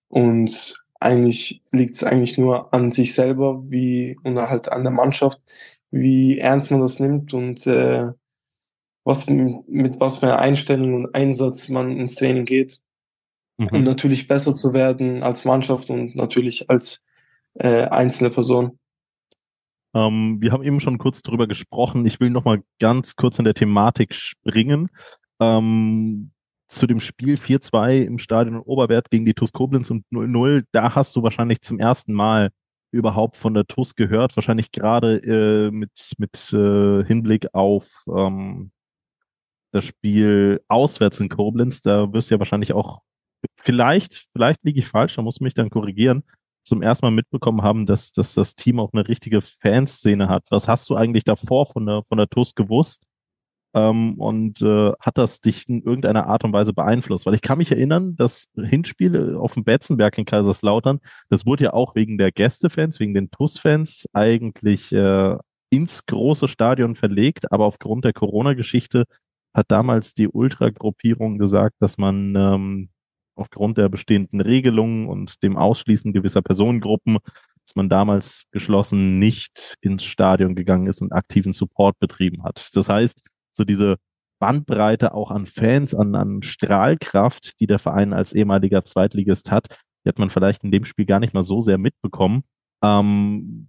[0.09, 5.41] Und eigentlich liegt es eigentlich nur an sich selber, wie und halt an der Mannschaft,
[5.93, 8.09] wie ernst man das nimmt und äh,
[9.05, 12.81] was mit was für einer Einstellung und Einsatz man ins Training geht.
[13.59, 13.69] Mhm.
[13.71, 17.01] um natürlich besser zu werden als Mannschaft und natürlich als
[17.55, 18.79] äh, einzelne Person.
[19.95, 22.07] Ähm, wir haben eben schon kurz darüber gesprochen.
[22.07, 24.89] Ich will noch mal ganz kurz in der Thematik springen.
[25.41, 26.33] Ähm,
[26.69, 31.17] zu dem Spiel 4-2 im Stadion Oberwert gegen die TuS Koblenz und 0-0, da hast
[31.17, 32.51] du wahrscheinlich zum ersten Mal
[32.91, 38.71] überhaupt von der TUS gehört, wahrscheinlich gerade äh, mit, mit äh, Hinblick auf ähm,
[39.73, 41.83] das Spiel auswärts in Koblenz.
[41.83, 43.01] Da wirst du ja wahrscheinlich auch,
[43.57, 46.25] vielleicht, vielleicht liege ich falsch, da muss mich dann korrigieren,
[46.65, 50.45] zum ersten Mal mitbekommen haben, dass, dass das Team auch eine richtige Fanszene hat.
[50.51, 53.09] Was hast du eigentlich davor von der, von der TUS gewusst?
[53.75, 57.27] Ähm, und äh, hat das dich in irgendeiner Art und Weise beeinflusst?
[57.27, 61.73] Weil ich kann mich erinnern, das Hinspiel auf dem Betzenberg in Kaiserslautern, das wurde ja
[61.75, 65.37] auch wegen der Gästefans, wegen den TUS-Fans eigentlich äh,
[65.71, 69.05] ins große Stadion verlegt, aber aufgrund der Corona-Geschichte
[69.55, 72.89] hat damals die Ultra-Gruppierung gesagt, dass man ähm,
[73.39, 77.19] aufgrund der bestehenden Regelungen und dem Ausschließen gewisser Personengruppen,
[77.65, 82.71] dass man damals geschlossen nicht ins Stadion gegangen ist und aktiven Support betrieben hat.
[82.75, 83.21] Das heißt,
[83.53, 83.97] so diese
[84.39, 90.09] Bandbreite auch an Fans, an, an Strahlkraft, die der Verein als ehemaliger Zweitligist hat, die
[90.09, 92.45] hat man vielleicht in dem Spiel gar nicht mal so sehr mitbekommen.
[92.83, 93.69] Ähm,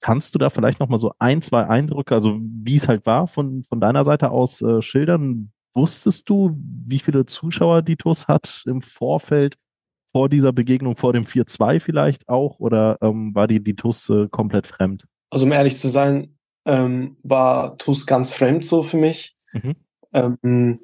[0.00, 3.28] kannst du da vielleicht noch mal so ein, zwei Eindrücke, also wie es halt war,
[3.28, 5.52] von, von deiner Seite aus äh, schildern?
[5.74, 6.56] Wusstest du,
[6.86, 9.56] wie viele Zuschauer die TUS hat im Vorfeld,
[10.12, 14.28] vor dieser Begegnung, vor dem 4-2 vielleicht auch, oder ähm, war die, die TUS äh,
[14.28, 15.06] komplett fremd?
[15.30, 16.36] Also um ehrlich zu sein,
[16.66, 19.36] ähm, war TUS ganz fremd so für mich.
[19.52, 19.76] Mhm.
[20.12, 20.78] Ähm,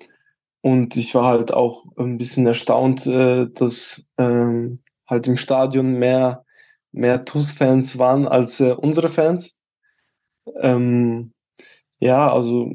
[0.60, 6.44] und ich war halt auch ein bisschen erstaunt, äh, dass ähm, halt im Stadion mehr,
[6.92, 9.56] mehr TUS-Fans waren als äh, unsere Fans.
[10.60, 11.32] Ähm,
[11.98, 12.72] ja, also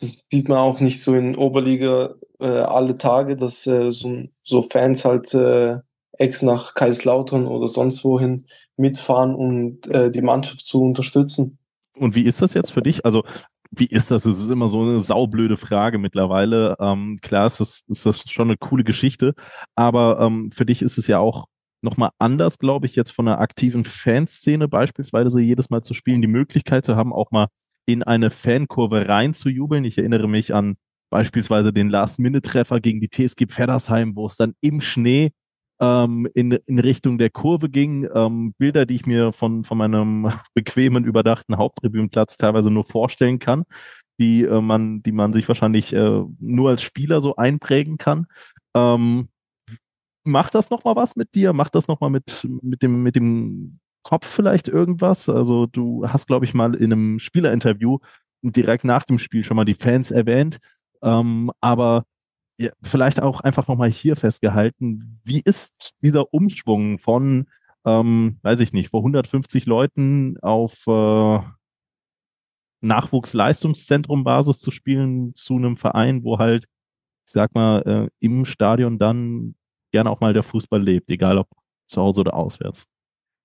[0.00, 4.62] das sieht man auch nicht so in Oberliga äh, alle Tage, dass äh, so, so
[4.62, 5.78] Fans halt äh,
[6.18, 8.44] ex nach Kaiserslautern oder sonst wohin
[8.76, 11.58] mitfahren, um äh, die Mannschaft zu unterstützen.
[11.96, 13.04] Und wie ist das jetzt für dich?
[13.04, 13.24] Also,
[13.70, 14.24] wie ist das?
[14.24, 16.76] Es ist immer so eine saublöde Frage mittlerweile.
[16.80, 19.34] Ähm, klar, ist das, ist das schon eine coole Geschichte,
[19.74, 21.46] aber ähm, für dich ist es ja auch
[21.82, 26.28] nochmal anders, glaube ich, jetzt von einer aktiven Fanszene beispielsweise jedes Mal zu spielen, die
[26.28, 27.48] Möglichkeit zu haben, auch mal
[27.86, 29.84] in eine Fankurve reinzujubeln.
[29.84, 30.76] Ich erinnere mich an
[31.10, 35.32] beispielsweise den Last-Minute-Treffer gegen die TSG Pfeddersheim, wo es dann im Schnee
[35.80, 38.08] ähm, in, in Richtung der Kurve ging.
[38.12, 43.64] Ähm, Bilder, die ich mir von, von meinem bequemen, überdachten Haupttribünenplatz teilweise nur vorstellen kann,
[44.18, 48.26] die äh, man, die man sich wahrscheinlich äh, nur als Spieler so einprägen kann.
[48.74, 49.28] Ähm,
[50.24, 51.52] macht das nochmal was mit dir?
[51.52, 55.28] Macht das nochmal mit, mit dem, mit dem Kopf vielleicht irgendwas?
[55.28, 57.98] Also du hast, glaube ich, mal in einem Spielerinterview
[58.42, 60.58] direkt nach dem Spiel schon mal die Fans erwähnt.
[61.02, 62.04] Ähm, aber
[62.58, 67.46] ja, vielleicht auch einfach nochmal hier festgehalten, wie ist dieser Umschwung von,
[67.84, 71.40] ähm, weiß ich nicht, vor 150 Leuten auf äh,
[72.82, 76.66] Nachwuchsleistungszentrum-Basis zu spielen zu einem Verein, wo halt,
[77.26, 79.56] ich sag mal, äh, im Stadion dann
[79.90, 81.48] gerne auch mal der Fußball lebt, egal ob
[81.86, 82.86] zu Hause oder auswärts.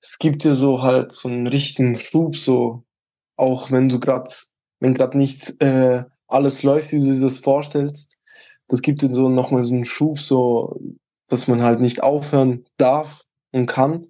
[0.01, 2.84] Es gibt dir so halt so einen richtigen Schub, so
[3.35, 4.30] auch wenn du gerade,
[4.80, 8.17] wenn gerade nicht äh, alles läuft, wie du dir das vorstellst,
[8.67, 10.80] das gibt dir so nochmal so einen Schub, so,
[11.27, 14.05] dass man halt nicht aufhören darf und kann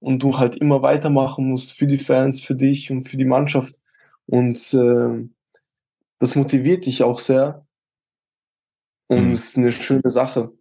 [0.00, 3.78] und du halt immer weitermachen musst für die Fans, für dich und für die Mannschaft.
[4.26, 5.28] Und äh,
[6.18, 7.66] das motiviert dich auch sehr.
[9.08, 9.30] Und mhm.
[9.30, 10.52] es ist eine schöne Sache.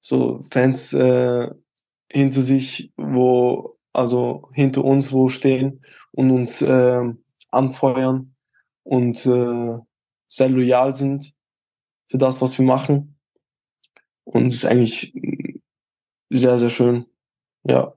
[0.00, 1.48] So Fans äh,
[2.10, 5.80] hinter sich, wo, also hinter uns, wo stehen
[6.12, 7.02] und uns äh,
[7.50, 8.34] anfeuern
[8.82, 9.78] und äh,
[10.26, 11.32] sehr loyal sind
[12.06, 13.18] für das, was wir machen.
[14.24, 15.14] Und es ist eigentlich
[16.30, 17.06] sehr, sehr schön.
[17.64, 17.94] Ja.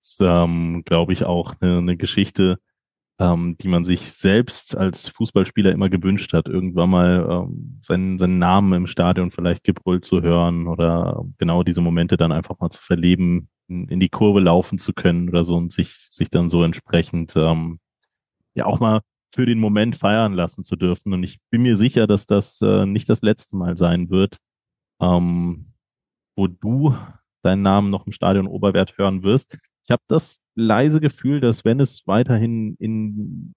[0.00, 2.58] Das ist, ähm, glaube ich, auch eine, eine Geschichte,
[3.18, 8.38] ähm, die man sich selbst als Fußballspieler immer gewünscht hat, irgendwann mal ähm, seinen, seinen
[8.38, 12.82] Namen im Stadion vielleicht gebrüllt zu hören oder genau diese Momente dann einfach mal zu
[12.82, 17.34] verleben, in, die Kurve laufen zu können oder so und sich, sich dann so entsprechend
[17.36, 17.80] ähm,
[18.54, 19.00] ja auch mal
[19.34, 21.12] für den Moment feiern lassen zu dürfen.
[21.12, 24.38] Und ich bin mir sicher, dass das äh, nicht das letzte Mal sein wird,
[25.00, 25.72] ähm,
[26.36, 26.96] wo du
[27.42, 29.58] deinen Namen noch im Stadion Oberwert hören wirst.
[29.84, 33.54] Ich habe das leise Gefühl, dass wenn es weiterhin in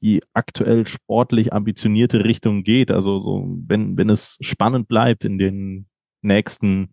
[0.00, 5.88] die aktuell sportlich ambitionierte Richtung geht, also so, wenn, wenn es spannend bleibt in den
[6.22, 6.90] nächsten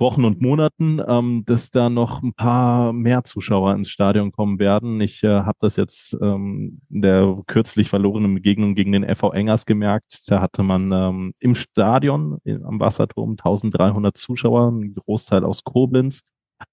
[0.00, 5.00] Wochen und Monaten, ähm, dass da noch ein paar mehr Zuschauer ins Stadion kommen werden.
[5.00, 9.66] Ich äh, habe das jetzt ähm, in der kürzlich verlorenen Begegnung gegen den FV Engers
[9.66, 10.22] gemerkt.
[10.28, 16.22] Da hatte man ähm, im Stadion in, am Wasserturm 1300 Zuschauer, ein Großteil aus Koblenz.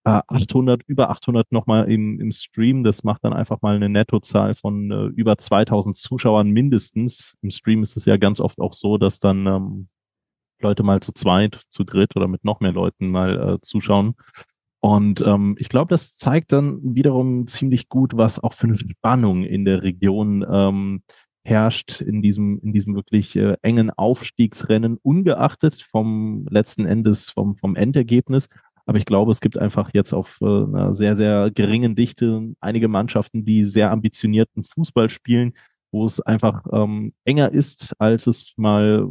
[0.04, 2.84] Äh, 800, über 800 nochmal im, im Stream.
[2.84, 7.36] Das macht dann einfach mal eine Nettozahl von äh, über 2000 Zuschauern mindestens.
[7.42, 9.88] Im Stream ist es ja ganz oft auch so, dass dann ähm,
[10.62, 14.16] Leute mal zu zweit, zu dritt oder mit noch mehr Leuten mal äh, zuschauen.
[14.80, 19.44] Und ähm, ich glaube, das zeigt dann wiederum ziemlich gut, was auch für eine Spannung
[19.44, 21.02] in der Region ähm,
[21.44, 27.76] herrscht in diesem, in diesem wirklich äh, engen Aufstiegsrennen, ungeachtet vom letzten Endes, vom, vom
[27.76, 28.50] Endergebnis.
[28.86, 32.88] Aber ich glaube, es gibt einfach jetzt auf äh, einer sehr, sehr geringen Dichte einige
[32.88, 35.54] Mannschaften, die sehr ambitionierten Fußball spielen,
[35.92, 39.10] wo es einfach ähm, enger ist, als es mal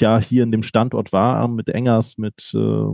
[0.00, 2.84] ja hier in dem Standort war, mit Engers, mit äh,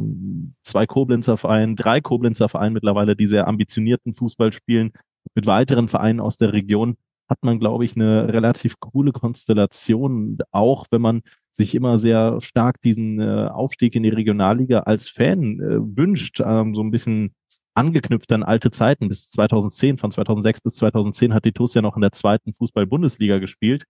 [0.63, 4.93] zwei Koblenzer Vereinen, drei Koblenzer Vereinen mittlerweile, die sehr ambitionierten Fußball spielen,
[5.35, 6.97] mit weiteren Vereinen aus der Region,
[7.29, 11.23] hat man, glaube ich, eine relativ coole Konstellation, auch wenn man
[11.53, 16.75] sich immer sehr stark diesen äh, Aufstieg in die Regionalliga als Fan äh, wünscht, ähm,
[16.75, 17.35] so ein bisschen
[17.75, 21.97] angeknüpft an alte Zeiten bis 2010, von 2006 bis 2010 hat die TuS ja noch
[21.97, 23.85] in der zweiten Fußball-Bundesliga gespielt.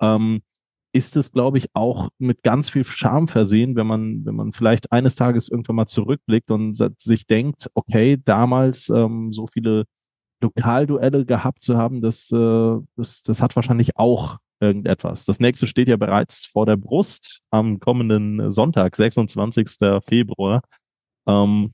[0.00, 0.42] Ähm,
[0.92, 4.92] ist es, glaube ich, auch mit ganz viel Charme versehen, wenn man, wenn man vielleicht
[4.92, 9.84] eines Tages irgendwann mal zurückblickt und sich denkt, okay, damals ähm, so viele
[10.42, 15.24] Lokalduelle gehabt zu haben, das, äh, das, das hat wahrscheinlich auch irgendetwas.
[15.24, 19.78] Das nächste steht ja bereits vor der Brust am kommenden Sonntag, 26.
[20.06, 20.62] Februar.
[21.26, 21.72] Ähm,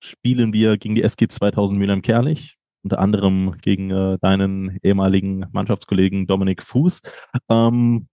[0.00, 6.62] spielen wir gegen die SG 2000 Mülheim-Kerlich, unter anderem gegen äh, deinen ehemaligen Mannschaftskollegen Dominik
[6.62, 7.02] Fuß.
[7.48, 8.08] Ähm,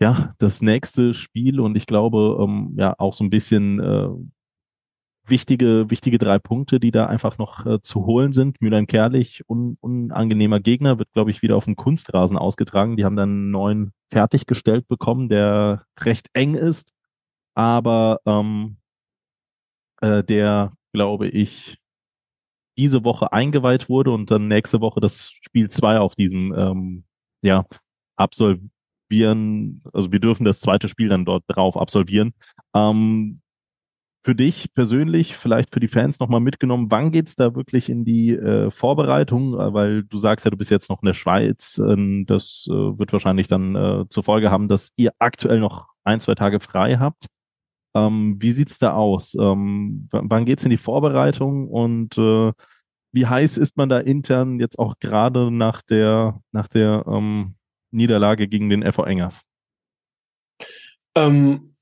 [0.00, 4.08] ja, das nächste Spiel und ich glaube, ähm, ja, auch so ein bisschen äh,
[5.26, 8.60] wichtige, wichtige drei Punkte, die da einfach noch äh, zu holen sind.
[8.60, 12.96] Mülheim-Kerlich, un, unangenehmer Gegner, wird, glaube ich, wieder auf dem Kunstrasen ausgetragen.
[12.96, 16.92] Die haben dann einen neuen fertiggestellt bekommen, der recht eng ist,
[17.54, 18.78] aber ähm,
[20.00, 21.78] äh, der, glaube ich,
[22.80, 27.04] diese Woche eingeweiht wurde und dann nächste Woche das Spiel 2 auf diesem ähm,
[27.42, 27.66] ja,
[28.16, 32.32] absolvieren, also wir dürfen das zweite Spiel dann dort drauf absolvieren.
[32.74, 33.42] Ähm,
[34.24, 38.30] für dich persönlich, vielleicht für die Fans nochmal mitgenommen, wann geht's da wirklich in die
[38.30, 39.54] äh, Vorbereitung?
[39.54, 41.78] Äh, weil du sagst ja, du bist jetzt noch in der Schweiz.
[41.78, 46.20] Äh, das äh, wird wahrscheinlich dann äh, zur Folge haben, dass ihr aktuell noch ein,
[46.20, 47.26] zwei Tage frei habt.
[47.94, 49.34] Ähm, wie sieht's da aus?
[49.34, 52.52] Ähm, wann geht's in die Vorbereitung und äh,
[53.12, 57.56] wie heiß ist man da intern jetzt auch gerade nach der, nach der ähm,
[57.90, 59.42] Niederlage gegen den FV Engers?
[61.16, 61.74] Ähm,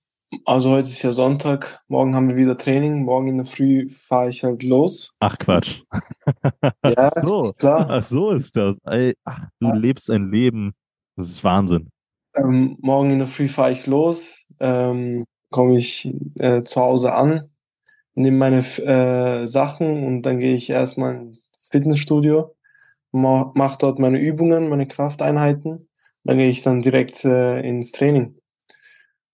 [0.44, 4.28] also heute ist ja Sonntag, morgen haben wir wieder Training, morgen in der Früh fahre
[4.28, 5.12] ich halt los.
[5.20, 5.82] Ach Quatsch.
[6.62, 7.86] ja, Ach so, klar.
[7.90, 8.76] Ach so ist das.
[8.84, 9.74] Ey, ach, du ja.
[9.74, 10.72] lebst ein Leben.
[11.16, 11.90] Das ist Wahnsinn.
[12.34, 14.44] Ähm, morgen in der Früh fahre ich los.
[14.60, 17.50] Ähm, komme ich äh, zu Hause an,
[18.14, 22.54] nehme meine äh, Sachen und dann gehe ich erstmal ins Fitnessstudio,
[23.12, 25.78] ma mache dort meine Übungen, meine Krafteinheiten.
[26.24, 28.38] Dann gehe ich dann direkt äh, ins Training.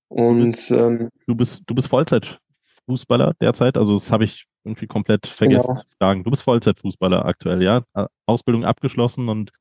[0.09, 4.87] Und du bist, ähm, du bist, du bist Vollzeitfußballer derzeit, also das habe ich irgendwie
[4.87, 5.81] komplett vergessen genau.
[5.81, 6.25] zu fragen.
[6.25, 7.85] Du bist Vollzeitfußballer aktuell, ja?
[8.27, 9.53] Ausbildung abgeschlossen und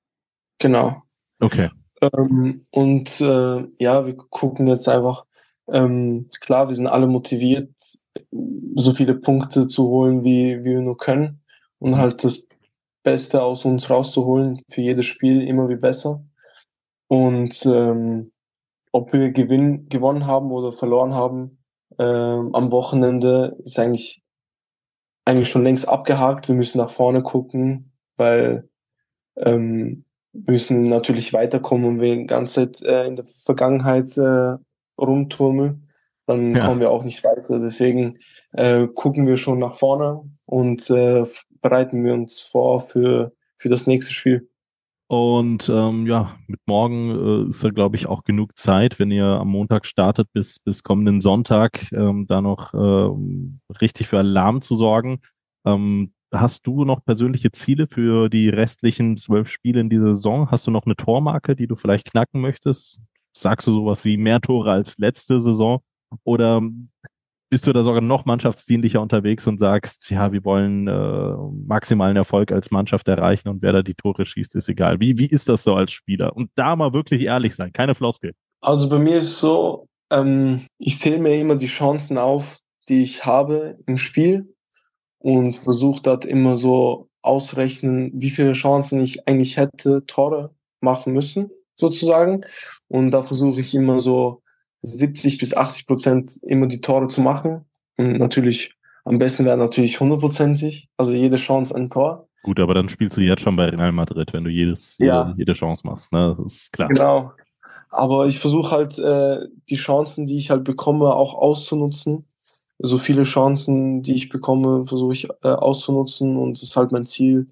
[0.59, 1.01] genau.
[1.39, 1.69] Okay.
[2.01, 5.25] Ähm, und äh, ja, wir gucken jetzt einfach,
[5.72, 7.72] ähm, klar, wir sind alle motiviert,
[8.76, 11.41] so viele Punkte zu holen, wie, wie wir nur können
[11.80, 11.98] und mhm.
[11.98, 12.48] halt das
[13.03, 16.23] Beste aus uns rauszuholen, für jedes Spiel immer wie besser.
[17.07, 18.31] Und ähm,
[18.91, 21.64] ob wir gewinn, gewonnen haben oder verloren haben,
[21.99, 24.23] ähm, am Wochenende ist eigentlich,
[25.26, 26.48] eigentlich schon längst abgehakt.
[26.48, 28.69] Wir müssen nach vorne gucken, weil
[29.35, 34.57] ähm, müssen natürlich weiterkommen und wir die ganze Zeit äh, in der Vergangenheit äh,
[34.99, 35.88] rumturmeln,
[36.26, 36.65] dann ja.
[36.65, 37.60] kommen wir auch nicht weiter.
[37.60, 38.18] Deswegen
[38.53, 41.24] äh, gucken wir schon nach vorne und äh,
[41.61, 44.49] bereiten wir uns vor für, für das nächste Spiel.
[45.07, 49.26] Und ähm, ja, mit morgen äh, ist da, glaube ich, auch genug Zeit, wenn ihr
[49.26, 54.76] am Montag startet, bis, bis kommenden Sonntag ähm, da noch ähm, richtig für Alarm zu
[54.76, 55.20] sorgen.
[55.65, 60.49] Ähm, hast du noch persönliche Ziele für die restlichen zwölf Spiele in dieser Saison?
[60.49, 62.99] Hast du noch eine Tormarke, die du vielleicht knacken möchtest?
[63.35, 65.81] Sagst du sowas wie mehr Tore als letzte Saison?
[66.23, 66.61] Oder
[67.53, 71.35] bist du da sogar noch mannschaftsdienlicher unterwegs und sagst, ja, wir wollen äh,
[71.68, 74.99] maximalen Erfolg als Mannschaft erreichen und wer da die Tore schießt, ist egal.
[74.99, 76.35] Wie, wie ist das so als Spieler?
[76.35, 78.34] Und da mal wirklich ehrlich sein, keine Floskel.
[78.61, 82.57] Also bei mir ist es so, ähm, ich zähle mir immer die Chancen auf,
[82.89, 84.55] die ich habe im Spiel
[85.19, 91.51] und versuche dort immer so ausrechnen, wie viele Chancen ich eigentlich hätte, Tore machen müssen,
[91.76, 92.41] sozusagen.
[92.88, 94.41] Und da versuche ich immer so
[94.82, 97.66] 70 bis 80 Prozent immer die Tore zu machen.
[97.98, 98.76] Und natürlich,
[99.06, 102.28] am besten wäre natürlich hundertprozentig, also jede Chance ein Tor.
[102.44, 105.28] Gut, aber dann spielst du jetzt schon bei Real Madrid, wenn du jedes, Ja.
[105.28, 106.36] jede, jede Chance machst, ne?
[106.44, 106.90] Das ist klar.
[106.90, 107.32] Genau.
[107.90, 112.26] Aber ich versuche halt äh, die Chancen, die ich halt bekomme, auch auszunutzen.
[112.80, 117.06] So viele Chancen, die ich bekomme, versuche ich äh, auszunutzen und es ist halt mein
[117.06, 117.48] Ziel,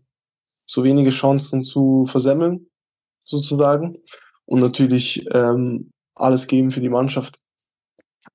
[0.65, 2.68] so wenige Chancen zu versemmeln,
[3.23, 3.98] sozusagen.
[4.45, 7.39] Und natürlich ähm, alles geben für die Mannschaft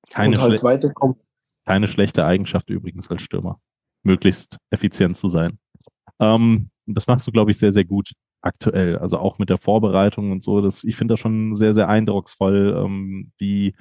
[0.09, 1.17] Keine, und halt weiterkommen.
[1.65, 3.59] keine schlechte Eigenschaft übrigens als Stürmer.
[4.03, 5.59] Möglichst effizient zu sein.
[6.19, 8.97] Ähm, das machst du, glaube ich, sehr, sehr gut aktuell.
[8.97, 10.61] Also auch mit der Vorbereitung und so.
[10.61, 13.75] Das, ich finde das schon sehr, sehr eindrucksvoll, ähm, wie,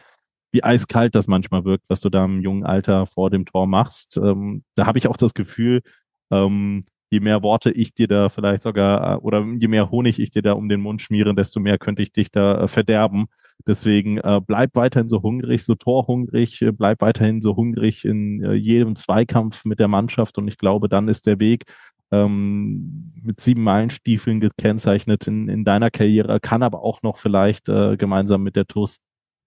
[0.53, 4.17] wie eiskalt das manchmal wirkt, was du da im jungen Alter vor dem Tor machst.
[4.17, 5.83] Ähm, da habe ich auch das Gefühl,
[6.31, 6.85] ähm,
[7.17, 10.43] je mehr Worte ich dir da vielleicht sogar, äh, oder je mehr Honig ich dir
[10.43, 13.27] da um den Mund schmiere, desto mehr könnte ich dich da äh, verderben.
[13.67, 18.53] Deswegen äh, bleib weiterhin so hungrig, so torhungrig, äh, bleib weiterhin so hungrig in äh,
[18.53, 21.65] jedem Zweikampf mit der Mannschaft und ich glaube, dann ist der Weg
[22.13, 27.97] ähm, mit sieben Meilenstiefeln gekennzeichnet in, in deiner Karriere, kann aber auch noch vielleicht äh,
[27.97, 29.01] gemeinsam mit der TUS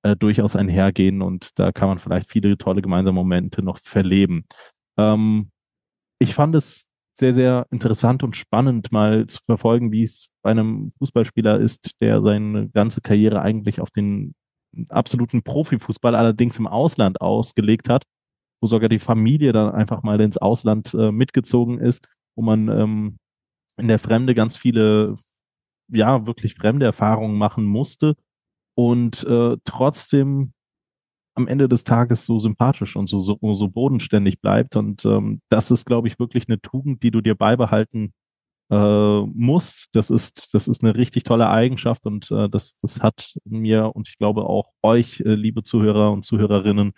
[0.03, 4.45] äh, durchaus einhergehen und da kann man vielleicht viele tolle gemeinsame Momente noch verleben.
[4.97, 5.51] Ähm,
[6.19, 6.88] ich fand es
[7.19, 12.21] sehr, sehr interessant und spannend, mal zu verfolgen, wie es bei einem Fußballspieler ist, der
[12.21, 14.33] seine ganze Karriere eigentlich auf den
[14.89, 18.03] absoluten Profifußball allerdings im Ausland ausgelegt hat,
[18.61, 23.17] wo sogar die Familie dann einfach mal ins Ausland äh, mitgezogen ist, wo man ähm,
[23.77, 25.15] in der Fremde ganz viele,
[25.91, 28.15] ja, wirklich fremde Erfahrungen machen musste.
[28.75, 30.53] Und äh, trotzdem
[31.39, 34.75] am Ende des Tages so sympathisch und so, so, so bodenständig bleibt.
[34.75, 38.13] Und ähm, das ist, glaube ich, wirklich eine Tugend, die du dir beibehalten
[38.69, 39.89] äh, musst.
[39.93, 44.07] Das ist, das ist eine richtig tolle Eigenschaft und äh, das, das hat mir und
[44.07, 46.93] ich glaube auch euch, äh, liebe Zuhörer und Zuhörerinnen,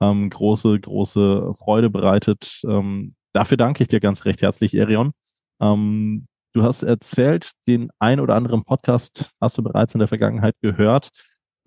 [0.00, 2.60] ähm, große, große Freude bereitet.
[2.68, 5.12] Ähm, dafür danke ich dir ganz recht herzlich, Erion.
[5.60, 10.54] Ähm, du hast erzählt, den ein oder anderen Podcast hast du bereits in der Vergangenheit
[10.62, 11.10] gehört.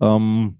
[0.00, 0.59] Ähm,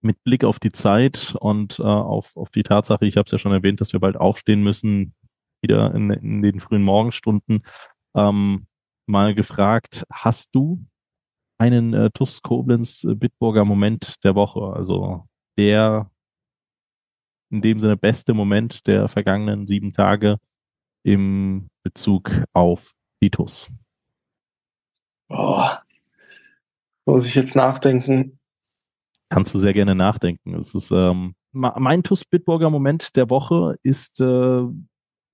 [0.00, 3.38] mit Blick auf die Zeit und äh, auf, auf die Tatsache, ich habe es ja
[3.38, 5.14] schon erwähnt, dass wir bald aufstehen müssen,
[5.60, 7.64] wieder in, in den frühen Morgenstunden,
[8.14, 8.66] ähm,
[9.06, 10.84] mal gefragt, hast du
[11.58, 15.26] einen äh, TUS Koblenz äh, Bitburger Moment der Woche, also
[15.56, 16.10] der
[17.50, 20.38] in dem Sinne beste Moment der vergangenen sieben Tage
[21.02, 22.92] im Bezug auf
[23.22, 23.70] die TUS?
[25.30, 25.64] Oh,
[27.06, 28.37] muss ich jetzt nachdenken.
[29.30, 30.54] Kannst du sehr gerne nachdenken.
[30.54, 34.62] Es ist ähm, mein TUS Bitburger Moment der Woche ist äh,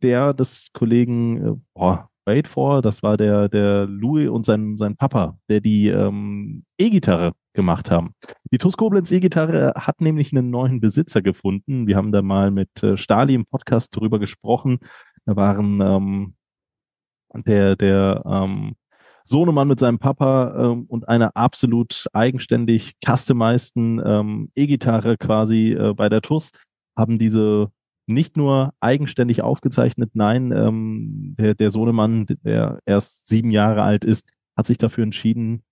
[0.02, 4.96] der des Kollegen äh, boah, wait for, das war der der Louis und sein sein
[4.96, 8.14] Papa, der die ähm, E-Gitarre gemacht haben.
[8.50, 11.86] Die TUS Koblenz E-Gitarre hat nämlich einen neuen Besitzer gefunden.
[11.86, 14.80] Wir haben da mal mit äh, Stali im Podcast drüber gesprochen.
[15.24, 16.34] Da waren ähm,
[17.46, 18.74] der der ähm,
[19.26, 26.08] Sohnemann mit seinem Papa ähm, und einer absolut eigenständig customizeden ähm, E-Gitarre quasi äh, bei
[26.08, 26.50] der TUS
[26.96, 27.70] haben diese
[28.06, 34.28] nicht nur eigenständig aufgezeichnet, nein, ähm, der, der Sohnemann, der erst sieben Jahre alt ist,
[34.56, 35.62] hat sich dafür entschieden,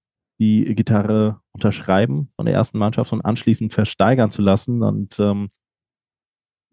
[0.40, 4.82] die Gitarre unterschreiben von der ersten Mannschaft und anschließend versteigern zu lassen.
[4.82, 5.50] Und ähm,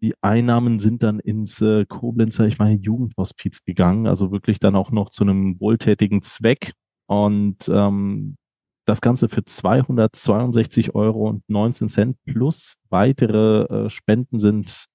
[0.02, 4.90] die Einnahmen sind dann ins äh, Koblenzer, ich meine, Jugendhospiz gegangen, also wirklich dann auch
[4.90, 6.72] noch zu einem wohltätigen Zweck.
[7.06, 8.36] Und ähm,
[8.86, 14.86] das Ganze für 262 Euro und 19 Cent plus weitere äh, Spenden sind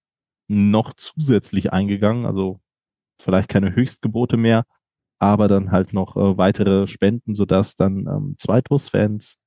[0.47, 2.25] noch zusätzlich eingegangen.
[2.25, 2.59] Also
[3.21, 4.65] vielleicht keine Höchstgebote mehr,
[5.19, 9.37] aber dann halt noch äh, weitere Spenden, sodass dann ähm, zwei TUS-Fans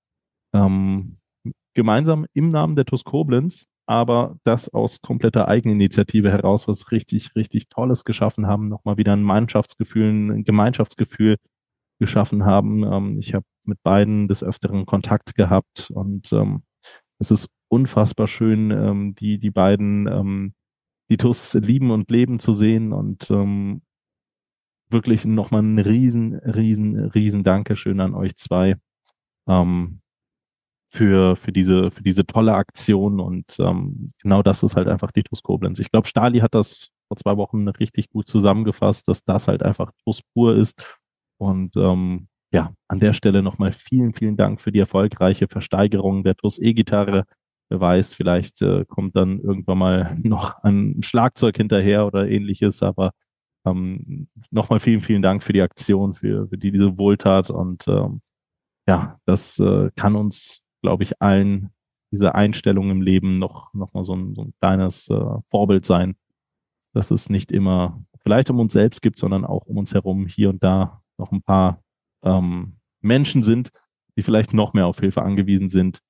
[0.55, 1.19] ähm,
[1.75, 7.71] gemeinsam im Namen der TUS Koblenz aber das aus kompletter Eigeninitiative heraus, was richtig, richtig
[7.71, 11.37] Tolles geschaffen haben, nochmal wieder ein Mannschaftsgefühl, ein Gemeinschaftsgefühl
[11.99, 12.85] geschaffen haben.
[12.85, 16.65] Ähm, ich habe mit beiden des Öfteren Kontakt gehabt und ähm,
[17.19, 20.55] es ist unfassbar schön, ähm, die, die beiden, ähm,
[21.11, 23.81] die TUS lieben und leben zu sehen und ähm,
[24.91, 28.77] wirklich nochmal ein riesen, riesen, riesen Dankeschön an euch zwei.
[29.49, 30.03] Ähm,
[30.91, 33.21] für, für, diese, für diese tolle Aktion.
[33.21, 35.79] Und ähm, genau das ist halt einfach die TuS Koblenz.
[35.79, 39.93] Ich glaube, Stali hat das vor zwei Wochen richtig gut zusammengefasst, dass das halt einfach
[40.05, 40.83] TuS pur ist.
[41.39, 46.37] Und ähm, ja, an der Stelle nochmal vielen, vielen Dank für die erfolgreiche Versteigerung der
[46.37, 47.25] TuS E-Gitarre.
[47.69, 53.13] wer weiß, vielleicht äh, kommt dann irgendwann mal noch ein Schlagzeug hinterher oder ähnliches, aber
[53.67, 58.23] ähm, nochmal vielen, vielen Dank für die Aktion, für, für die, diese Wohltat und ähm,
[58.89, 61.71] ja, das äh, kann uns, glaube ich, allen
[62.11, 66.17] diese Einstellung im Leben noch, noch mal so ein, so ein kleines äh, Vorbild sein,
[66.95, 70.49] dass es nicht immer vielleicht um uns selbst gibt, sondern auch um uns herum hier
[70.51, 71.83] und da noch ein paar
[72.25, 73.71] ähm, Menschen sind,
[74.17, 76.01] die vielleicht noch mehr auf Hilfe angewiesen sind.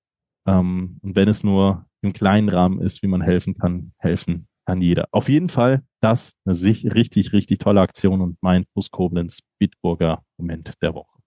[0.47, 4.81] Ähm, und wenn es nur im kleinen Rahmen ist, wie man helfen kann, helfen kann
[4.81, 5.09] jeder.
[5.13, 6.55] Auf jeden Fall das eine
[6.95, 11.19] richtig, richtig tolle Aktion und mein Bus Koblenz Bitburger Moment der Woche.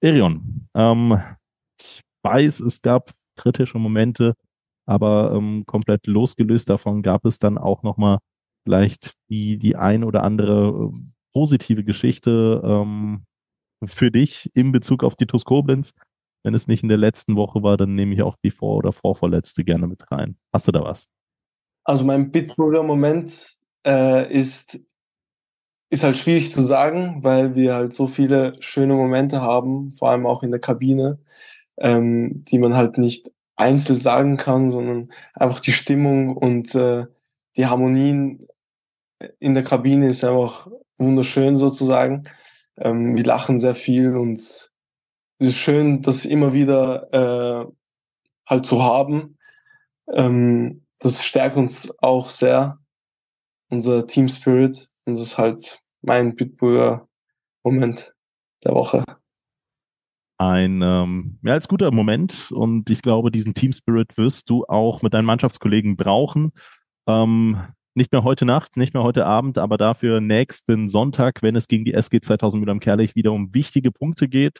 [0.00, 1.18] Erion, ähm,
[1.80, 4.34] ich weiß, es gab kritische Momente,
[4.86, 8.18] aber ähm, komplett losgelöst davon gab es dann auch nochmal
[8.64, 10.98] vielleicht die, die ein oder andere äh,
[11.32, 13.24] positive Geschichte ähm,
[13.84, 15.44] für dich in Bezug auf die TuS.
[16.42, 18.92] Wenn es nicht in der letzten Woche war, dann nehme ich auch die vor- oder
[18.92, 20.36] vorvorletzte gerne mit rein.
[20.52, 21.06] Hast du da was?
[21.84, 23.56] Also mein Bitburger Moment
[23.86, 24.78] äh, ist,
[25.90, 30.26] ist halt schwierig zu sagen, weil wir halt so viele schöne Momente haben, vor allem
[30.26, 31.18] auch in der Kabine,
[31.78, 37.06] ähm, die man halt nicht einzeln sagen kann, sondern einfach die Stimmung und äh,
[37.56, 38.40] die Harmonien
[39.38, 40.68] in der Kabine ist einfach
[40.98, 42.24] wunderschön sozusagen.
[42.78, 44.72] Ähm, wir lachen sehr viel und es
[45.38, 47.66] ist schön, das immer wieder äh,
[48.46, 49.38] halt zu haben.
[50.12, 52.78] Ähm, das stärkt uns auch sehr,
[53.70, 54.88] unser Team Spirit.
[55.04, 57.08] Und das ist halt mein Bitburger
[57.62, 58.14] Moment
[58.64, 59.04] der Woche.
[60.44, 65.00] Ein ähm, mehr als guter Moment und ich glaube, diesen Team Spirit wirst du auch
[65.00, 66.52] mit deinen Mannschaftskollegen brauchen.
[67.06, 67.62] Ähm,
[67.94, 71.84] nicht mehr heute Nacht, nicht mehr heute Abend, aber dafür nächsten Sonntag, wenn es gegen
[71.84, 74.58] die SG 2000 Mülheim-Kerlich wieder um wichtige Punkte geht.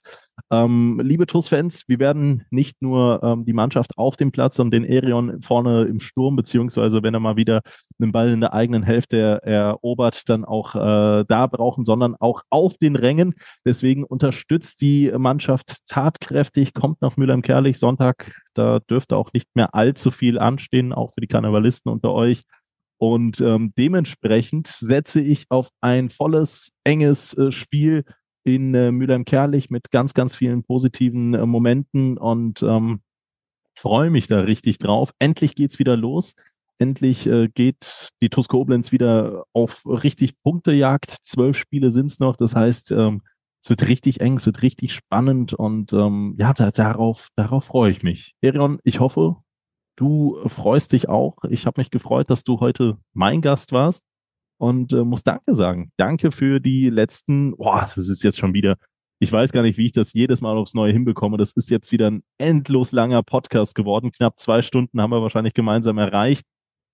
[0.51, 4.85] Ähm, liebe TUS-Fans, wir werden nicht nur ähm, die Mannschaft auf dem Platz und den
[4.85, 7.63] Erion vorne im Sturm, beziehungsweise wenn er mal wieder
[8.01, 12.77] einen Ball in der eigenen Hälfte erobert, dann auch äh, da brauchen, sondern auch auf
[12.79, 13.35] den Rängen.
[13.65, 18.33] Deswegen unterstützt die Mannschaft tatkräftig, kommt nach Mülheim-Kerlich Sonntag.
[18.55, 22.45] Da dürfte auch nicht mehr allzu viel anstehen, auch für die Karnevalisten unter euch.
[22.99, 28.05] Und ähm, dementsprechend setze ich auf ein volles, enges äh, Spiel
[28.45, 33.01] in äh, Mülheim-Kerlich mit ganz, ganz vielen positiven äh, Momenten und ähm,
[33.77, 35.13] freue mich da richtig drauf.
[35.19, 36.35] Endlich geht's wieder los.
[36.79, 41.11] Endlich äh, geht die TuS Koblenz wieder auf richtig Punktejagd.
[41.23, 42.37] Zwölf Spiele sind's noch.
[42.37, 43.23] Das heißt, ähm,
[43.63, 47.91] es wird richtig eng, es wird richtig spannend und ähm, ja, da, darauf, darauf freue
[47.91, 48.35] ich mich.
[48.43, 49.37] Erion, ich hoffe,
[49.97, 51.37] Du freust dich auch.
[51.49, 54.05] Ich habe mich gefreut, dass du heute mein Gast warst
[54.59, 55.93] und äh, muss Danke sagen.
[55.97, 58.77] Danke für die letzten, boah, das ist jetzt schon wieder,
[59.21, 61.37] ich weiß gar nicht, wie ich das jedes Mal aufs Neue hinbekomme.
[61.37, 64.11] Das ist jetzt wieder ein endlos langer Podcast geworden.
[64.11, 66.45] Knapp zwei Stunden haben wir wahrscheinlich gemeinsam erreicht,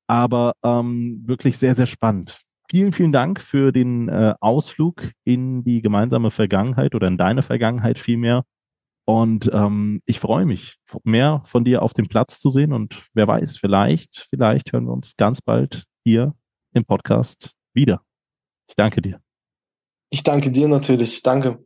[0.06, 2.42] aber ähm, wirklich sehr, sehr spannend.
[2.70, 7.98] Vielen, vielen Dank für den äh, Ausflug in die gemeinsame Vergangenheit oder in deine Vergangenheit
[7.98, 8.44] vielmehr.
[9.10, 12.72] Und ähm, ich freue mich, mehr von dir auf dem Platz zu sehen.
[12.72, 16.36] Und wer weiß, vielleicht, vielleicht hören wir uns ganz bald hier
[16.74, 18.02] im Podcast wieder.
[18.68, 19.20] Ich danke dir.
[20.10, 21.24] Ich danke dir natürlich.
[21.24, 21.58] Danke.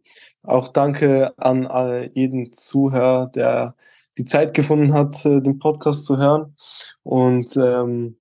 [0.43, 1.69] Auch danke an
[2.15, 3.77] jeden Zuhörer, der
[4.17, 6.57] die Zeit gefunden hat, äh, den Podcast zu hören.
[7.03, 8.17] Und ähm,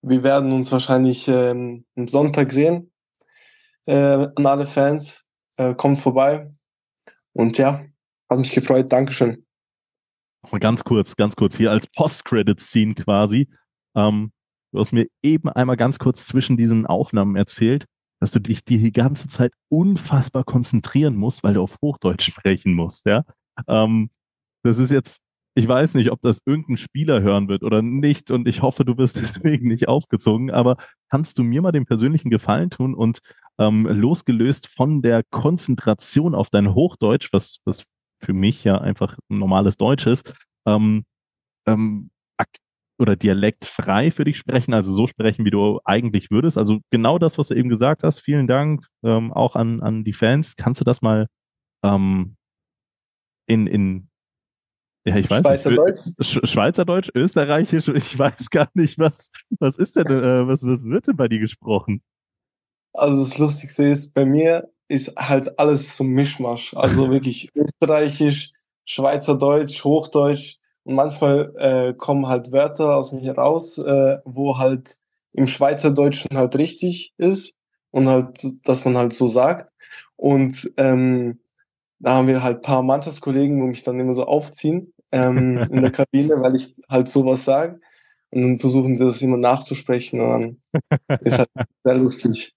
[0.00, 2.90] wir werden uns wahrscheinlich ähm, am Sonntag sehen.
[3.86, 5.24] Äh, an alle Fans,
[5.58, 6.50] äh, kommt vorbei.
[7.34, 7.84] Und ja,
[8.32, 8.90] hat mich gefreut.
[8.90, 9.44] Dankeschön.
[10.50, 13.48] Mal ganz kurz, ganz kurz hier als Post-Credit-Scene quasi.
[13.94, 14.32] Ähm,
[14.72, 17.86] du hast mir eben einmal ganz kurz zwischen diesen Aufnahmen erzählt,
[18.20, 23.06] dass du dich die ganze Zeit unfassbar konzentrieren musst, weil du auf Hochdeutsch sprechen musst,
[23.06, 23.24] ja.
[23.68, 24.10] Ähm,
[24.64, 25.20] das ist jetzt,
[25.54, 28.96] ich weiß nicht, ob das irgendein Spieler hören wird oder nicht und ich hoffe, du
[28.96, 30.76] wirst deswegen nicht aufgezogen, aber
[31.10, 33.20] kannst du mir mal den persönlichen Gefallen tun und
[33.58, 37.84] ähm, losgelöst von der Konzentration auf dein Hochdeutsch, was, was
[38.22, 40.32] für mich ja einfach ein normales Deutsch ist,
[40.66, 41.04] ähm,
[41.66, 42.10] ähm,
[42.98, 46.56] oder dialektfrei für dich sprechen, also so sprechen, wie du eigentlich würdest.
[46.56, 48.20] Also genau das, was du eben gesagt hast.
[48.20, 50.56] Vielen Dank ähm, auch an, an die Fans.
[50.56, 51.26] Kannst du das mal
[51.84, 52.36] ähm,
[53.46, 54.08] in, in
[55.04, 56.06] ja, ich weiß Schweizerdeutsch?
[56.16, 56.48] nicht.
[56.48, 61.16] Schweizerdeutsch, Österreichisch, ich weiß gar nicht, was, was ist denn, äh, was, was wird denn
[61.16, 62.02] bei dir gesprochen?
[62.94, 66.74] Also das Lustigste ist, bei mir ist halt alles so Mischmasch.
[66.74, 68.52] Also wirklich Österreichisch,
[68.84, 70.58] Schweizerdeutsch, Hochdeutsch.
[70.84, 74.96] Und manchmal äh, kommen halt Wörter aus mir raus, äh, wo halt
[75.32, 77.54] im Schweizerdeutschen halt richtig ist
[77.90, 79.72] und halt, dass man halt so sagt.
[80.16, 81.40] Und ähm,
[81.98, 85.90] da haben wir halt paar Mannschaftskollegen, wo mich dann immer so aufziehen, ähm, in der
[85.92, 87.80] Kabine, weil ich halt sowas sage.
[88.30, 90.60] Und dann versuchen die das immer nachzusprechen und
[91.08, 91.48] dann ist halt
[91.84, 92.52] sehr lustig.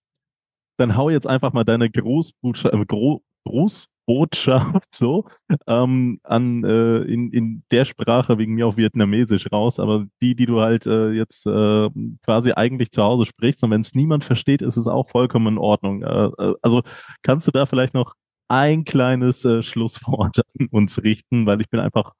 [0.77, 5.25] Dann hau jetzt einfach mal deine Großbotschaft, äh, Gro Großbotschaft so
[5.67, 10.45] ähm, an äh, in, in der Sprache wegen mir auf Vietnamesisch raus, aber die, die
[10.45, 11.89] du halt äh, jetzt äh,
[12.23, 15.57] quasi eigentlich zu Hause sprichst und wenn es niemand versteht, ist es auch vollkommen in
[15.57, 16.03] Ordnung.
[16.03, 16.81] Äh, äh also
[17.21, 18.15] kannst du da vielleicht noch
[18.47, 22.13] ein kleines äh, Schlusswort an uns richten, weil ich bin einfach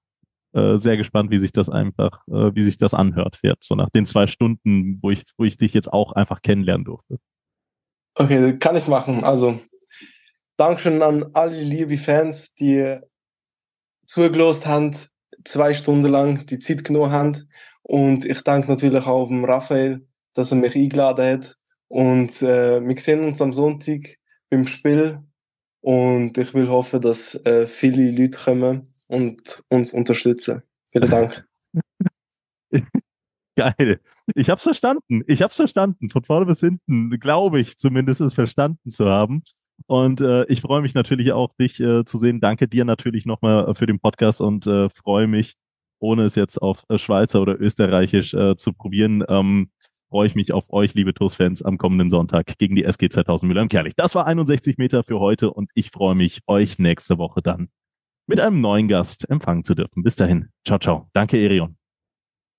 [0.77, 4.25] sehr gespannt, wie sich das einfach, wie sich das anhört jetzt, so nach den zwei
[4.25, 7.17] Stunden, wo ich, wo ich dich jetzt auch einfach kennenlernen durfte.
[8.15, 9.23] Okay, kann ich machen.
[9.23, 9.59] Also,
[10.57, 12.97] Dankeschön an alle liebe Fans, die
[14.05, 14.95] zugelost haben,
[15.43, 17.49] zwei Stunden lang die Zeit genommen haben.
[17.83, 21.55] Und ich danke natürlich auch dem Raphael, dass er mich eingeladen hat.
[21.89, 24.17] Und äh, wir sehen uns am Sonntag
[24.49, 25.19] beim Spiel.
[25.81, 30.63] Und ich will hoffen, dass äh, viele Leute kommen und uns unterstützen.
[30.91, 31.45] Vielen Dank.
[33.55, 33.99] Geil.
[34.33, 35.21] Ich hab's verstanden.
[35.27, 36.09] Ich hab's verstanden.
[36.09, 39.43] Von vorne bis hinten, glaube ich, zumindest es verstanden zu haben.
[39.87, 42.39] Und äh, ich freue mich natürlich auch, dich äh, zu sehen.
[42.39, 45.55] Danke dir natürlich nochmal äh, für den Podcast und äh, freue mich,
[45.99, 49.69] ohne es jetzt auf äh, Schweizer oder Österreichisch äh, zu probieren, ähm,
[50.09, 53.95] freue ich mich auf euch, liebe TUS-Fans, am kommenden Sonntag gegen die SG 2000 Mülheim-Kerlich.
[53.95, 57.69] Das war 61 Meter für heute und ich freue mich, euch nächste Woche dann
[58.27, 60.03] mit einem neuen Gast empfangen zu dürfen.
[60.03, 60.49] Bis dahin.
[60.65, 61.09] Ciao, ciao.
[61.13, 61.77] Danke, Erion.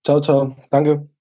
[0.04, 0.56] Ciao, ciao.
[0.70, 1.15] Danke.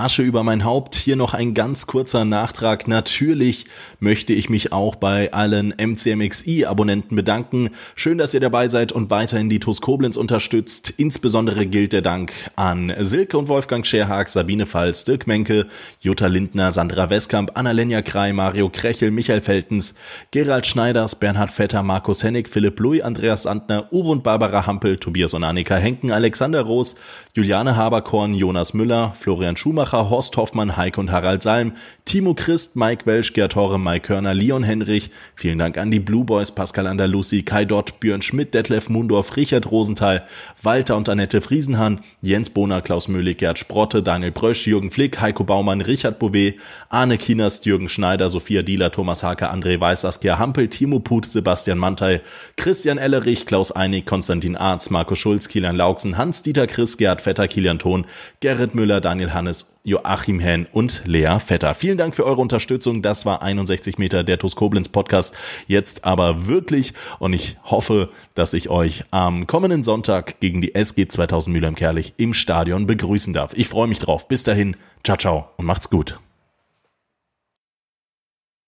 [0.00, 0.94] Asche über mein Haupt.
[0.94, 2.86] Hier noch ein ganz kurzer Nachtrag.
[2.86, 3.64] Natürlich
[3.98, 7.70] möchte ich mich auch bei allen MCMXI-Abonnenten bedanken.
[7.96, 10.94] Schön, dass ihr dabei seid und weiterhin die TUS Koblenz unterstützt.
[10.96, 15.66] Insbesondere gilt der Dank an Silke und Wolfgang Scherhag, Sabine Pfalz, Dirk Menke,
[15.98, 19.96] Jutta Lindner, Sandra Westkamp, Annalenja Krei, Mario Krechel, Michael Feltens,
[20.30, 25.34] Gerald Schneiders, Bernhard Vetter, Markus Hennig, Philipp Louis, Andreas Sandner, Uwe und Barbara Hampel, Tobias
[25.34, 26.94] und Annika Henken, Alexander Roos,
[27.34, 31.72] Juliane Haberkorn, Jonas Müller, Florian Schumacher, Schumacher, Horst Hoffmann, Heike und Harald Salm,
[32.04, 35.10] Timo Christ, Mike Welsch, Gerd Horre, Mike Körner, Leon Henrich.
[35.34, 39.70] Vielen Dank an die Blue Boys, Pascal Andalusi, Kai Dott, Björn Schmidt, Detlef Mundorf, Richard
[39.70, 40.26] Rosenthal,
[40.62, 45.44] Walter und Annette Friesenhahn, Jens Bohner, Klaus Möhlig, Gerd Sprotte, Daniel Brösch, Jürgen Flick, Heiko
[45.44, 46.56] Baumann, Richard Bouvet,
[46.88, 51.78] Arne Kienast, Jürgen Schneider, Sophia Dieler, Thomas Hake, André Weiß, Saskia Hampel, Timo Put, Sebastian
[51.78, 52.20] Mantei,
[52.56, 57.78] Christian Ellerich, Klaus Einig, Konstantin Arz, Marco Schulz, Kilian Lauksen, Hans-Dieter Chris, Gerhard Vetter, Kilian
[57.78, 58.06] Thon,
[58.40, 61.74] Gerrit Müller, Daniel Hannes Joachim Henn und Lea Vetter.
[61.74, 63.02] Vielen Dank für eure Unterstützung.
[63.02, 65.34] Das war 61 Meter der TuS Koblenz Podcast.
[65.66, 71.08] Jetzt aber wirklich und ich hoffe, dass ich euch am kommenden Sonntag gegen die SG
[71.08, 73.52] 2000 Mülheim-Kerlich im Stadion begrüßen darf.
[73.54, 74.28] Ich freue mich drauf.
[74.28, 74.76] Bis dahin.
[75.02, 76.18] Ciao, ciao und macht's gut.